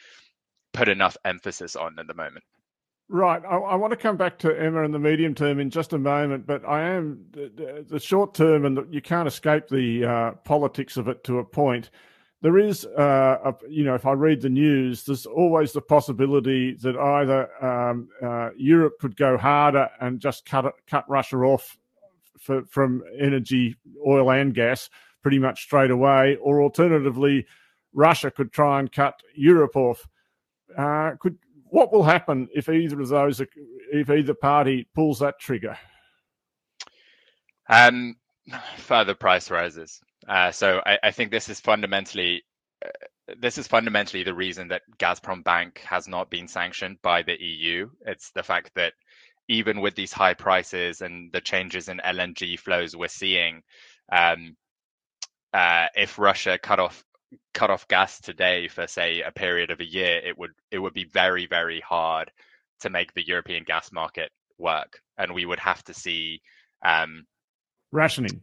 put 0.73 0.87
enough 0.89 1.17
emphasis 1.25 1.75
on 1.75 1.99
at 1.99 2.07
the 2.07 2.13
moment. 2.13 2.43
Right. 3.07 3.41
I, 3.45 3.57
I, 3.57 3.75
want 3.75 3.91
to 3.91 3.97
come 3.97 4.17
back 4.17 4.39
to 4.39 4.59
Emma 4.59 4.83
and 4.83 4.93
the 4.93 4.99
medium 4.99 5.35
term 5.35 5.59
in 5.59 5.69
just 5.69 5.93
a 5.93 5.99
moment, 5.99 6.47
but 6.47 6.67
I 6.67 6.81
am 6.89 7.25
the, 7.31 7.85
the 7.87 7.99
short 7.99 8.33
term, 8.33 8.65
and 8.65 8.77
the, 8.77 8.87
you 8.89 8.99
can't 8.99 9.27
escape 9.27 9.67
the 9.67 10.05
uh, 10.05 10.31
politics 10.43 10.97
of 10.97 11.07
it 11.07 11.23
to 11.25 11.37
a 11.37 11.45
point 11.45 11.91
there 12.45 12.59
is, 12.59 12.85
uh, 12.85 13.39
a, 13.43 13.55
you 13.67 13.83
know, 13.83 13.95
if 13.95 14.05
I 14.05 14.11
read 14.11 14.39
the 14.39 14.51
news, 14.51 15.03
there's 15.03 15.25
always 15.25 15.71
the 15.71 15.81
possibility 15.81 16.75
that 16.75 16.95
either 16.95 17.49
um, 17.65 18.07
uh, 18.23 18.51
Europe 18.55 18.99
could 18.99 19.17
go 19.17 19.35
harder 19.35 19.89
and 19.99 20.19
just 20.19 20.45
cut 20.45 20.71
cut 20.85 21.09
Russia 21.09 21.37
off 21.37 21.75
for, 22.37 22.63
from 22.65 23.01
energy, 23.19 23.75
oil 24.05 24.29
and 24.29 24.53
gas 24.53 24.91
pretty 25.23 25.39
much 25.39 25.63
straight 25.63 25.89
away, 25.89 26.35
or 26.35 26.61
alternatively, 26.61 27.47
Russia 27.93 28.29
could 28.29 28.51
try 28.51 28.79
and 28.79 28.91
cut 28.91 29.19
Europe 29.33 29.75
off. 29.75 30.07
Uh, 30.77 31.13
could 31.19 31.39
what 31.69 31.91
will 31.91 32.03
happen 32.03 32.47
if 32.53 32.69
either 32.69 33.01
of 33.01 33.09
those, 33.09 33.41
if 33.91 34.07
either 34.11 34.35
party 34.35 34.87
pulls 34.93 35.17
that 35.17 35.39
trigger? 35.39 35.75
Um, 37.67 38.17
further 38.77 39.15
price 39.15 39.49
rises. 39.49 39.99
Uh, 40.27 40.51
so 40.51 40.81
I, 40.85 40.97
I, 41.03 41.11
think 41.11 41.31
this 41.31 41.49
is 41.49 41.59
fundamentally 41.59 42.43
uh, 42.83 42.89
this 43.39 43.57
is 43.57 43.67
fundamentally 43.67 44.23
the 44.23 44.33
reason 44.33 44.69
that 44.69 44.81
Gazprom 44.97 45.43
Bank 45.43 45.79
has 45.79 46.07
not 46.07 46.29
been 46.29 46.47
sanctioned 46.47 46.97
by 47.01 47.21
the 47.21 47.39
EU. 47.39 47.89
It's 48.05 48.31
the 48.31 48.43
fact 48.43 48.71
that 48.75 48.93
even 49.47 49.81
with 49.81 49.95
these 49.95 50.13
high 50.13 50.33
prices 50.33 51.01
and 51.01 51.31
the 51.31 51.41
changes 51.41 51.89
in 51.89 52.01
LNG 52.03 52.59
flows 52.59 52.95
we're 52.95 53.07
seeing, 53.07 53.61
um, 54.11 54.55
uh, 55.53 55.87
if 55.95 56.17
Russia 56.19 56.57
cut 56.61 56.79
off 56.79 57.03
cut 57.53 57.69
off 57.69 57.87
gas 57.87 58.19
today 58.19 58.67
for 58.67 58.87
say 58.87 59.21
a 59.21 59.31
period 59.31 59.71
of 59.71 59.79
a 59.79 59.85
year, 59.85 60.21
it 60.25 60.37
would 60.37 60.51
it 60.71 60.79
would 60.79 60.93
be 60.93 61.05
very 61.05 61.47
very 61.47 61.81
hard 61.81 62.31
to 62.81 62.89
make 62.89 63.13
the 63.13 63.25
European 63.25 63.63
gas 63.63 63.91
market 63.91 64.31
work, 64.57 64.99
and 65.17 65.33
we 65.33 65.45
would 65.45 65.59
have 65.59 65.83
to 65.83 65.93
see 65.93 66.41
um, 66.83 67.25
rationing 67.91 68.41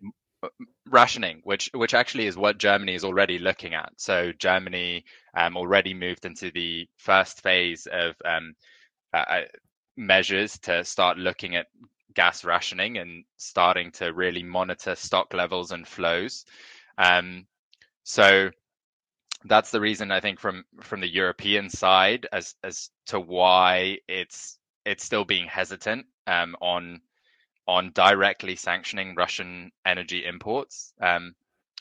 rationing, 0.88 1.40
which 1.44 1.70
which 1.74 1.94
actually 1.94 2.26
is 2.26 2.36
what 2.36 2.58
Germany 2.58 2.94
is 2.94 3.04
already 3.04 3.38
looking 3.38 3.74
at. 3.74 3.92
So 3.96 4.32
Germany 4.32 5.04
um, 5.36 5.56
already 5.56 5.94
moved 5.94 6.24
into 6.24 6.50
the 6.50 6.88
first 6.96 7.42
phase 7.42 7.86
of 7.90 8.14
um, 8.24 8.54
uh, 9.12 9.24
uh, 9.28 9.40
measures 9.96 10.58
to 10.60 10.84
start 10.84 11.18
looking 11.18 11.56
at 11.56 11.66
gas 12.14 12.44
rationing 12.44 12.98
and 12.98 13.24
starting 13.36 13.90
to 13.92 14.12
really 14.12 14.42
monitor 14.42 14.94
stock 14.94 15.32
levels 15.32 15.72
and 15.72 15.86
flows. 15.86 16.44
Um, 16.98 17.46
so 18.04 18.50
that's 19.44 19.70
the 19.70 19.80
reason 19.80 20.10
I 20.12 20.20
think 20.20 20.40
from 20.40 20.64
from 20.82 21.00
the 21.00 21.12
European 21.12 21.70
side 21.70 22.26
as 22.32 22.54
as 22.62 22.90
to 23.06 23.20
why 23.20 23.98
it's 24.08 24.58
it's 24.84 25.04
still 25.04 25.24
being 25.24 25.46
hesitant 25.46 26.06
um, 26.26 26.56
on 26.60 27.00
on 27.66 27.92
directly 27.92 28.56
sanctioning 28.56 29.14
Russian 29.14 29.70
energy 29.86 30.24
imports. 30.24 30.92
Um, 31.00 31.34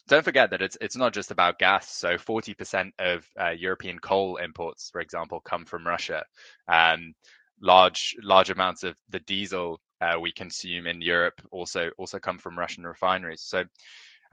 don't 0.07 0.23
forget 0.23 0.49
that 0.49 0.61
it's 0.61 0.77
it's 0.81 0.97
not 0.97 1.13
just 1.13 1.31
about 1.31 1.59
gas. 1.59 1.89
So 1.89 2.17
40% 2.17 2.91
of 2.99 3.25
uh, 3.39 3.49
European 3.49 3.99
coal 3.99 4.37
imports, 4.37 4.89
for 4.89 5.01
example, 5.01 5.39
come 5.39 5.65
from 5.65 5.87
Russia. 5.87 6.23
Um, 6.67 7.13
large 7.61 8.15
large 8.21 8.49
amounts 8.49 8.83
of 8.83 8.95
the 9.09 9.19
diesel 9.21 9.79
uh, 10.01 10.19
we 10.19 10.31
consume 10.31 10.87
in 10.87 11.01
Europe 11.01 11.41
also 11.51 11.91
also 11.97 12.19
come 12.19 12.39
from 12.39 12.57
Russian 12.57 12.85
refineries. 12.85 13.41
So, 13.41 13.63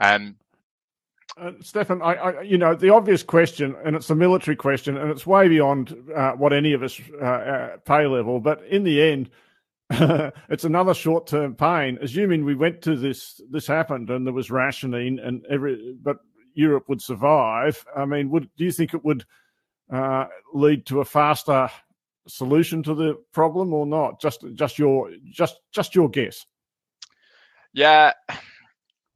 um, 0.00 0.36
uh, 1.38 1.52
Stefan, 1.60 2.02
I, 2.02 2.14
I, 2.14 2.40
you 2.42 2.58
know, 2.58 2.74
the 2.74 2.88
obvious 2.88 3.22
question, 3.22 3.76
and 3.84 3.94
it's 3.94 4.10
a 4.10 4.14
military 4.14 4.56
question, 4.56 4.96
and 4.96 5.10
it's 5.10 5.26
way 5.26 5.46
beyond 5.46 5.94
uh, 6.14 6.32
what 6.32 6.52
any 6.52 6.72
of 6.72 6.82
us 6.82 7.00
uh, 7.20 7.24
uh 7.24 7.76
pay 7.84 8.06
level. 8.06 8.40
But 8.40 8.64
in 8.64 8.82
the 8.82 9.02
end, 9.02 9.30
it's 10.50 10.64
another 10.64 10.94
short-term 10.94 11.54
pain. 11.54 11.98
Assuming 12.02 12.44
we 12.44 12.54
went 12.54 12.82
to 12.82 12.96
this, 12.96 13.40
this 13.50 13.66
happened, 13.66 14.10
and 14.10 14.26
there 14.26 14.34
was 14.34 14.50
rationing, 14.50 15.18
and 15.18 15.44
every, 15.50 15.96
but 16.02 16.18
Europe 16.54 16.88
would 16.88 17.00
survive. 17.00 17.84
I 17.96 18.04
mean, 18.04 18.30
would 18.30 18.50
do 18.56 18.64
you 18.64 18.72
think 18.72 18.94
it 18.94 19.04
would 19.04 19.24
uh, 19.92 20.26
lead 20.52 20.86
to 20.86 21.00
a 21.00 21.04
faster 21.04 21.70
solution 22.26 22.82
to 22.82 22.94
the 22.94 23.14
problem, 23.32 23.72
or 23.72 23.86
not? 23.86 24.20
Just, 24.20 24.44
just 24.54 24.78
your, 24.78 25.10
just, 25.32 25.58
just 25.72 25.94
your 25.94 26.10
guess. 26.10 26.44
Yeah, 27.72 28.12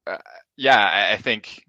uh, 0.07 0.19
yeah, 0.57 1.11
I 1.13 1.17
think 1.17 1.65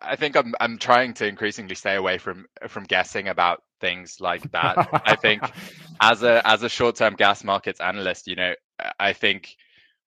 I 0.00 0.16
think 0.16 0.36
I'm 0.36 0.54
I'm 0.60 0.78
trying 0.78 1.14
to 1.14 1.26
increasingly 1.26 1.74
stay 1.74 1.94
away 1.94 2.18
from 2.18 2.46
from 2.68 2.84
guessing 2.84 3.28
about 3.28 3.62
things 3.80 4.20
like 4.20 4.50
that. 4.52 4.88
I 5.06 5.16
think 5.16 5.42
as 6.00 6.22
a 6.22 6.46
as 6.46 6.62
a 6.62 6.68
short-term 6.68 7.14
gas 7.14 7.44
markets 7.44 7.80
analyst, 7.80 8.26
you 8.26 8.36
know, 8.36 8.54
I 8.98 9.12
think 9.12 9.56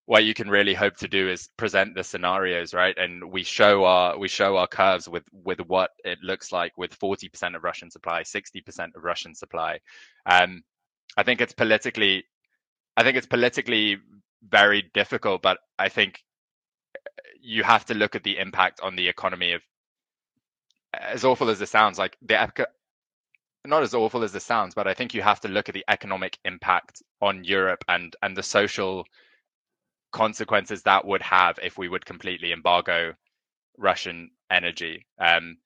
what 0.05 0.25
you 0.25 0.33
can 0.33 0.49
really 0.49 0.73
hope 0.73 0.97
to 0.97 1.07
do 1.07 1.29
is 1.29 1.49
present 1.57 1.95
the 1.95 2.03
scenarios, 2.03 2.73
right? 2.73 2.97
And 2.97 3.31
we 3.31 3.43
show 3.43 3.85
our 3.85 4.17
we 4.17 4.27
show 4.27 4.57
our 4.57 4.67
curves 4.67 5.07
with 5.07 5.23
with 5.31 5.59
what 5.61 5.91
it 6.03 6.19
looks 6.21 6.51
like 6.51 6.77
with 6.77 6.97
40% 6.99 7.55
of 7.55 7.63
Russian 7.63 7.89
supply, 7.91 8.23
60% 8.23 8.95
of 8.95 9.03
Russian 9.03 9.35
supply. 9.35 9.79
Um, 10.25 10.63
I 11.15 11.23
think 11.23 11.41
it's 11.41 11.53
politically, 11.53 12.25
I 12.97 13.03
think 13.03 13.17
it's 13.17 13.27
politically 13.27 13.97
very 14.47 14.89
difficult, 14.93 15.41
but 15.41 15.59
I 15.77 15.89
think 15.89 16.23
you 17.41 17.63
have 17.63 17.85
to 17.85 17.93
look 17.93 18.15
at 18.15 18.23
the 18.23 18.37
impact 18.37 18.81
on 18.81 18.95
the 18.95 19.07
economy 19.07 19.53
of 19.53 19.61
as 20.93 21.23
awful 21.23 21.49
as 21.49 21.61
it 21.61 21.69
sounds 21.69 21.97
like 21.97 22.17
the 22.21 22.35
not 23.65 23.83
as 23.83 23.93
awful 23.93 24.23
as 24.23 24.33
it 24.35 24.41
sounds 24.41 24.73
but 24.73 24.87
i 24.87 24.93
think 24.93 25.13
you 25.13 25.21
have 25.21 25.39
to 25.39 25.47
look 25.47 25.69
at 25.69 25.73
the 25.73 25.85
economic 25.87 26.37
impact 26.45 27.01
on 27.21 27.43
europe 27.43 27.83
and 27.87 28.15
and 28.21 28.35
the 28.35 28.43
social 28.43 29.05
consequences 30.11 30.83
that 30.83 31.05
would 31.05 31.21
have 31.21 31.57
if 31.61 31.77
we 31.77 31.87
would 31.87 32.05
completely 32.05 32.51
embargo 32.51 33.13
russian 33.77 34.29
energy 34.49 35.05
um, 35.19 35.57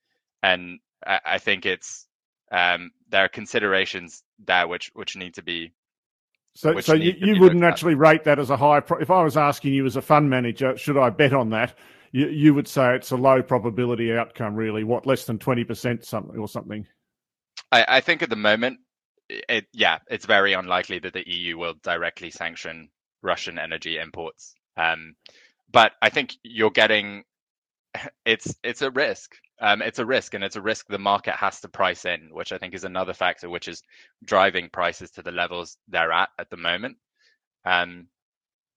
and 0.44 0.80
I, 1.06 1.20
I, 1.26 1.38
think 1.40 1.66
it's 1.66 2.06
um, 2.52 2.92
there 3.10 3.26
are 3.26 3.30
considerations 3.30 4.22
there 4.46 4.68
which 4.68 4.92
which 4.94 5.16
need 5.16 5.34
to 5.36 5.42
be 5.42 5.74
so, 6.56 6.80
so 6.80 6.94
you, 6.94 7.14
you 7.18 7.40
wouldn't 7.40 7.66
actually 7.66 7.96
rate 7.96 8.24
that 8.24 8.40
as 8.40 8.50
a 8.50 8.56
high. 8.56 8.80
Pro- 8.80 9.00
if 9.00 9.12
I 9.12 9.22
was 9.24 9.36
asking 9.36 9.74
you 9.74 9.86
as 9.86 9.98
a 9.98 10.02
fund 10.02 10.30
manager, 10.30 10.78
should 10.78 10.98
I 10.98 11.10
bet 11.10 11.34
on 11.34 11.50
that? 11.50 11.78
You, 12.14 12.30
you 12.30 12.54
would 12.54 12.68
say 12.68 12.96
it's 12.96 13.12
a 13.12 13.18
low 13.18 13.44
probability 13.44 14.16
outcome, 14.16 14.56
really. 14.56 14.86
What 14.86 15.06
less 15.06 15.26
than 15.26 15.38
twenty 15.38 15.66
percent, 15.66 16.06
something 16.06 16.38
or 16.38 16.48
something? 16.48 16.88
I, 17.72 17.86
I 17.88 18.02
think 18.02 18.24
at 18.24 18.30
the 18.30 18.36
moment, 18.36 18.80
it, 19.30 19.68
yeah, 19.74 20.00
it's 20.10 20.26
very 20.26 20.54
unlikely 20.54 21.00
that 21.00 21.14
the 21.14 21.28
EU 21.30 21.58
will 21.58 21.76
directly 21.84 22.32
sanction 22.32 22.90
Russian 23.22 23.60
energy 23.60 23.98
imports. 23.98 24.56
Um, 24.78 25.16
but 25.72 25.94
I 26.02 26.10
think 26.10 26.36
you're 26.44 26.72
getting 26.72 27.24
it's 28.26 28.56
it's 28.64 28.82
a 28.82 28.92
risk. 28.92 29.36
Um, 29.62 29.82
it's 29.82 30.00
a 30.00 30.06
risk, 30.06 30.34
and 30.34 30.44
it's 30.44 30.58
a 30.58 30.62
risk 30.62 30.88
the 30.88 31.00
market 31.00 31.36
has 31.36 31.62
to 31.62 31.70
price 31.70 32.06
in, 32.06 32.30
which 32.32 32.52
I 32.52 32.58
think 32.58 32.74
is 32.74 32.84
another 32.84 33.14
factor 33.14 33.50
which 33.50 33.68
is 33.70 33.82
driving 34.26 34.70
prices 34.70 35.12
to 35.12 35.22
the 35.22 35.32
levels 35.32 35.78
they're 35.88 36.12
at 36.12 36.30
at 36.40 36.50
the 36.50 36.58
moment. 36.58 36.98
Um, 37.66 38.08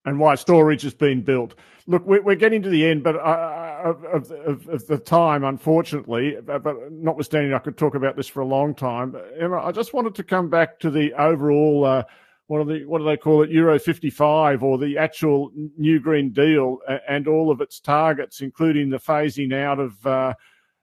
and 0.09 0.18
why 0.18 0.34
storage 0.34 0.82
has 0.82 0.94
been 0.94 1.22
built. 1.22 1.54
Look, 1.86 2.04
we're, 2.04 2.34
getting 2.34 2.61
to 2.62 2.68
the 2.68 2.84
end, 2.84 3.02
but 3.02 3.16
uh, 3.16 3.82
of, 3.82 4.04
of, 4.04 4.86
the 4.86 4.98
time, 4.98 5.42
unfortunately. 5.42 6.36
But, 6.44 6.92
notwithstanding, 6.92 7.54
I 7.54 7.59
could 7.61 7.78
talk 7.78 7.94
about 7.94 8.14
this 8.14 8.28
for 8.28 8.40
a 8.40 8.46
long 8.46 8.74
time. 8.74 9.16
Emma, 9.38 9.64
I 9.64 9.72
just 9.72 9.94
wanted 9.94 10.14
to 10.16 10.22
come 10.22 10.50
back 10.50 10.80
to 10.80 10.90
the 10.90 11.14
overall. 11.14 11.86
Uh, 11.86 12.02
what, 12.48 12.66
the, 12.66 12.84
what 12.84 12.98
do 12.98 13.04
they 13.04 13.16
call 13.16 13.42
it? 13.42 13.50
Euro 13.50 13.78
55 13.78 14.62
or 14.62 14.76
the 14.76 14.98
actual 14.98 15.50
New 15.78 15.98
Green 16.00 16.30
Deal 16.30 16.78
and 17.09 17.26
all 17.26 17.50
of 17.50 17.61
its 17.62 17.80
targets, 17.80 18.42
including 18.42 18.90
the 18.90 18.98
phasing 18.98 19.54
out 19.54 19.78
of 19.78 20.06
uh, 20.06 20.34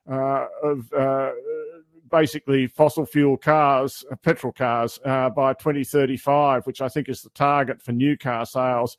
uh, 0.10 0.46
of 0.64 0.94
uh, 0.94 1.32
basically 2.12 2.68
fossil 2.68 3.06
fuel 3.06 3.38
cars, 3.38 4.06
uh, 4.12 4.16
petrol 4.16 4.54
cars, 4.54 5.00
uh, 5.06 5.30
by 5.30 5.54
2035, 5.54 6.66
which 6.66 6.82
I 6.82 6.90
think 6.90 7.10
is 7.10 7.22
the 7.22 7.30
target 7.32 7.82
for 7.82 7.92
new 7.92 8.18
car 8.18 8.46
sales. 8.46 8.98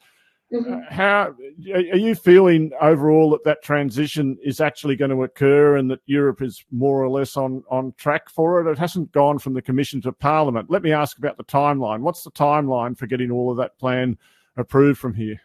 Mm-hmm. 0.52 0.74
Uh, 0.74 0.80
how 0.90 1.34
are 1.74 1.96
you 1.96 2.14
feeling 2.14 2.70
overall 2.80 3.30
that 3.30 3.42
that 3.44 3.62
transition 3.62 4.38
is 4.44 4.60
actually 4.60 4.94
going 4.94 5.10
to 5.10 5.24
occur 5.24 5.76
and 5.76 5.90
that 5.90 6.00
Europe 6.06 6.40
is 6.40 6.64
more 6.70 7.02
or 7.02 7.08
less 7.08 7.36
on, 7.36 7.64
on 7.68 7.92
track 7.96 8.30
for 8.30 8.60
it? 8.60 8.70
It 8.70 8.78
hasn't 8.78 9.10
gone 9.10 9.40
from 9.40 9.54
the 9.54 9.62
Commission 9.62 10.00
to 10.02 10.12
Parliament. 10.12 10.70
Let 10.70 10.82
me 10.82 10.92
ask 10.92 11.18
about 11.18 11.36
the 11.36 11.44
timeline. 11.44 12.00
What's 12.00 12.22
the 12.22 12.30
timeline 12.30 12.96
for 12.96 13.06
getting 13.06 13.32
all 13.32 13.50
of 13.50 13.56
that 13.56 13.76
plan 13.78 14.18
approved 14.56 15.00
from 15.00 15.14
here? 15.14 15.40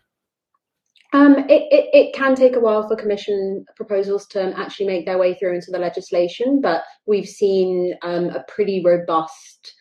Um, 1.14 1.40
it, 1.50 1.64
it, 1.72 1.90
it, 1.94 2.14
can 2.14 2.36
take 2.36 2.56
a 2.56 2.60
while 2.60 2.88
for 2.88 2.96
Commission 2.96 3.66
proposals 3.76 4.28
to 4.28 4.58
actually 4.58 4.86
make 4.86 5.06
their 5.06 5.18
way 5.18 5.34
through 5.34 5.56
into 5.56 5.72
the 5.72 5.80
legislation, 5.80 6.62
but 6.62 6.84
we've 7.06 7.28
seen 7.28 7.96
um, 8.02 8.30
a 8.30 8.46
pretty 8.48 8.82
robust 8.86 9.74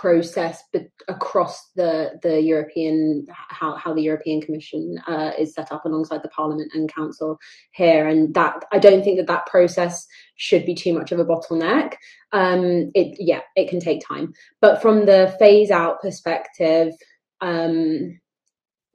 process 0.00 0.62
be- 0.72 0.88
across 1.08 1.70
the 1.74 2.18
the 2.22 2.40
European 2.40 3.26
how, 3.30 3.76
how 3.76 3.94
the 3.94 4.02
European 4.02 4.42
Commission 4.42 4.98
uh, 5.06 5.30
is 5.38 5.54
set 5.54 5.72
up 5.72 5.84
alongside 5.84 6.22
the 6.22 6.28
Parliament 6.28 6.70
and 6.74 6.92
Council 6.92 7.38
here, 7.72 8.06
and 8.06 8.34
that 8.34 8.64
I 8.72 8.78
don't 8.78 9.02
think 9.02 9.16
that 9.16 9.26
that 9.28 9.46
process 9.46 10.06
should 10.36 10.66
be 10.66 10.74
too 10.74 10.92
much 10.92 11.12
of 11.12 11.18
a 11.18 11.24
bottleneck. 11.24 11.94
Um, 12.32 12.90
it 12.94 13.16
yeah, 13.18 13.40
it 13.56 13.70
can 13.70 13.80
take 13.80 14.06
time, 14.06 14.34
but 14.60 14.82
from 14.82 15.06
the 15.06 15.34
phase 15.38 15.70
out 15.70 16.00
perspective. 16.00 16.92
Um, 17.40 18.20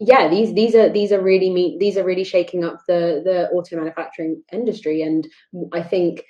yeah, 0.03 0.29
these 0.29 0.53
these 0.55 0.73
are 0.73 0.89
these 0.89 1.11
are 1.11 1.21
really 1.21 1.51
me 1.51 1.77
these 1.79 1.95
are 1.95 2.03
really 2.03 2.23
shaking 2.23 2.63
up 2.63 2.79
the 2.87 3.21
the 3.23 3.49
auto 3.49 3.75
manufacturing 3.75 4.41
industry, 4.51 5.03
and 5.03 5.27
I 5.73 5.83
think 5.83 6.23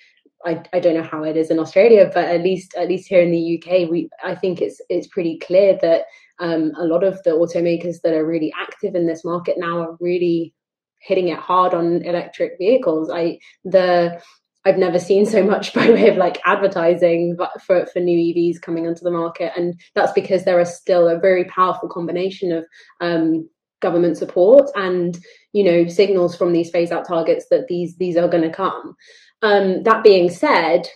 I, 0.46 0.64
I 0.74 0.80
don't 0.80 0.96
know 0.96 1.04
how 1.04 1.24
it 1.24 1.38
is 1.38 1.52
in 1.52 1.60
Australia, 1.60 2.10
but 2.14 2.26
at 2.26 2.42
least 2.42 2.74
at 2.76 2.88
least 2.88 3.08
here 3.08 3.22
in 3.22 3.32
the 3.32 3.58
UK, 3.58 3.90
we 3.90 4.10
I 4.24 4.36
think 4.36 4.62
it's 4.62 4.82
it's 4.90 5.08
pretty 5.08 5.40
clear 5.40 5.78
that 5.82 6.06
um, 6.40 6.72
a 6.78 6.86
lot 6.86 7.04
of 7.04 7.22
the 7.24 7.32
automakers 7.32 8.02
that 8.04 8.14
are 8.14 8.26
really 8.26 8.54
active 8.60 8.96
in 8.96 9.08
this 9.08 9.24
market 9.24 9.58
now 9.58 9.80
are 9.80 9.98
really 10.00 10.54
hitting 11.00 11.30
it 11.30 11.40
hard 11.40 11.74
on 11.74 12.04
electric 12.04 12.58
vehicles. 12.58 13.10
I 13.10 13.40
the 13.64 14.22
I've 14.64 14.78
never 14.78 15.00
seen 15.00 15.26
so 15.26 15.44
much 15.44 15.74
by 15.76 15.90
way 15.90 16.10
of 16.10 16.18
like 16.18 16.40
advertising 16.46 17.38
for, 17.66 17.86
for 17.88 18.00
new 18.00 18.18
EVs 18.18 18.62
coming 18.62 18.88
onto 18.88 19.04
the 19.04 19.12
market. 19.12 19.52
And 19.56 19.80
that's 19.96 20.12
because 20.14 20.46
there 20.46 20.60
are 20.60 20.66
still 20.66 21.08
a 21.08 21.20
very 21.20 21.46
powerful 21.46 21.90
combination 21.90 22.52
of 22.52 22.66
um, 23.00 23.50
government 23.82 24.18
support 24.18 24.70
and 24.76 25.20
you 25.54 25.64
know 25.64 25.88
signals 25.88 26.36
from 26.36 26.54
these 26.54 26.70
phase 26.70 26.92
out 26.92 27.08
targets 27.08 27.46
that 27.52 27.68
these 27.68 27.96
these 27.98 28.18
are 28.18 28.28
going 28.28 28.44
to 28.44 28.56
come. 28.56 28.96
Um, 29.42 29.84
that 29.84 30.04
being 30.04 30.30
said 30.30 30.88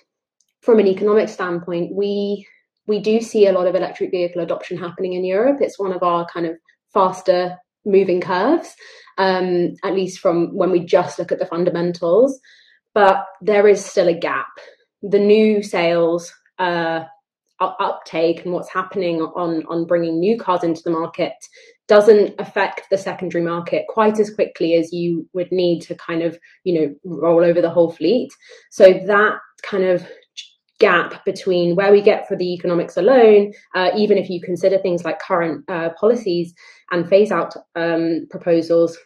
from 0.61 0.79
an 0.79 0.87
economic 0.87 1.29
standpoint 1.29 1.93
we 1.93 2.47
we 2.87 2.99
do 2.99 3.19
see 3.19 3.47
a 3.47 3.51
lot 3.51 3.67
of 3.67 3.75
electric 3.75 4.11
vehicle 4.11 4.41
adoption 4.41 4.77
happening 4.77 5.13
in 5.13 5.25
europe. 5.25 5.57
It's 5.59 5.79
one 5.79 5.91
of 5.91 6.03
our 6.03 6.25
kind 6.27 6.45
of 6.45 6.55
faster 6.93 7.57
moving 7.85 8.21
curves 8.21 8.75
um, 9.17 9.75
at 9.83 9.93
least 9.93 10.19
from 10.19 10.55
when 10.55 10.71
we 10.71 10.79
just 10.79 11.19
look 11.19 11.31
at 11.31 11.39
the 11.39 11.45
fundamentals. 11.45 12.39
But 12.93 13.25
there 13.41 13.67
is 13.67 13.83
still 13.83 14.07
a 14.07 14.13
gap. 14.13 14.47
The 15.01 15.19
new 15.19 15.61
sales 15.61 16.31
uh, 16.59 17.03
uptake 17.59 18.43
and 18.43 18.53
what's 18.53 18.71
happening 18.71 19.21
on 19.21 19.65
on 19.67 19.85
bringing 19.85 20.19
new 20.19 20.37
cars 20.37 20.63
into 20.63 20.81
the 20.83 20.91
market 20.91 21.33
doesn't 21.87 22.33
affect 22.39 22.81
the 22.89 22.97
secondary 22.97 23.43
market 23.43 23.85
quite 23.89 24.19
as 24.19 24.33
quickly 24.33 24.73
as 24.73 24.91
you 24.91 25.27
would 25.33 25.51
need 25.51 25.81
to 25.81 25.95
kind 25.95 26.23
of 26.23 26.37
you 26.63 26.73
know 26.73 26.95
roll 27.03 27.43
over 27.43 27.61
the 27.61 27.69
whole 27.69 27.91
fleet. 27.91 28.31
So 28.71 28.93
that 29.05 29.37
kind 29.63 29.83
of 29.83 30.05
gap 30.79 31.23
between 31.23 31.75
where 31.75 31.91
we 31.91 32.01
get 32.01 32.27
for 32.27 32.35
the 32.35 32.53
economics 32.53 32.97
alone 32.97 33.53
uh, 33.75 33.91
even 33.95 34.17
if 34.17 34.29
you 34.29 34.41
consider 34.41 34.77
things 34.77 35.05
like 35.05 35.19
current 35.19 35.63
uh, 35.69 35.89
policies 35.97 36.53
and 36.91 37.07
phase 37.07 37.31
out 37.31 37.55
um, 37.75 38.27
proposals 38.29 38.97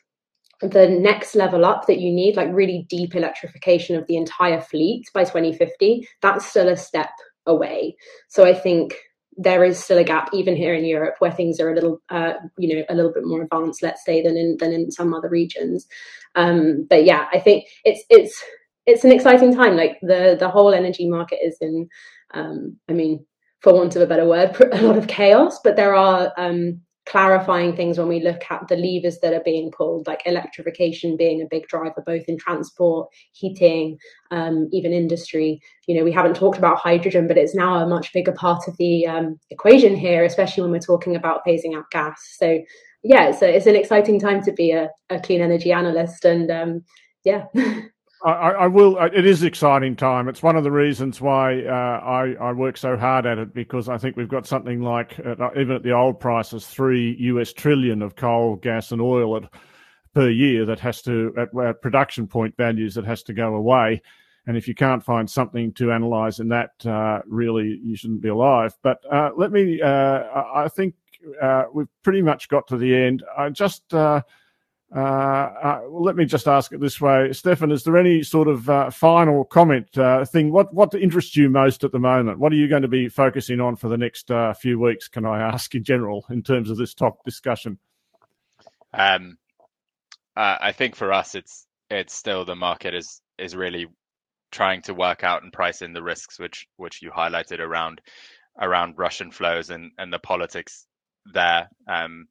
the 0.62 0.90
next 0.90 1.36
level 1.36 1.64
up 1.64 1.86
that 1.86 2.00
you 2.00 2.12
need 2.12 2.36
like 2.36 2.50
really 2.52 2.86
deep 2.90 3.16
electrification 3.16 3.96
of 3.96 4.06
the 4.08 4.18
entire 4.18 4.60
fleet 4.60 5.06
by 5.14 5.24
2050 5.24 6.08
that's 6.22 6.46
still 6.46 6.70
a 6.70 6.76
step 6.76 7.12
away. 7.46 7.96
So 8.30 8.46
i 8.46 8.54
think 8.54 8.96
there 9.42 9.64
is 9.64 9.82
still 9.82 9.98
a 9.98 10.04
gap 10.04 10.30
even 10.34 10.56
here 10.56 10.74
in 10.76 10.84
Europe 10.86 11.16
where 11.20 11.32
things 11.32 11.60
are 11.60 11.72
a 11.72 11.76
little 11.76 12.02
uh, 12.10 12.34
you 12.58 12.76
know 12.76 12.84
a 12.90 12.96
little 12.96 13.14
bit 13.14 13.26
more 13.26 13.42
advanced 13.42 13.82
let's 13.82 14.04
say 14.04 14.22
than 14.22 14.36
in 14.38 14.58
than 14.60 14.74
in 14.74 14.92
some 14.92 15.14
other 15.14 15.30
regions 15.30 15.88
um, 16.36 16.86
but 16.90 17.06
yeah 17.06 17.28
I 17.34 17.40
think 17.40 17.66
it's 17.86 18.04
it's 18.10 18.44
it's 18.90 19.04
an 19.04 19.12
exciting 19.12 19.56
time. 19.56 19.76
Like 19.76 20.00
the 20.02 20.36
the 20.40 20.50
whole 20.50 20.74
energy 20.74 21.08
market 21.08 21.40
is 21.44 21.58
in, 21.62 21.88
um, 22.34 22.78
I 22.90 22.94
mean, 22.94 23.26
for 23.62 23.74
want 23.74 23.96
of 23.96 24.02
a 24.02 24.08
better 24.08 24.26
word, 24.26 24.56
a 24.72 24.82
lot 24.82 24.98
of 24.98 25.08
chaos. 25.08 25.60
But 25.64 25.76
there 25.76 25.96
are 25.96 26.34
um, 26.38 26.82
clarifying 27.06 27.76
things 27.76 27.98
when 27.98 28.08
we 28.08 28.20
look 28.20 28.42
at 28.50 28.68
the 28.68 28.76
levers 28.76 29.20
that 29.20 29.34
are 29.34 29.44
being 29.44 29.72
pulled, 29.72 30.08
like 30.08 30.22
electrification 30.26 31.18
being 31.18 31.42
a 31.42 31.48
big 31.50 31.68
driver, 31.68 32.04
both 32.06 32.26
in 32.28 32.38
transport, 32.38 33.10
heating, 33.32 33.98
um, 34.32 34.70
even 34.72 34.94
industry. 34.94 35.60
You 35.88 35.98
know, 35.98 36.04
we 36.04 36.12
haven't 36.12 36.36
talked 36.36 36.58
about 36.58 36.78
hydrogen, 36.78 37.28
but 37.28 37.38
it's 37.38 37.56
now 37.56 37.78
a 37.78 37.88
much 37.88 38.14
bigger 38.14 38.32
part 38.32 38.68
of 38.68 38.78
the 38.78 39.08
um, 39.08 39.40
equation 39.50 39.96
here, 39.96 40.24
especially 40.24 40.64
when 40.64 40.72
we're 40.72 40.80
talking 40.80 41.16
about 41.16 41.42
phasing 41.46 41.76
out 41.76 41.90
gas. 41.92 42.36
So, 42.38 42.60
yeah, 43.04 43.32
so 43.32 43.46
it's 43.46 43.66
an 43.66 43.76
exciting 43.76 44.20
time 44.20 44.44
to 44.44 44.52
be 44.52 44.72
a, 44.72 44.90
a 45.10 45.20
clean 45.20 45.42
energy 45.42 45.72
analyst, 45.72 46.26
and 46.26 46.52
um, 46.52 46.84
yeah. 47.24 47.46
I, 48.26 48.32
I, 48.32 48.68
will. 48.68 48.98
It 48.98 49.26
is 49.26 49.44
exciting 49.44 49.96
time. 49.96 50.28
It's 50.28 50.44
one 50.44 50.58
of 50.58 50.66
the 50.66 50.72
reasons 50.72 51.22
why 51.22 51.64
uh, 51.64 52.02
I, 52.04 52.36
I, 52.42 52.52
work 52.52 52.76
so 52.76 52.98
hard 52.98 53.26
at 53.26 53.38
it 53.38 53.54
because 53.54 53.88
I 53.88 53.98
think 53.98 54.18
we've 54.18 54.28
got 54.28 54.46
something 54.46 54.82
like, 54.82 55.18
uh, 55.20 55.50
even 55.58 55.78
at 55.78 55.84
the 55.84 55.94
old 55.94 56.20
prices, 56.20 56.68
three 56.68 57.16
US 57.20 57.54
trillion 57.54 58.02
of 58.02 58.18
coal, 58.18 58.58
gas, 58.58 58.92
and 58.92 59.02
oil 59.02 59.38
at, 59.38 59.44
per 60.14 60.30
year 60.30 60.66
that 60.66 60.82
has 60.82 61.02
to, 61.04 61.34
at, 61.38 61.58
at, 61.64 61.82
production 61.82 62.28
point 62.28 62.58
values, 62.58 62.96
that 62.96 63.06
has 63.06 63.24
to 63.24 63.34
go 63.34 63.56
away. 63.56 64.02
And 64.48 64.58
if 64.58 64.68
you 64.68 64.76
can't 64.76 65.04
find 65.04 65.30
something 65.30 65.72
to 65.74 65.92
analyse 65.92 66.40
in 66.40 66.50
that, 66.50 66.72
uh, 66.86 67.22
really, 67.26 67.80
you 67.84 67.96
shouldn't 67.96 68.22
be 68.22 68.30
alive. 68.30 68.74
But 68.82 69.00
uh, 69.10 69.30
let 69.38 69.52
me. 69.52 69.82
Uh, 69.82 70.24
I 70.54 70.68
think 70.68 70.96
uh, 71.42 71.66
we've 71.74 71.88
pretty 72.04 72.22
much 72.22 72.50
got 72.50 72.68
to 72.68 72.78
the 72.78 72.96
end. 72.96 73.24
I 73.38 73.50
just 73.50 73.94
uh, 74.96 75.00
uh, 75.00 75.82
let 75.90 76.16
me 76.16 76.26
just 76.26 76.48
ask 76.48 76.72
it 76.72 76.80
this 76.80 77.00
way, 77.00 77.32
Stefan. 77.32 77.72
Is 77.72 77.84
there 77.84 77.98
any 77.98 78.24
sort 78.24 78.48
of 78.48 78.70
uh, 78.70 78.90
final 78.90 79.46
comment 79.46 79.96
uh, 79.98 80.26
thing? 80.26 80.52
What 80.52 80.74
what 80.74 80.94
interests 80.96 81.36
you 81.36 81.50
most 81.50 81.84
at 81.84 81.92
the 81.92 82.00
moment? 82.00 82.40
What 82.40 82.52
are 82.52 82.56
you 82.56 82.68
going 82.68 82.82
to 82.82 82.88
be 82.88 83.08
focusing 83.08 83.60
on 83.60 83.76
for 83.76 83.88
the 83.88 83.98
next 83.98 84.32
uh, 84.32 84.54
few 84.54 84.80
weeks? 84.80 85.08
Can 85.08 85.26
I 85.26 85.42
ask 85.42 85.76
in 85.76 85.84
general 85.84 86.26
in 86.32 86.42
terms 86.42 86.72
of 86.72 86.78
this 86.78 86.96
top 86.96 87.24
discussion? 87.24 87.78
Um, 88.92 89.38
I 90.36 90.72
think 90.72 90.96
for 90.96 91.14
us, 91.14 91.36
it's 91.36 91.68
it's 91.90 92.16
still 92.16 92.46
the 92.46 92.56
market 92.56 92.96
is 92.96 93.22
is 93.38 93.56
really 93.56 93.88
trying 94.52 94.82
to 94.84 94.94
work 94.94 95.24
out 95.24 95.44
and 95.44 95.54
price 95.54 95.84
in 95.84 95.94
the 95.94 96.02
risks, 96.02 96.40
which 96.40 96.68
which 96.78 97.02
you 97.04 97.12
highlighted 97.12 97.60
around 97.60 98.02
around 98.60 98.96
Russian 98.98 99.32
flows 99.32 99.70
and 99.70 99.92
and 100.00 100.12
the 100.12 100.20
politics 100.20 100.88
there. 101.32 101.70
Um, 101.88 102.28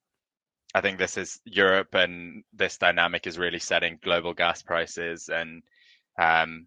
I 0.75 0.81
think 0.81 0.99
this 0.99 1.17
is 1.17 1.41
Europe 1.45 1.95
and 1.95 2.45
this 2.53 2.77
dynamic 2.77 3.27
is 3.27 3.39
really 3.39 3.59
setting 3.59 3.99
global 4.03 4.35
gas 4.35 4.63
prices. 4.63 5.31
And 5.33 5.63
um, 6.19 6.67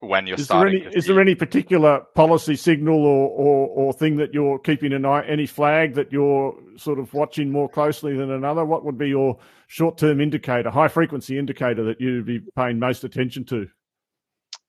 when 0.00 0.26
you're 0.26 0.38
is 0.38 0.46
starting, 0.46 0.80
there 0.80 0.88
any, 0.88 0.96
is 0.96 1.06
there 1.06 1.20
any 1.20 1.34
particular 1.36 2.00
policy 2.14 2.56
signal 2.56 3.04
or, 3.04 3.28
or, 3.28 3.68
or 3.68 3.92
thing 3.92 4.16
that 4.16 4.34
you're 4.34 4.58
keeping 4.58 4.92
an 4.92 5.04
eye, 5.04 5.24
any 5.26 5.46
flag 5.46 5.94
that 5.94 6.12
you're 6.12 6.56
sort 6.76 6.98
of 6.98 7.14
watching 7.14 7.52
more 7.52 7.68
closely 7.68 8.16
than 8.16 8.32
another? 8.32 8.64
What 8.64 8.84
would 8.84 8.98
be 8.98 9.08
your 9.08 9.38
short 9.68 9.96
term 9.96 10.20
indicator, 10.20 10.70
high 10.70 10.88
frequency 10.88 11.38
indicator 11.38 11.84
that 11.84 12.00
you'd 12.00 12.26
be 12.26 12.40
paying 12.56 12.80
most 12.80 13.04
attention 13.04 13.44
to? 13.46 13.68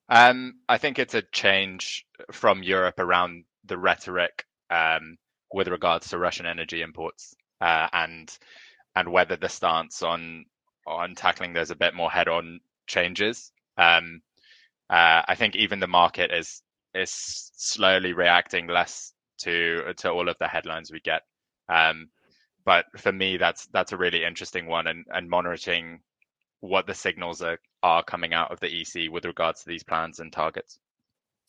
Um, 0.08 0.60
I 0.70 0.78
think 0.78 1.00
it's 1.00 1.16
a 1.16 1.24
change 1.24 2.06
from 2.32 2.62
Europe 2.62 3.00
around 3.00 3.46
the 3.66 3.78
rhetoric 3.80 4.46
um, 4.70 5.18
with 5.52 5.68
regards 5.68 6.10
to 6.10 6.20
Russian 6.20 6.46
energy 6.46 6.84
imports 6.84 7.36
uh, 7.62 7.88
and 7.94 8.38
and 8.96 9.12
whether 9.12 9.36
the 9.36 9.50
stance 9.50 10.04
on 10.04 10.46
on 10.88 11.16
tackling 11.16 11.54
those 11.54 11.72
a 11.72 11.76
bit 11.76 11.94
more 11.94 12.12
head 12.12 12.28
on 12.28 12.60
changes. 12.88 13.52
Um, 13.78 14.22
uh, 14.90 15.24
I 15.28 15.36
think 15.36 15.56
even 15.56 15.80
the 15.80 15.88
market 15.88 16.32
is 16.32 16.62
is 16.94 17.12
slowly 17.56 18.14
reacting 18.14 18.68
less 18.68 19.14
to 19.40 19.94
to 19.98 20.12
all 20.12 20.30
of 20.30 20.38
the 20.40 20.48
headlines 20.48 20.92
we 20.92 21.00
get. 21.00 21.24
Um, 21.70 22.10
but 22.66 22.86
for 22.98 23.12
me, 23.12 23.38
that's 23.38 23.68
that's 23.68 23.92
a 23.92 23.98
really 23.98 24.24
interesting 24.24 24.68
one, 24.68 24.88
and 24.88 25.06
and 25.10 25.30
monitoring 25.30 26.02
what 26.62 26.88
the 26.88 26.94
signals 26.94 27.42
are 27.42 27.60
are 27.84 28.04
coming 28.04 28.34
out 28.34 28.52
of 28.52 28.60
the 28.60 28.82
EC 28.82 29.12
with 29.12 29.26
regards 29.26 29.62
to 29.64 29.70
these 29.70 29.84
plans 29.84 30.20
and 30.20 30.32
targets. 30.34 30.80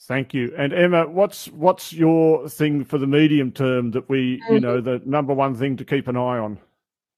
Thank 0.02 0.34
you. 0.34 0.52
And 0.56 0.72
Emma, 0.72 1.08
what's 1.08 1.46
what's 1.48 1.92
your 1.92 2.48
thing 2.48 2.84
for 2.84 2.98
the 2.98 3.06
medium 3.06 3.50
term 3.50 3.90
that 3.92 4.08
we, 4.08 4.40
you 4.50 4.60
know, 4.60 4.80
the 4.80 5.00
number 5.04 5.32
one 5.34 5.54
thing 5.54 5.76
to 5.78 5.84
keep 5.84 6.06
an 6.06 6.16
eye 6.16 6.38
on? 6.38 6.58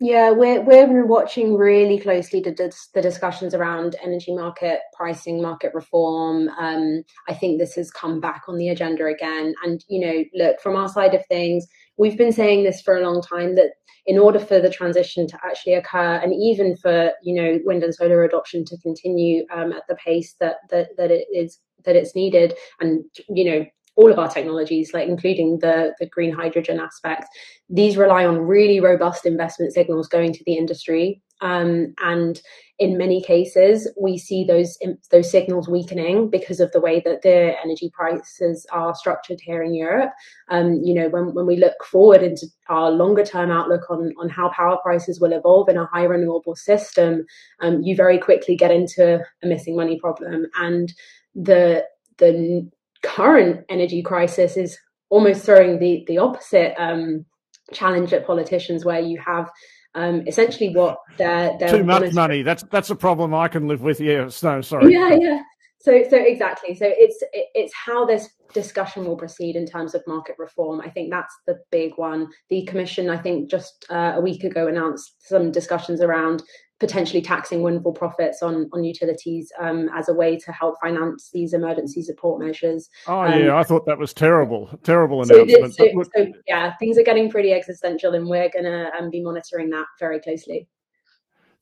Yeah, 0.00 0.30
we're 0.30 0.62
we're 0.62 1.04
watching 1.04 1.56
really 1.56 1.98
closely 1.98 2.40
the 2.40 2.72
the 2.94 3.02
discussions 3.02 3.52
around 3.52 3.96
energy 4.00 4.32
market 4.32 4.80
pricing, 4.96 5.42
market 5.42 5.74
reform. 5.74 6.48
Um, 6.50 7.02
I 7.28 7.34
think 7.34 7.58
this 7.58 7.74
has 7.74 7.90
come 7.90 8.20
back 8.20 8.42
on 8.46 8.58
the 8.58 8.68
agenda 8.68 9.06
again. 9.06 9.54
And 9.64 9.84
you 9.88 10.00
know, 10.00 10.24
look 10.34 10.60
from 10.60 10.76
our 10.76 10.88
side 10.88 11.14
of 11.14 11.26
things, 11.26 11.66
we've 11.96 12.16
been 12.16 12.32
saying 12.32 12.62
this 12.62 12.80
for 12.80 12.96
a 12.96 13.00
long 13.00 13.20
time 13.20 13.56
that 13.56 13.72
in 14.06 14.18
order 14.18 14.38
for 14.38 14.60
the 14.60 14.70
transition 14.70 15.26
to 15.26 15.38
actually 15.44 15.74
occur, 15.74 16.14
and 16.14 16.32
even 16.32 16.76
for 16.76 17.10
you 17.24 17.34
know 17.34 17.58
wind 17.64 17.82
and 17.82 17.92
solar 17.92 18.22
adoption 18.22 18.64
to 18.66 18.78
continue 18.78 19.44
um, 19.52 19.72
at 19.72 19.82
the 19.88 19.96
pace 19.96 20.36
that 20.38 20.58
that 20.70 20.90
that 20.96 21.10
it 21.10 21.26
is 21.34 21.58
that 21.84 21.96
it's 21.96 22.14
needed. 22.14 22.54
And 22.80 23.04
you 23.28 23.44
know 23.44 23.66
all 23.98 24.12
of 24.12 24.18
our 24.18 24.28
technologies 24.28 24.94
like 24.94 25.08
including 25.08 25.58
the 25.58 25.92
the 25.98 26.06
green 26.06 26.32
hydrogen 26.32 26.78
aspect 26.78 27.26
these 27.68 27.96
rely 27.96 28.24
on 28.24 28.38
really 28.38 28.80
robust 28.80 29.26
investment 29.26 29.74
signals 29.74 30.08
going 30.08 30.32
to 30.32 30.44
the 30.44 30.54
industry. 30.54 31.20
Um, 31.40 31.94
and 32.02 32.40
in 32.80 32.98
many 32.98 33.22
cases 33.22 33.88
we 34.00 34.18
see 34.18 34.44
those 34.44 34.76
those 35.12 35.30
signals 35.30 35.68
weakening 35.68 36.30
because 36.30 36.58
of 36.58 36.72
the 36.72 36.80
way 36.80 37.00
that 37.04 37.22
the 37.22 37.54
energy 37.62 37.90
prices 37.92 38.66
are 38.72 38.94
structured 38.94 39.38
here 39.40 39.62
in 39.62 39.74
Europe. 39.74 40.10
Um, 40.48 40.80
you 40.82 40.94
know 40.94 41.08
when, 41.08 41.34
when 41.34 41.46
we 41.46 41.56
look 41.56 41.84
forward 41.84 42.22
into 42.22 42.46
our 42.68 42.90
longer 42.90 43.24
term 43.24 43.50
outlook 43.50 43.88
on 43.90 44.12
on 44.18 44.28
how 44.28 44.48
power 44.48 44.78
prices 44.82 45.20
will 45.20 45.32
evolve 45.32 45.68
in 45.68 45.76
a 45.76 45.86
high 45.86 46.04
renewable 46.04 46.56
system 46.56 47.24
um, 47.60 47.82
you 47.82 47.94
very 47.94 48.18
quickly 48.18 48.56
get 48.56 48.70
into 48.70 49.20
a 49.42 49.46
missing 49.46 49.76
money 49.76 49.98
problem. 50.00 50.46
And 50.58 50.92
the 51.38 51.84
the 52.18 52.68
current 53.02 53.64
energy 53.68 54.02
crisis 54.02 54.56
is 54.56 54.76
almost 55.08 55.44
throwing 55.44 55.78
the 55.78 56.04
the 56.06 56.18
opposite 56.18 56.74
um, 56.78 57.24
challenge 57.72 58.12
at 58.12 58.26
politicians, 58.26 58.84
where 58.84 59.00
you 59.00 59.18
have 59.24 59.50
um, 59.94 60.24
essentially 60.26 60.74
what 60.74 60.98
they're, 61.16 61.56
they're 61.58 61.78
too 61.78 61.84
much 61.84 62.12
money. 62.12 62.42
That's 62.42 62.64
that's 62.64 62.90
a 62.90 62.96
problem 62.96 63.34
I 63.34 63.48
can 63.48 63.68
live 63.68 63.82
with. 63.82 64.00
Yeah, 64.00 64.28
no, 64.42 64.60
sorry. 64.60 64.92
Yeah, 64.92 65.14
yeah. 65.14 65.40
So 65.80 66.02
so 66.10 66.16
exactly. 66.16 66.74
So 66.74 66.86
it's 66.88 67.22
it's 67.32 67.72
how 67.74 68.04
this 68.04 68.28
discussion 68.52 69.04
will 69.04 69.16
proceed 69.16 69.54
in 69.54 69.66
terms 69.66 69.94
of 69.94 70.02
market 70.06 70.34
reform. 70.38 70.80
I 70.80 70.90
think 70.90 71.10
that's 71.10 71.34
the 71.46 71.60
big 71.70 71.92
one. 71.96 72.28
The 72.50 72.64
commission, 72.64 73.10
I 73.10 73.18
think, 73.18 73.50
just 73.50 73.86
uh, 73.90 74.14
a 74.16 74.20
week 74.20 74.42
ago 74.42 74.66
announced 74.66 75.14
some 75.20 75.52
discussions 75.52 76.00
around 76.00 76.42
potentially 76.80 77.20
taxing 77.20 77.62
windfall 77.62 77.92
profits 77.92 78.42
on 78.42 78.68
on 78.72 78.84
utilities 78.84 79.52
um, 79.58 79.88
as 79.94 80.08
a 80.08 80.14
way 80.14 80.36
to 80.36 80.52
help 80.52 80.76
finance 80.80 81.30
these 81.32 81.52
emergency 81.52 82.02
support 82.02 82.40
measures. 82.40 82.88
Oh 83.06 83.20
um, 83.20 83.38
yeah, 83.38 83.56
I 83.56 83.62
thought 83.64 83.84
that 83.86 83.98
was 83.98 84.14
terrible, 84.14 84.70
terrible 84.82 85.22
announcement. 85.22 85.74
So, 85.74 85.86
so, 85.94 86.10
so, 86.14 86.32
yeah, 86.46 86.74
things 86.76 86.98
are 86.98 87.02
getting 87.02 87.30
pretty 87.30 87.52
existential, 87.52 88.14
and 88.14 88.28
we're 88.28 88.50
going 88.50 88.64
to 88.64 88.90
um, 88.98 89.10
be 89.10 89.22
monitoring 89.22 89.70
that 89.70 89.86
very 89.98 90.20
closely. 90.20 90.68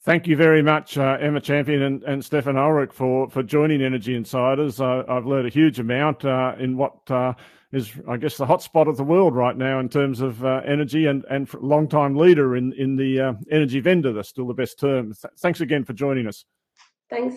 Thank 0.03 0.29
you 0.29 0.37
very 0.37 0.63
much, 0.63 0.97
uh, 0.99 1.19
Emma 1.21 1.41
Champion 1.41 1.83
and, 1.83 2.05
and 2.05 2.25
Stefan 2.25 2.57
Ulrich, 2.57 2.93
for, 2.93 3.29
for 3.29 3.43
joining 3.43 3.83
Energy 3.83 4.15
Insiders. 4.15 4.81
Uh, 4.81 5.03
I've 5.09 5.27
learned 5.27 5.49
a 5.49 5.51
huge 5.51 5.81
amount 5.81 6.25
uh, 6.25 6.55
in 6.61 6.77
what 6.77 7.11
uh, 7.11 7.33
is, 7.73 7.93
I 8.09 8.17
guess, 8.17 8.37
the 8.37 8.47
hotspot 8.47 8.89
of 8.89 8.97
the 8.97 9.05
world 9.05 9.35
right 9.35 9.57
now 9.57 9.81
in 9.81 9.89
terms 9.89 10.21
of 10.21 10.45
uh, 10.45 10.63
energy 10.65 11.07
and, 11.07 11.25
and 11.31 11.53
long 11.55 11.89
time 11.89 12.17
leader 12.17 12.57
in, 12.57 12.73
in 12.75 12.97
the 12.97 13.21
uh, 13.21 13.33
energy 13.51 13.81
vendor. 13.81 14.13
That's 14.13 14.29
still 14.29 14.47
the 14.47 14.55
best 14.55 14.79
term. 14.79 15.15
Th- 15.15 15.33
thanks 15.39 15.61
again 15.61 15.85
for 15.85 15.93
joining 15.93 16.27
us. 16.27 16.45
Thanks. 17.11 17.37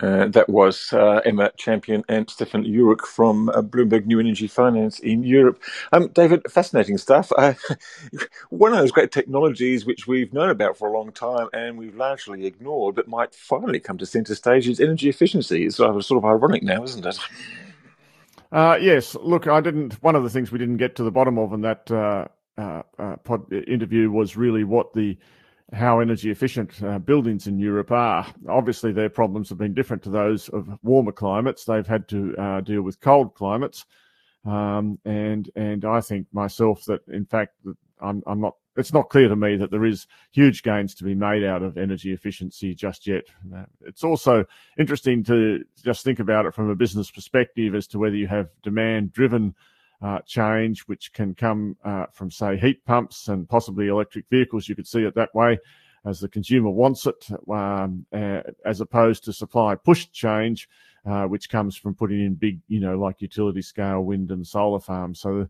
Uh, 0.00 0.28
that 0.28 0.48
was 0.48 0.92
uh, 0.94 1.20
Emma 1.26 1.50
Champion 1.58 2.02
and 2.08 2.28
Stefan 2.30 2.64
Ulrich 2.64 3.02
from 3.02 3.50
uh, 3.50 3.60
Bloomberg 3.60 4.06
New 4.06 4.18
Energy 4.18 4.46
Finance 4.46 4.98
in 5.00 5.22
Europe. 5.22 5.62
Um, 5.92 6.08
David, 6.08 6.50
fascinating 6.50 6.96
stuff. 6.96 7.30
Uh, 7.36 7.52
one 8.48 8.72
of 8.72 8.78
those 8.78 8.92
great 8.92 9.12
technologies 9.12 9.84
which 9.84 10.06
we've 10.06 10.32
known 10.32 10.48
about 10.48 10.78
for 10.78 10.88
a 10.88 10.92
long 10.92 11.12
time 11.12 11.48
and 11.52 11.76
we've 11.76 11.96
largely 11.96 12.46
ignored, 12.46 12.94
but 12.94 13.08
might 13.08 13.34
finally 13.34 13.78
come 13.78 13.98
to 13.98 14.06
centre 14.06 14.34
stage 14.34 14.68
is 14.68 14.80
energy 14.80 15.10
efficiency. 15.10 15.66
It's 15.66 15.76
sort 15.76 15.94
of, 15.94 16.02
sort 16.02 16.24
of 16.24 16.24
ironic 16.24 16.62
now, 16.62 16.82
isn't 16.82 17.04
it? 17.04 17.18
Uh, 18.52 18.78
yes. 18.80 19.14
Look, 19.14 19.46
I 19.46 19.60
didn't. 19.60 20.02
One 20.02 20.16
of 20.16 20.22
the 20.22 20.30
things 20.30 20.50
we 20.50 20.58
didn't 20.58 20.78
get 20.78 20.96
to 20.96 21.04
the 21.04 21.10
bottom 21.10 21.38
of 21.38 21.52
in 21.52 21.60
that 21.62 21.90
uh, 21.90 22.26
uh, 22.58 22.82
uh 22.98 23.16
pod 23.16 23.52
interview 23.52 24.10
was 24.10 24.36
really 24.36 24.64
what 24.64 24.92
the 24.92 25.16
how 25.72 26.00
energy 26.00 26.30
efficient 26.30 26.82
uh, 26.82 26.98
buildings 26.98 27.46
in 27.46 27.58
Europe 27.58 27.92
are. 27.92 28.26
Obviously, 28.48 28.92
their 28.92 29.08
problems 29.08 29.48
have 29.48 29.58
been 29.58 29.74
different 29.74 30.02
to 30.02 30.10
those 30.10 30.48
of 30.48 30.68
warmer 30.82 31.12
climates. 31.12 31.64
They've 31.64 31.86
had 31.86 32.08
to 32.08 32.36
uh, 32.36 32.60
deal 32.60 32.82
with 32.82 33.00
cold 33.00 33.34
climates, 33.34 33.84
um, 34.44 34.98
and 35.04 35.48
and 35.54 35.84
I 35.84 36.00
think 36.00 36.26
myself 36.32 36.84
that 36.86 37.06
in 37.08 37.26
fact 37.26 37.54
I'm, 38.00 38.22
I'm 38.26 38.40
not. 38.40 38.54
It's 38.80 38.92
not 38.92 39.10
clear 39.10 39.28
to 39.28 39.36
me 39.36 39.56
that 39.56 39.70
there 39.70 39.84
is 39.84 40.06
huge 40.32 40.62
gains 40.62 40.94
to 40.96 41.04
be 41.04 41.14
made 41.14 41.44
out 41.44 41.62
of 41.62 41.78
energy 41.78 42.12
efficiency 42.12 42.74
just 42.74 43.06
yet. 43.06 43.24
It's 43.86 44.02
also 44.02 44.44
interesting 44.78 45.22
to 45.24 45.62
just 45.84 46.02
think 46.02 46.18
about 46.18 46.46
it 46.46 46.54
from 46.54 46.70
a 46.70 46.74
business 46.74 47.10
perspective 47.10 47.74
as 47.74 47.86
to 47.88 47.98
whether 47.98 48.16
you 48.16 48.26
have 48.26 48.48
demand-driven 48.62 49.54
uh, 50.02 50.20
change, 50.26 50.80
which 50.88 51.12
can 51.12 51.34
come 51.34 51.76
uh, 51.84 52.06
from, 52.12 52.30
say, 52.30 52.56
heat 52.56 52.84
pumps 52.86 53.28
and 53.28 53.48
possibly 53.48 53.88
electric 53.88 54.24
vehicles. 54.30 54.68
You 54.68 54.74
could 54.74 54.88
see 54.88 55.04
it 55.04 55.14
that 55.14 55.34
way 55.34 55.58
as 56.06 56.18
the 56.18 56.28
consumer 56.28 56.70
wants 56.70 57.06
it, 57.06 57.26
um, 57.50 58.06
uh, 58.12 58.40
as 58.64 58.80
opposed 58.80 59.24
to 59.24 59.32
supply 59.32 59.74
push 59.74 60.10
change, 60.10 60.68
uh, 61.04 61.24
which 61.24 61.50
comes 61.50 61.76
from 61.76 61.94
putting 61.94 62.24
in 62.24 62.34
big, 62.34 62.60
you 62.68 62.80
know, 62.80 62.98
like 62.98 63.20
utility 63.20 63.60
scale 63.60 64.00
wind 64.00 64.30
and 64.30 64.46
solar 64.46 64.80
farms. 64.80 65.20
So 65.20 65.46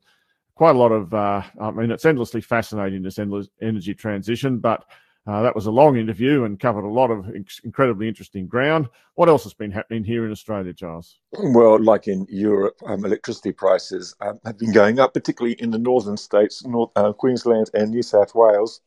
quite 0.61 0.77
a 0.77 0.79
lot 0.79 0.93
of, 0.93 1.15
uh, 1.15 1.43
I 1.59 1.71
mean, 1.71 1.91
it's 1.91 2.05
endlessly 2.05 2.43
fascinating, 2.43 3.01
this 3.01 3.19
endless 3.19 3.49
energy 3.63 3.95
transition, 3.95 4.59
but 4.59 4.85
uh, 5.27 5.41
that 5.41 5.55
was 5.55 5.65
a 5.65 5.71
long 5.71 5.97
interview 5.97 6.45
and 6.45 6.61
covered 6.61 6.85
a 6.85 6.93
lot 7.01 7.11
of 7.11 7.31
incredibly 7.65 8.07
interesting 8.07 8.47
ground. 8.47 8.87
What 9.15 9.31
else 9.31 9.43
has 9.45 9.55
been 9.55 9.71
happening 9.71 10.05
here 10.05 10.27
in 10.27 10.31
Australia, 10.31 10.75
Giles? 10.75 11.19
Well, 11.33 11.83
like 11.83 12.09
in 12.09 12.27
Europe, 12.29 12.75
um, 12.85 13.07
electricity 13.07 13.53
prices 13.53 14.15
um, 14.21 14.39
have 14.45 14.59
been 14.59 14.71
going 14.71 14.99
up, 14.99 15.15
particularly 15.15 15.55
in 15.55 15.71
the 15.71 15.79
northern 15.79 16.19
states, 16.19 16.63
North 16.67 16.91
uh, 16.95 17.15
Queensland 17.15 17.71
and 17.73 17.91
New 17.91 18.03
South 18.03 18.35
Wales. 18.35 18.83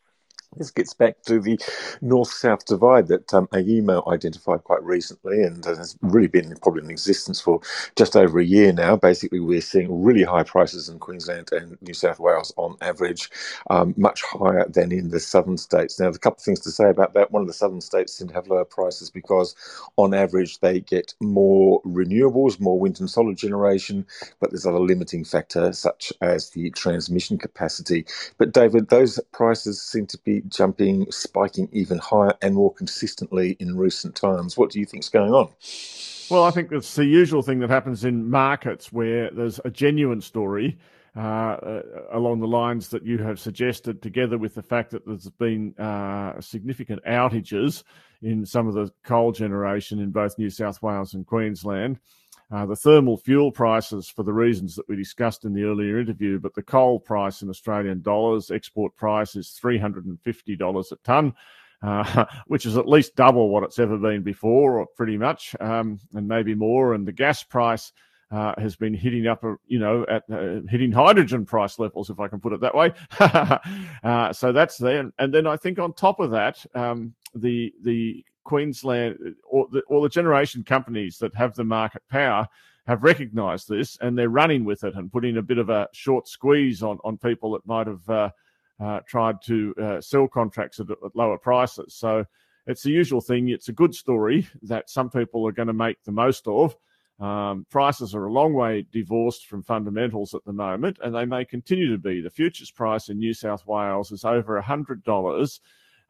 This 0.57 0.71
gets 0.71 0.93
back 0.93 1.21
to 1.23 1.39
the 1.41 1.59
north-south 2.01 2.65
divide 2.65 3.07
that 3.09 3.33
um, 3.33 3.47
AEMO 3.47 4.07
identified 4.11 4.63
quite 4.65 4.83
recently, 4.83 5.43
and 5.43 5.65
has 5.65 5.97
really 6.01 6.27
been 6.27 6.55
probably 6.61 6.83
in 6.83 6.91
existence 6.91 7.41
for 7.41 7.61
just 7.97 8.17
over 8.17 8.39
a 8.39 8.45
year 8.45 8.73
now. 8.73 8.97
Basically, 8.97 9.41
we're 9.41 9.61
seeing 9.61 10.03
really 10.03 10.23
high 10.23 10.43
prices 10.43 10.89
in 10.89 10.99
Queensland 10.99 11.49
and 11.53 11.77
New 11.83 11.95
South 11.95 12.19
Wales 12.19 12.53
on 12.57 12.77
average, 12.81 13.31
um, 13.71 13.95
much 13.97 14.23
higher 14.23 14.67
than 14.69 14.93
in 14.93 15.11
the 15.11 15.21
southern 15.21 15.57
states. 15.57 15.99
Now, 15.99 16.09
a 16.09 16.19
couple 16.19 16.39
of 16.39 16.45
things 16.45 16.61
to 16.61 16.71
say 16.71 16.89
about 16.89 17.15
that. 17.15 17.31
One 17.31 17.43
of 17.43 17.49
the 17.49 17.53
southern 17.55 17.81
states 17.81 18.13
seem 18.13 18.29
to 18.29 18.35
have 18.35 18.47
lower 18.49 18.65
prices 18.65 19.11
because, 19.11 19.55
on 19.97 20.15
average, 20.15 20.59
they 20.61 20.81
get 20.81 21.15
more 21.21 21.81
renewables, 21.83 22.61
more 22.61 22.79
wind 22.79 22.99
and 23.01 23.11
solar 23.11 23.35
generation, 23.35 24.07
but 24.41 24.51
there's 24.51 24.67
other 24.67 24.79
limiting 24.81 25.25
factors 25.25 25.79
such 25.79 26.13
as 26.21 26.51
the 26.51 26.71
transmission 26.71 27.39
capacity. 27.39 28.05
But 28.39 28.53
David, 28.53 28.89
those 28.89 29.21
prices 29.33 29.81
seem 29.81 30.07
to 30.09 30.19
be 30.19 30.41
jumping, 30.47 31.11
spiking 31.11 31.69
even 31.71 31.97
higher 31.97 32.33
and 32.41 32.55
more 32.55 32.73
consistently 32.73 33.57
in 33.59 33.77
recent 33.77 34.15
times. 34.15 34.57
What 34.57 34.69
do 34.69 34.79
you 34.79 34.85
think 34.85 35.03
is 35.03 35.09
going 35.09 35.33
on? 35.33 35.49
Well, 36.29 36.43
I 36.43 36.51
think 36.51 36.71
it's 36.71 36.95
the 36.95 37.05
usual 37.05 37.41
thing 37.41 37.59
that 37.59 37.69
happens 37.69 38.05
in 38.05 38.29
markets 38.29 38.91
where 38.91 39.29
there's 39.31 39.59
a 39.65 39.69
genuine 39.69 40.21
story 40.21 40.77
uh, 41.15 41.19
uh, 41.19 41.81
along 42.11 42.39
the 42.39 42.47
lines 42.47 42.87
that 42.89 43.05
you 43.05 43.19
have 43.19 43.39
suggested, 43.39 44.01
together 44.01 44.37
with 44.37 44.55
the 44.55 44.63
fact 44.63 44.89
that 44.91 45.05
there's 45.05 45.29
been 45.29 45.75
uh, 45.77 46.39
significant 46.41 47.03
outages 47.05 47.83
in 48.23 48.45
some 48.45 48.67
of 48.67 48.73
the 48.73 48.91
coal 49.03 49.31
generation 49.31 49.99
in 49.99 50.09
both 50.09 50.39
New 50.39 50.49
South 50.49 50.81
Wales 50.81 51.13
and 51.13 51.27
Queensland. 51.27 51.99
Uh, 52.53 52.67
the 52.67 52.75
thermal 52.75 53.17
fuel 53.17 53.51
prices 53.51 54.07
for 54.07 54.21
the 54.21 54.33
reasons 54.33 54.75
that 54.75 54.87
we 54.87 54.95
discussed 54.95 55.43
in 55.43 55.53
the 55.53 55.63
earlier 55.63 55.99
interview, 55.99 56.39
but 56.39 56.53
the 56.53 56.61
coal 56.61 56.99
price 56.99 57.41
in 57.41 57.49
Australian 57.49 57.99
dollars, 58.01 58.51
export 58.51 58.95
price 58.95 59.35
is 59.35 59.59
$350 59.61 60.91
a 60.91 60.95
tonne. 61.03 61.33
Uh, 61.81 62.23
which 62.47 62.65
is 62.65 62.77
at 62.77 62.87
least 62.87 63.13
double 63.17 63.49
what 63.49 63.63
it's 63.63 63.77
ever 63.77 63.97
been 63.97 64.21
before, 64.23 64.79
or 64.79 64.87
pretty 64.95 65.17
much, 65.17 65.53
um, 65.59 65.99
and 66.13 66.25
maybe 66.25 66.55
more. 66.55 66.93
And 66.93 67.05
the 67.05 67.11
gas 67.11 67.43
price 67.43 67.91
uh, 68.31 68.53
has 68.57 68.77
been 68.77 68.93
hitting 68.93 69.27
up, 69.27 69.43
you 69.67 69.79
know, 69.79 70.05
at 70.09 70.23
uh, 70.31 70.61
hitting 70.69 70.93
hydrogen 70.93 71.45
price 71.45 71.77
levels, 71.79 72.09
if 72.09 72.21
I 72.21 72.29
can 72.29 72.39
put 72.39 72.53
it 72.53 72.61
that 72.61 72.73
way. 72.73 72.93
uh, 74.03 74.31
so 74.31 74.53
that's 74.53 74.77
there. 74.77 75.11
And 75.19 75.33
then 75.33 75.45
I 75.45 75.57
think 75.57 75.77
on 75.77 75.91
top 75.91 76.21
of 76.21 76.31
that, 76.31 76.65
um, 76.73 77.13
the 77.35 77.73
the 77.83 78.23
Queensland 78.43 79.35
or 79.43 79.67
the, 79.71 79.81
or 79.87 80.01
the 80.01 80.09
generation 80.09 80.63
companies 80.63 81.17
that 81.19 81.35
have 81.35 81.55
the 81.55 81.63
market 81.63 82.03
power 82.09 82.47
have 82.85 83.03
recognised 83.03 83.69
this 83.69 83.97
and 84.01 84.17
they're 84.17 84.29
running 84.29 84.65
with 84.65 84.83
it 84.83 84.95
and 84.95 85.11
putting 85.11 85.37
a 85.37 85.41
bit 85.41 85.57
of 85.57 85.69
a 85.69 85.87
short 85.93 86.27
squeeze 86.27 86.83
on 86.83 86.99
on 87.03 87.17
people 87.17 87.51
that 87.51 87.65
might 87.65 87.87
have 87.87 88.09
uh, 88.09 88.29
uh, 88.79 88.99
tried 89.07 89.41
to 89.43 89.73
uh, 89.81 90.01
sell 90.01 90.27
contracts 90.27 90.79
at, 90.79 90.89
at, 90.89 91.15
lower 91.15 91.37
prices. 91.37 91.93
So 91.95 92.25
it's 92.67 92.83
the 92.83 92.91
usual 92.91 93.21
thing. 93.21 93.49
It's 93.49 93.69
a 93.69 93.73
good 93.73 93.93
story 93.93 94.47
that 94.63 94.89
some 94.89 95.09
people 95.09 95.47
are 95.47 95.51
going 95.51 95.67
to 95.67 95.73
make 95.73 96.03
the 96.03 96.11
most 96.11 96.47
of. 96.47 96.75
Um, 97.19 97.65
prices 97.69 98.15
are 98.15 98.25
a 98.25 98.31
long 98.31 98.53
way 98.53 98.85
divorced 98.91 99.45
from 99.45 99.63
fundamentals 99.63 100.33
at 100.33 100.43
the 100.45 100.53
moment, 100.53 100.97
and 101.01 101.15
they 101.15 101.25
may 101.25 101.45
continue 101.45 101.91
to 101.91 101.97
be. 101.97 102.21
The 102.21 102.29
futures 102.29 102.71
price 102.71 103.09
in 103.09 103.19
New 103.19 103.33
South 103.33 103.65
Wales 103.67 104.11
is 104.11 104.25
over 104.25 104.61
$100 104.61 105.59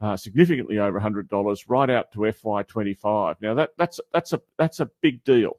uh, 0.04 0.18
significantly 0.18 0.80
over 0.80 1.00
$100 1.00 1.64
right 1.70 1.90
out 1.90 2.12
to 2.12 2.20
FY25. 2.20 3.38
Now 3.42 3.54
that 3.54 3.70
that's 3.78 4.02
that's 4.12 4.34
a 4.34 4.42
that's 4.58 4.82
a 4.82 4.90
big 5.02 5.24
deal. 5.24 5.58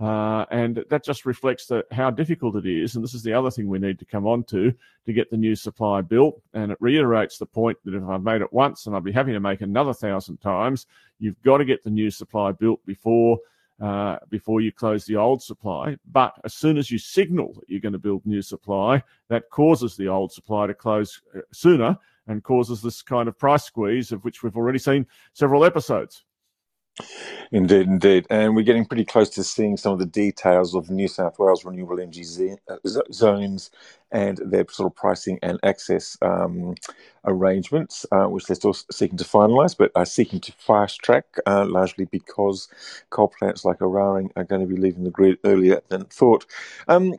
Uh, 0.00 0.44
and 0.50 0.84
that 0.90 1.04
just 1.04 1.24
reflects 1.24 1.66
the, 1.66 1.84
how 1.92 2.10
difficult 2.10 2.56
it 2.56 2.66
is. 2.66 2.96
And 2.96 3.04
this 3.04 3.14
is 3.14 3.22
the 3.22 3.32
other 3.32 3.52
thing 3.52 3.68
we 3.68 3.78
need 3.78 4.00
to 4.00 4.04
come 4.04 4.26
on 4.26 4.42
to 4.44 4.74
to 5.06 5.12
get 5.12 5.30
the 5.30 5.36
new 5.36 5.54
supply 5.54 6.00
built. 6.00 6.42
And 6.54 6.72
it 6.72 6.78
reiterates 6.80 7.38
the 7.38 7.46
point 7.46 7.78
that 7.84 7.94
if 7.94 8.02
I've 8.02 8.24
made 8.24 8.42
it 8.42 8.52
once 8.52 8.86
and 8.86 8.96
I'll 8.96 9.00
be 9.00 9.12
happy 9.12 9.30
to 9.30 9.38
make 9.38 9.60
another 9.60 9.94
thousand 9.94 10.38
times, 10.38 10.86
you've 11.20 11.40
got 11.42 11.58
to 11.58 11.64
get 11.64 11.84
the 11.84 11.90
new 11.90 12.10
supply 12.10 12.50
built 12.50 12.84
before 12.84 13.38
uh, 13.80 14.18
before 14.28 14.60
you 14.60 14.72
close 14.72 15.04
the 15.04 15.16
old 15.16 15.40
supply. 15.40 15.96
But 16.10 16.34
as 16.44 16.54
soon 16.54 16.78
as 16.78 16.90
you 16.90 16.98
signal 16.98 17.54
that 17.54 17.68
you're 17.68 17.80
going 17.80 17.92
to 17.92 17.98
build 18.00 18.26
new 18.26 18.42
supply, 18.42 19.04
that 19.28 19.50
causes 19.50 19.96
the 19.96 20.08
old 20.08 20.32
supply 20.32 20.66
to 20.66 20.74
close 20.74 21.22
uh, 21.36 21.40
sooner 21.52 21.96
and 22.26 22.42
causes 22.42 22.82
this 22.82 23.02
kind 23.02 23.28
of 23.28 23.38
price 23.38 23.64
squeeze 23.64 24.12
of 24.12 24.24
which 24.24 24.42
we've 24.42 24.56
already 24.56 24.78
seen 24.78 25.06
several 25.32 25.64
episodes. 25.64 26.24
Indeed, 27.50 27.86
indeed. 27.88 28.26
And 28.30 28.54
we're 28.54 28.62
getting 28.62 28.84
pretty 28.84 29.04
close 29.04 29.28
to 29.30 29.44
seeing 29.44 29.76
some 29.76 29.92
of 29.92 29.98
the 29.98 30.06
details 30.06 30.74
of 30.74 30.90
New 30.90 31.08
South 31.08 31.38
Wales 31.38 31.64
renewable 31.64 32.00
energy 32.00 32.24
uh, 32.68 32.76
zones 33.12 33.70
and 34.12 34.38
their 34.44 34.64
sort 34.70 34.92
of 34.92 34.94
pricing 34.94 35.38
and 35.42 35.58
access 35.64 36.16
um, 36.22 36.74
arrangements, 37.24 38.06
uh, 38.12 38.26
which 38.26 38.46
they're 38.46 38.54
still 38.54 38.74
seeking 38.92 39.18
to 39.18 39.24
finalise, 39.24 39.76
but 39.76 39.90
are 39.96 40.06
seeking 40.06 40.40
to 40.40 40.52
fast 40.52 41.00
track, 41.00 41.24
uh, 41.46 41.64
largely 41.66 42.04
because 42.04 42.68
coal 43.10 43.28
plants 43.28 43.64
like 43.64 43.80
Eraring 43.80 44.30
are 44.36 44.44
going 44.44 44.60
to 44.60 44.72
be 44.72 44.80
leaving 44.80 45.02
the 45.04 45.10
grid 45.10 45.38
earlier 45.44 45.80
than 45.88 46.04
thought. 46.04 46.46
Um, 46.86 47.14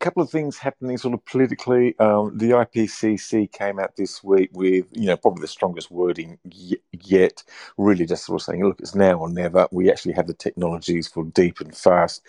couple 0.00 0.22
of 0.22 0.30
things 0.30 0.58
happening 0.58 0.98
sort 0.98 1.14
of 1.14 1.24
politically. 1.26 1.98
Um, 1.98 2.38
the 2.38 2.50
IPCC 2.52 3.52
came 3.52 3.78
out 3.80 3.96
this 3.96 4.24
week 4.24 4.50
with, 4.52 4.86
you 4.92 5.06
know, 5.06 5.16
probably 5.16 5.42
the 5.42 5.48
strongest 5.48 5.90
wording 5.90 6.38
y- 6.44 6.78
yet, 6.92 7.44
really 7.78 8.06
just 8.06 8.26
sort 8.26 8.40
of 8.40 8.44
saying, 8.46 8.64
look, 8.64 8.80
it's 8.80 8.94
now 8.94 9.14
or 9.18 9.30
never. 9.30 9.68
We 9.72 9.90
actually 9.90 10.14
have 10.14 10.28
the 10.28 10.34
technologies 10.34 11.08
for 11.08 11.24
deep 11.24 11.60
and 11.60 11.76
fast 11.76 12.22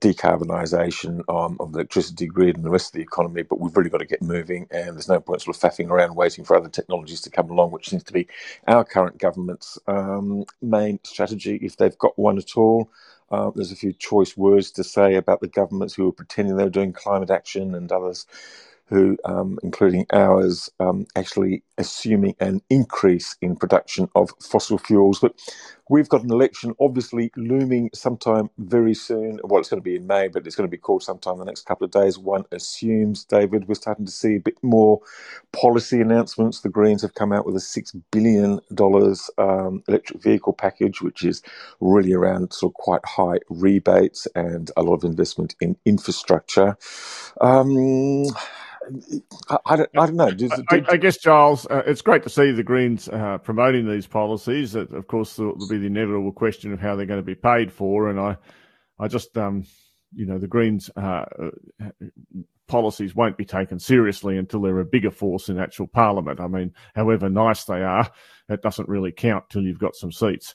decarbonisation 0.00 1.22
um, 1.28 1.56
of 1.60 1.72
the 1.72 1.80
electricity 1.80 2.26
grid 2.26 2.56
and 2.56 2.64
the 2.64 2.70
rest 2.70 2.88
of 2.88 2.92
the 2.94 3.02
economy, 3.02 3.42
but 3.42 3.60
we've 3.60 3.76
really 3.76 3.90
got 3.90 3.98
to 3.98 4.06
get 4.06 4.22
moving, 4.22 4.68
and 4.72 4.96
there's 4.96 5.08
no 5.08 5.20
point 5.20 5.42
sort 5.42 5.56
of 5.56 5.62
faffing 5.62 5.90
around 5.90 6.16
waiting 6.16 6.44
for 6.44 6.56
other 6.56 6.68
technologies 6.70 7.22
to 7.22 7.30
come 7.30 7.50
along, 7.50 7.72
which 7.72 7.90
seems 7.90 8.04
to 8.04 8.14
be 8.14 8.28
our 8.68 8.84
current 8.84 9.18
government's 9.18 9.78
um, 9.88 10.44
main 10.62 11.00
strategy, 11.04 11.58
if 11.62 11.76
they've 11.78 11.98
got 11.98 12.18
one 12.18 12.38
at 12.38 12.56
all. 12.56 12.90
Uh, 13.32 13.52
there's 13.56 13.72
a 13.72 13.76
few 13.76 13.94
choice 13.94 14.36
words 14.36 14.72
to 14.72 14.84
say 14.84 15.16
about 15.16 15.40
the 15.42 15.48
governments 15.48 15.94
who 15.94 16.08
are 16.08 16.12
pretending 16.12 16.56
they 16.56 16.64
are 16.64 16.70
doing 16.70 16.94
climate 16.94 17.30
action 17.30 17.74
and 17.76 17.92
others 17.92 18.26
who, 18.88 19.18
um, 19.26 19.58
including 19.64 20.06
ours, 20.12 20.70
um, 20.80 21.06
actually 21.16 21.64
assuming 21.82 22.34
an 22.40 22.62
increase 22.70 23.36
in 23.42 23.56
production 23.56 24.08
of 24.14 24.30
fossil 24.40 24.78
fuels. 24.78 25.18
But 25.20 25.34
we've 25.88 26.08
got 26.08 26.22
an 26.22 26.30
election 26.30 26.74
obviously 26.80 27.30
looming 27.36 27.90
sometime 27.92 28.48
very 28.58 28.94
soon. 28.94 29.40
Well, 29.44 29.60
it's 29.60 29.68
going 29.68 29.82
to 29.82 29.84
be 29.84 29.96
in 29.96 30.06
May, 30.06 30.28
but 30.28 30.46
it's 30.46 30.56
going 30.56 30.68
to 30.68 30.70
be 30.70 30.78
called 30.78 31.02
sometime 31.02 31.34
in 31.34 31.40
the 31.40 31.44
next 31.44 31.66
couple 31.66 31.84
of 31.84 31.90
days. 31.90 32.18
One 32.18 32.44
assumes, 32.52 33.24
David, 33.24 33.68
we're 33.68 33.74
starting 33.74 34.06
to 34.06 34.12
see 34.12 34.36
a 34.36 34.40
bit 34.40 34.56
more 34.62 35.00
policy 35.52 36.00
announcements. 36.00 36.60
The 36.60 36.68
Greens 36.68 37.02
have 37.02 37.14
come 37.14 37.32
out 37.32 37.44
with 37.44 37.56
a 37.56 37.58
$6 37.58 38.00
billion 38.10 38.60
um, 39.38 39.82
electric 39.88 40.22
vehicle 40.22 40.52
package, 40.52 41.02
which 41.02 41.24
is 41.24 41.42
really 41.80 42.12
around 42.12 42.52
sort 42.52 42.70
of 42.70 42.74
quite 42.74 43.04
high 43.04 43.38
rebates 43.50 44.26
and 44.34 44.70
a 44.76 44.82
lot 44.82 44.94
of 44.94 45.04
investment 45.04 45.54
in 45.60 45.76
infrastructure. 45.84 46.76
Um, 47.40 48.26
I, 49.48 49.58
I, 49.66 49.76
don't, 49.76 49.90
I 49.96 50.06
don't 50.06 50.16
know. 50.16 50.30
Does, 50.30 50.52
I, 50.70 50.84
I, 50.88 50.96
guess, 50.96 51.16
Giles, 51.18 51.66
uh, 51.72 51.82
it's 51.86 52.02
great 52.02 52.22
to 52.22 52.28
see 52.28 52.52
the 52.52 52.62
Greens 52.62 53.08
uh, 53.08 53.38
promoting 53.38 53.88
these 53.88 54.06
policies. 54.06 54.74
Of 54.74 55.06
course, 55.06 55.36
there'll 55.36 55.56
be 55.68 55.78
the 55.78 55.86
inevitable 55.86 56.32
question 56.32 56.72
of 56.72 56.80
how 56.80 56.94
they're 56.94 57.06
going 57.06 57.20
to 57.20 57.24
be 57.26 57.34
paid 57.34 57.72
for. 57.72 58.08
And 58.10 58.20
I, 58.20 58.36
I 58.98 59.08
just, 59.08 59.36
um, 59.38 59.64
you 60.14 60.26
know, 60.26 60.38
the 60.38 60.46
Greens 60.46 60.90
uh, 60.96 61.24
policies 62.68 63.14
won't 63.14 63.36
be 63.36 63.44
taken 63.44 63.78
seriously 63.78 64.36
until 64.36 64.62
they're 64.62 64.80
a 64.80 64.84
bigger 64.84 65.10
force 65.10 65.48
in 65.48 65.58
actual 65.58 65.86
parliament. 65.86 66.40
I 66.40 66.46
mean, 66.46 66.72
however 66.94 67.28
nice 67.28 67.64
they 67.64 67.82
are, 67.82 68.10
it 68.48 68.62
doesn't 68.62 68.88
really 68.88 69.12
count 69.12 69.48
till 69.50 69.62
you've 69.62 69.78
got 69.78 69.96
some 69.96 70.12
seats. 70.12 70.54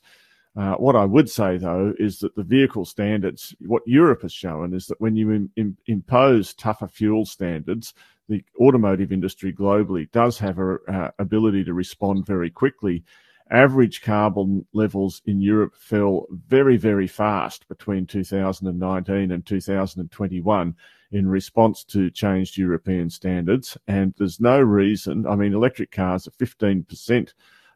Uh, 0.55 0.74
what 0.76 0.95
I 0.95 1.05
would 1.05 1.30
say, 1.30 1.57
though, 1.57 1.93
is 1.99 2.18
that 2.20 2.36
the 2.36 2.43
vehicle 2.43 2.86
standards, 2.86 3.55
what 3.59 3.84
Europe 3.86 4.24
has 4.24 4.34
shown 4.34 4.74
is 4.74 4.88
that 4.88 4.99
when 4.99 5.15
you 5.15 5.49
Im- 5.55 5.78
impose 5.86 6.55
tougher 6.55 6.88
fuel 6.88 7.26
standards, 7.26 7.93
the 8.30 8.43
automotive 8.59 9.11
industry 9.11 9.53
globally 9.53 10.11
does 10.11 10.38
have 10.39 10.59
a 10.59 10.78
uh, 10.88 11.11
ability 11.19 11.63
to 11.63 11.73
respond 11.73 12.25
very 12.25 12.49
quickly. 12.49 13.03
Average 13.49 14.01
carbon 14.01 14.65
levels 14.73 15.21
in 15.25 15.39
Europe 15.39 15.75
fell 15.78 16.28
very, 16.47 16.75
very 16.75 17.07
fast 17.07 17.67
between 17.69 18.05
2019 18.05 19.32
and 19.32 19.45
2021 19.45 20.75
in 21.11 21.28
response 21.28 21.84
to 21.86 22.09
changed 22.09 22.57
European 22.57 23.09
standards. 23.09 23.78
And 23.88 24.13
there's 24.17 24.41
no 24.41 24.59
reason, 24.59 25.25
I 25.25 25.36
mean, 25.36 25.53
electric 25.53 25.91
cars 25.91 26.28
are 26.28 26.32
15% 26.32 27.34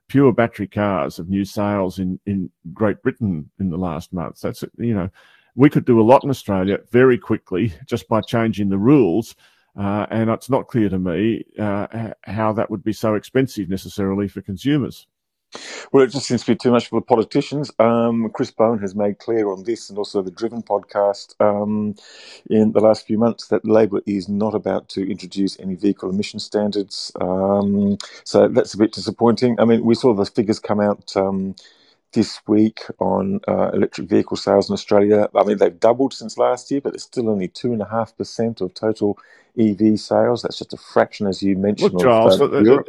pure 0.08 0.34
battery 0.34 0.68
cars 0.68 1.20
of 1.20 1.30
new 1.30 1.46
sales 1.46 2.00
in, 2.00 2.20
in 2.26 2.50
Great 2.74 3.02
Britain 3.02 3.50
in 3.60 3.70
the 3.70 3.78
last 3.78 4.12
month. 4.12 4.42
That's, 4.42 4.66
you 4.78 4.94
know, 4.94 5.10
we 5.56 5.70
could 5.70 5.86
do 5.86 6.02
a 6.02 6.04
lot 6.04 6.26
in 6.26 6.30
Australia 6.30 6.80
very 6.92 7.18
quickly 7.18 7.74
just 7.86 8.10
by 8.10 8.20
changing 8.20 8.68
the 8.68 8.78
rules. 8.78 9.36
Uh, 9.78 10.06
and 10.12 10.30
it's 10.30 10.50
not 10.50 10.68
clear 10.68 10.90
to 10.90 11.00
me 11.00 11.46
uh, 11.58 12.12
how 12.24 12.52
that 12.54 12.70
would 12.70 12.84
be 12.84 12.94
so 12.94 13.16
expensive 13.16 13.70
necessarily 13.70 14.28
for 14.28 14.42
consumers. 14.42 15.08
Well, 15.92 16.04
it 16.04 16.12
just 16.12 16.28
seems 16.28 16.44
to 16.46 16.54
be 16.54 16.56
too 16.56 16.72
much 16.72 16.88
for 16.88 17.00
the 17.00 17.06
politicians. 17.06 17.72
Um, 17.78 18.30
Chris 18.34 18.52
Bowen 18.52 18.80
has 18.80 18.96
made 18.96 19.20
clear 19.20 19.50
on 19.50 19.64
this 19.64 19.90
and 19.90 19.98
also 19.98 20.22
the 20.22 20.32
Driven 20.32 20.62
podcast 20.62 21.36
um, 21.42 21.96
in 22.50 22.72
the 22.72 22.80
last 22.80 23.06
few 23.06 23.18
months 23.18 23.48
that 23.48 23.66
Labor 23.66 24.02
is 24.06 24.30
not 24.30 24.56
about 24.56 24.88
to 24.90 25.10
introduce 25.10 25.60
any 25.60 25.76
vehicle 25.76 26.10
emission 26.10 26.40
standards. 26.40 27.12
Um, 27.20 27.98
so 28.24 28.48
that's 28.48 28.74
a 28.74 28.78
bit 28.78 28.94
disappointing. 28.94 29.60
I 29.60 29.66
mean, 29.66 29.84
we 29.84 29.96
saw 29.96 30.14
the 30.14 30.26
figures 30.26 30.60
come 30.60 30.80
out 30.80 31.16
um, 31.18 31.56
this 32.14 32.42
week 32.48 32.82
on 33.00 33.40
uh, 33.48 33.72
electric 33.74 34.10
vehicle 34.10 34.38
sales 34.38 34.70
in 34.70 34.74
Australia. 34.74 35.30
I 35.36 35.44
mean, 35.44 35.58
they've 35.58 35.80
doubled 35.80 36.14
since 36.14 36.38
last 36.38 36.70
year, 36.72 36.82
but 36.82 36.94
it's 36.94 37.04
still 37.04 37.30
only 37.30 37.48
2.5% 37.48 38.62
of 38.62 38.74
total 38.74 39.18
EV 39.60 40.00
sales. 40.00 40.42
That's 40.42 40.58
just 40.58 40.74
a 40.74 40.78
fraction, 40.78 41.28
as 41.28 41.42
you 41.42 41.56
mentioned. 41.56 41.94
Look, 41.94 42.04
Giles, 42.04 42.40
of, 42.40 42.54
uh, 42.54 42.84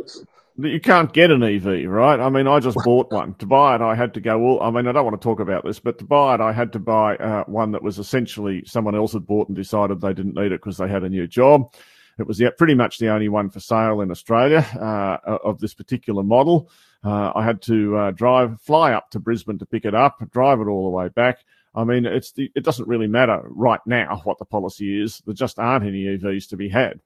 you 0.59 0.81
can't 0.81 1.13
get 1.13 1.31
an 1.31 1.43
EV, 1.43 1.91
right? 1.91 2.21
I 2.21 2.29
mean, 2.29 2.47
I 2.47 2.61
just 2.61 2.77
bought 2.85 3.11
one. 3.11 3.35
To 3.35 3.47
buy 3.47 3.77
it, 3.77 3.81
I 3.81 3.95
had 3.95 4.13
to 4.15 4.21
go, 4.21 4.39
well, 4.39 4.63
I 4.63 4.71
mean, 4.71 4.87
I 4.87 4.93
don't 4.93 5.05
want 5.05 5.21
to 5.21 5.25
talk 5.25 5.41
about 5.41 5.65
this, 5.65 5.79
but 5.79 5.99
to 5.99 6.05
buy 6.05 6.35
it, 6.35 6.41
I 6.41 6.53
had 6.53 6.73
to 6.75 6.79
buy 6.79 7.17
uh, 7.17 7.45
one 7.45 7.73
that 7.73 7.83
was 7.83 7.99
essentially 7.99 8.63
someone 8.67 8.95
else 8.95 9.15
had 9.15 9.27
bought 9.27 9.49
and 9.49 9.57
decided 9.57 10.01
they 10.01 10.13
didn't 10.13 10.35
need 10.35 10.53
it 10.53 10.61
because 10.61 10.77
they 10.77 10.89
had 10.89 11.05
a 11.05 11.09
new 11.09 11.27
job. 11.27 11.73
It 12.19 12.27
was 12.27 12.43
pretty 12.59 12.75
much 12.75 12.99
the 12.99 13.09
only 13.09 13.31
one 13.31 13.49
for 13.49 13.61
sale 13.61 14.03
in 14.03 14.11
Australia 14.11 14.67
uh, 14.79 15.39
of 15.43 15.59
this 15.59 15.73
particular 15.73 16.23
model. 16.23 16.71
Uh, 17.05 17.33
I 17.35 17.45
had 17.45 17.61
to 17.63 17.97
uh, 17.97 18.11
drive, 18.13 18.61
fly 18.61 18.93
up 18.93 19.11
to 19.11 19.19
Brisbane 19.19 19.59
to 19.59 19.67
pick 19.67 19.85
it 19.85 19.95
up, 19.95 20.19
drive 20.31 20.61
it 20.61 20.69
all 20.69 20.85
the 20.85 20.97
way 20.97 21.09
back. 21.09 21.39
I 21.75 21.85
mean, 21.85 22.07
it's 22.07 22.33
the, 22.33 22.51
it 22.55 22.65
doesn't 22.65 22.87
really 22.87 23.09
matter 23.09 23.43
right 23.45 23.81
now 23.87 24.21
what 24.25 24.39
the 24.39 24.45
policy 24.45 25.03
is. 25.03 25.23
There 25.25 25.35
just 25.35 25.59
aren't 25.59 25.85
any 25.85 26.05
EVs 26.05 26.49
to 26.51 26.57
be 26.57 26.69
had. 26.69 27.01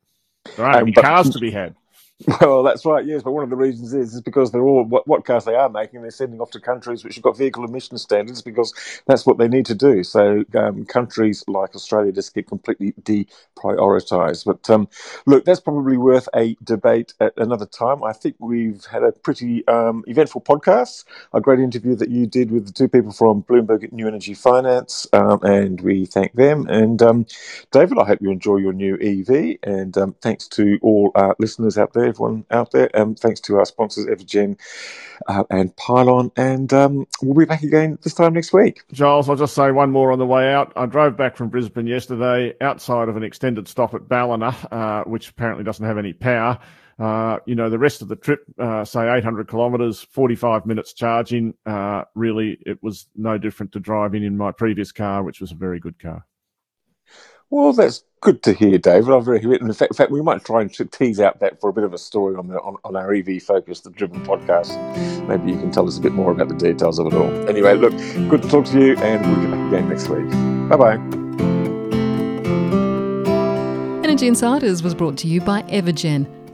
There 0.56 0.66
aren't 0.66 0.76
um, 0.76 0.82
any 0.82 0.92
cars 0.92 1.30
to 1.30 1.38
be 1.38 1.50
had. 1.50 1.74
Well, 2.40 2.62
that's 2.62 2.84
right, 2.86 3.04
yes. 3.04 3.22
But 3.22 3.32
one 3.32 3.44
of 3.44 3.50
the 3.50 3.56
reasons 3.56 3.92
is, 3.94 4.14
is 4.14 4.20
because 4.20 4.50
they're 4.50 4.62
all 4.64 4.84
what, 4.84 5.06
what 5.06 5.24
cars 5.24 5.44
they 5.44 5.54
are 5.54 5.68
making, 5.68 6.02
they're 6.02 6.10
sending 6.10 6.40
off 6.40 6.50
to 6.52 6.60
countries 6.60 7.04
which 7.04 7.16
have 7.16 7.22
got 7.24 7.36
vehicle 7.36 7.64
emission 7.64 7.98
standards 7.98 8.42
because 8.42 8.72
that's 9.06 9.26
what 9.26 9.38
they 9.38 9.48
need 9.48 9.66
to 9.66 9.74
do. 9.74 10.02
So 10.02 10.44
um, 10.54 10.84
countries 10.86 11.44
like 11.48 11.74
Australia 11.74 12.12
just 12.12 12.34
get 12.34 12.48
completely 12.48 12.92
deprioritised. 13.02 14.44
But 14.46 14.68
um, 14.70 14.88
look, 15.26 15.44
that's 15.44 15.60
probably 15.60 15.96
worth 15.96 16.28
a 16.34 16.56
debate 16.64 17.14
at 17.20 17.34
another 17.36 17.66
time. 17.66 18.02
I 18.02 18.12
think 18.12 18.36
we've 18.38 18.84
had 18.86 19.02
a 19.02 19.12
pretty 19.12 19.66
um, 19.68 20.04
eventful 20.06 20.42
podcast, 20.42 21.04
a 21.32 21.40
great 21.40 21.60
interview 21.60 21.94
that 21.96 22.10
you 22.10 22.26
did 22.26 22.50
with 22.50 22.66
the 22.66 22.72
two 22.72 22.88
people 22.88 23.12
from 23.12 23.42
Bloomberg 23.44 23.92
New 23.92 24.08
Energy 24.08 24.34
Finance, 24.34 25.06
um, 25.12 25.40
and 25.42 25.80
we 25.80 26.06
thank 26.06 26.32
them. 26.34 26.66
And 26.68 27.02
um, 27.02 27.26
David, 27.72 27.98
I 27.98 28.04
hope 28.06 28.20
you 28.22 28.30
enjoy 28.30 28.56
your 28.56 28.72
new 28.72 28.96
EV, 28.96 29.56
and 29.62 29.96
um, 29.98 30.14
thanks 30.22 30.48
to 30.48 30.78
all 30.82 31.12
our 31.14 31.36
listeners 31.38 31.78
out 31.78 31.92
there 31.92 32.05
everyone 32.06 32.44
out 32.50 32.72
there. 32.72 32.90
Um, 32.98 33.14
thanks 33.14 33.40
to 33.42 33.58
our 33.58 33.64
sponsors, 33.64 34.06
Evergen 34.06 34.58
uh, 35.26 35.44
and 35.50 35.74
Pylon. 35.76 36.30
And 36.36 36.72
um, 36.72 37.06
we'll 37.22 37.34
be 37.34 37.44
back 37.44 37.62
again 37.62 37.98
this 38.02 38.14
time 38.14 38.34
next 38.34 38.52
week. 38.52 38.82
Giles, 38.92 39.28
I'll 39.28 39.36
just 39.36 39.54
say 39.54 39.70
one 39.70 39.90
more 39.90 40.12
on 40.12 40.18
the 40.18 40.26
way 40.26 40.52
out. 40.52 40.72
I 40.76 40.86
drove 40.86 41.16
back 41.16 41.36
from 41.36 41.48
Brisbane 41.48 41.86
yesterday 41.86 42.54
outside 42.60 43.08
of 43.08 43.16
an 43.16 43.22
extended 43.22 43.68
stop 43.68 43.94
at 43.94 44.08
Ballina, 44.08 44.54
uh, 44.70 45.04
which 45.04 45.30
apparently 45.30 45.64
doesn't 45.64 45.84
have 45.84 45.98
any 45.98 46.12
power. 46.12 46.58
Uh, 46.98 47.38
you 47.44 47.54
know, 47.54 47.68
the 47.68 47.78
rest 47.78 48.00
of 48.00 48.08
the 48.08 48.16
trip, 48.16 48.40
uh, 48.58 48.84
say 48.84 49.06
800 49.12 49.48
kilometres, 49.48 50.06
45 50.12 50.64
minutes 50.64 50.94
charging, 50.94 51.52
uh, 51.66 52.04
really, 52.14 52.58
it 52.64 52.82
was 52.82 53.06
no 53.14 53.36
different 53.36 53.72
to 53.72 53.80
driving 53.80 54.24
in 54.24 54.36
my 54.36 54.50
previous 54.50 54.92
car, 54.92 55.22
which 55.22 55.40
was 55.40 55.52
a 55.52 55.56
very 55.56 55.78
good 55.78 55.98
car. 55.98 56.24
Well, 57.50 57.72
that's 57.72 58.02
good 58.20 58.42
to 58.42 58.52
hear, 58.52 58.76
David. 58.78 59.12
I've 59.14 59.26
really 59.28 59.46
written. 59.46 59.68
In 59.68 59.72
fact, 59.72 59.92
in 59.92 59.96
fact, 59.96 60.10
we 60.10 60.20
might 60.20 60.44
try 60.44 60.62
and 60.62 60.92
tease 60.92 61.20
out 61.20 61.38
that 61.40 61.60
for 61.60 61.70
a 61.70 61.72
bit 61.72 61.84
of 61.84 61.94
a 61.94 61.98
story 61.98 62.34
on 62.34 62.48
the 62.48 62.60
on, 62.60 62.76
on 62.84 62.96
our 62.96 63.14
EV 63.14 63.42
focused, 63.42 63.84
the 63.84 63.90
Driven 63.90 64.24
podcast. 64.24 64.76
Maybe 65.28 65.52
you 65.52 65.58
can 65.58 65.70
tell 65.70 65.86
us 65.86 65.96
a 65.98 66.00
bit 66.00 66.12
more 66.12 66.32
about 66.32 66.48
the 66.48 66.56
details 66.56 66.98
of 66.98 67.06
it 67.06 67.14
all. 67.14 67.48
Anyway, 67.48 67.74
look, 67.74 67.92
good 68.28 68.42
to 68.42 68.48
talk 68.48 68.64
to 68.66 68.80
you, 68.80 68.96
and 68.96 69.24
we'll 69.26 69.40
be 69.40 69.46
back 69.46 69.68
again 69.68 69.88
next 69.88 70.08
week. 70.08 70.28
Bye 70.68 70.76
bye. 70.76 71.26
Energy 74.02 74.26
Insiders 74.26 74.82
was 74.82 74.94
brought 74.94 75.16
to 75.18 75.28
you 75.28 75.40
by 75.40 75.62
Evergen 75.62 76.26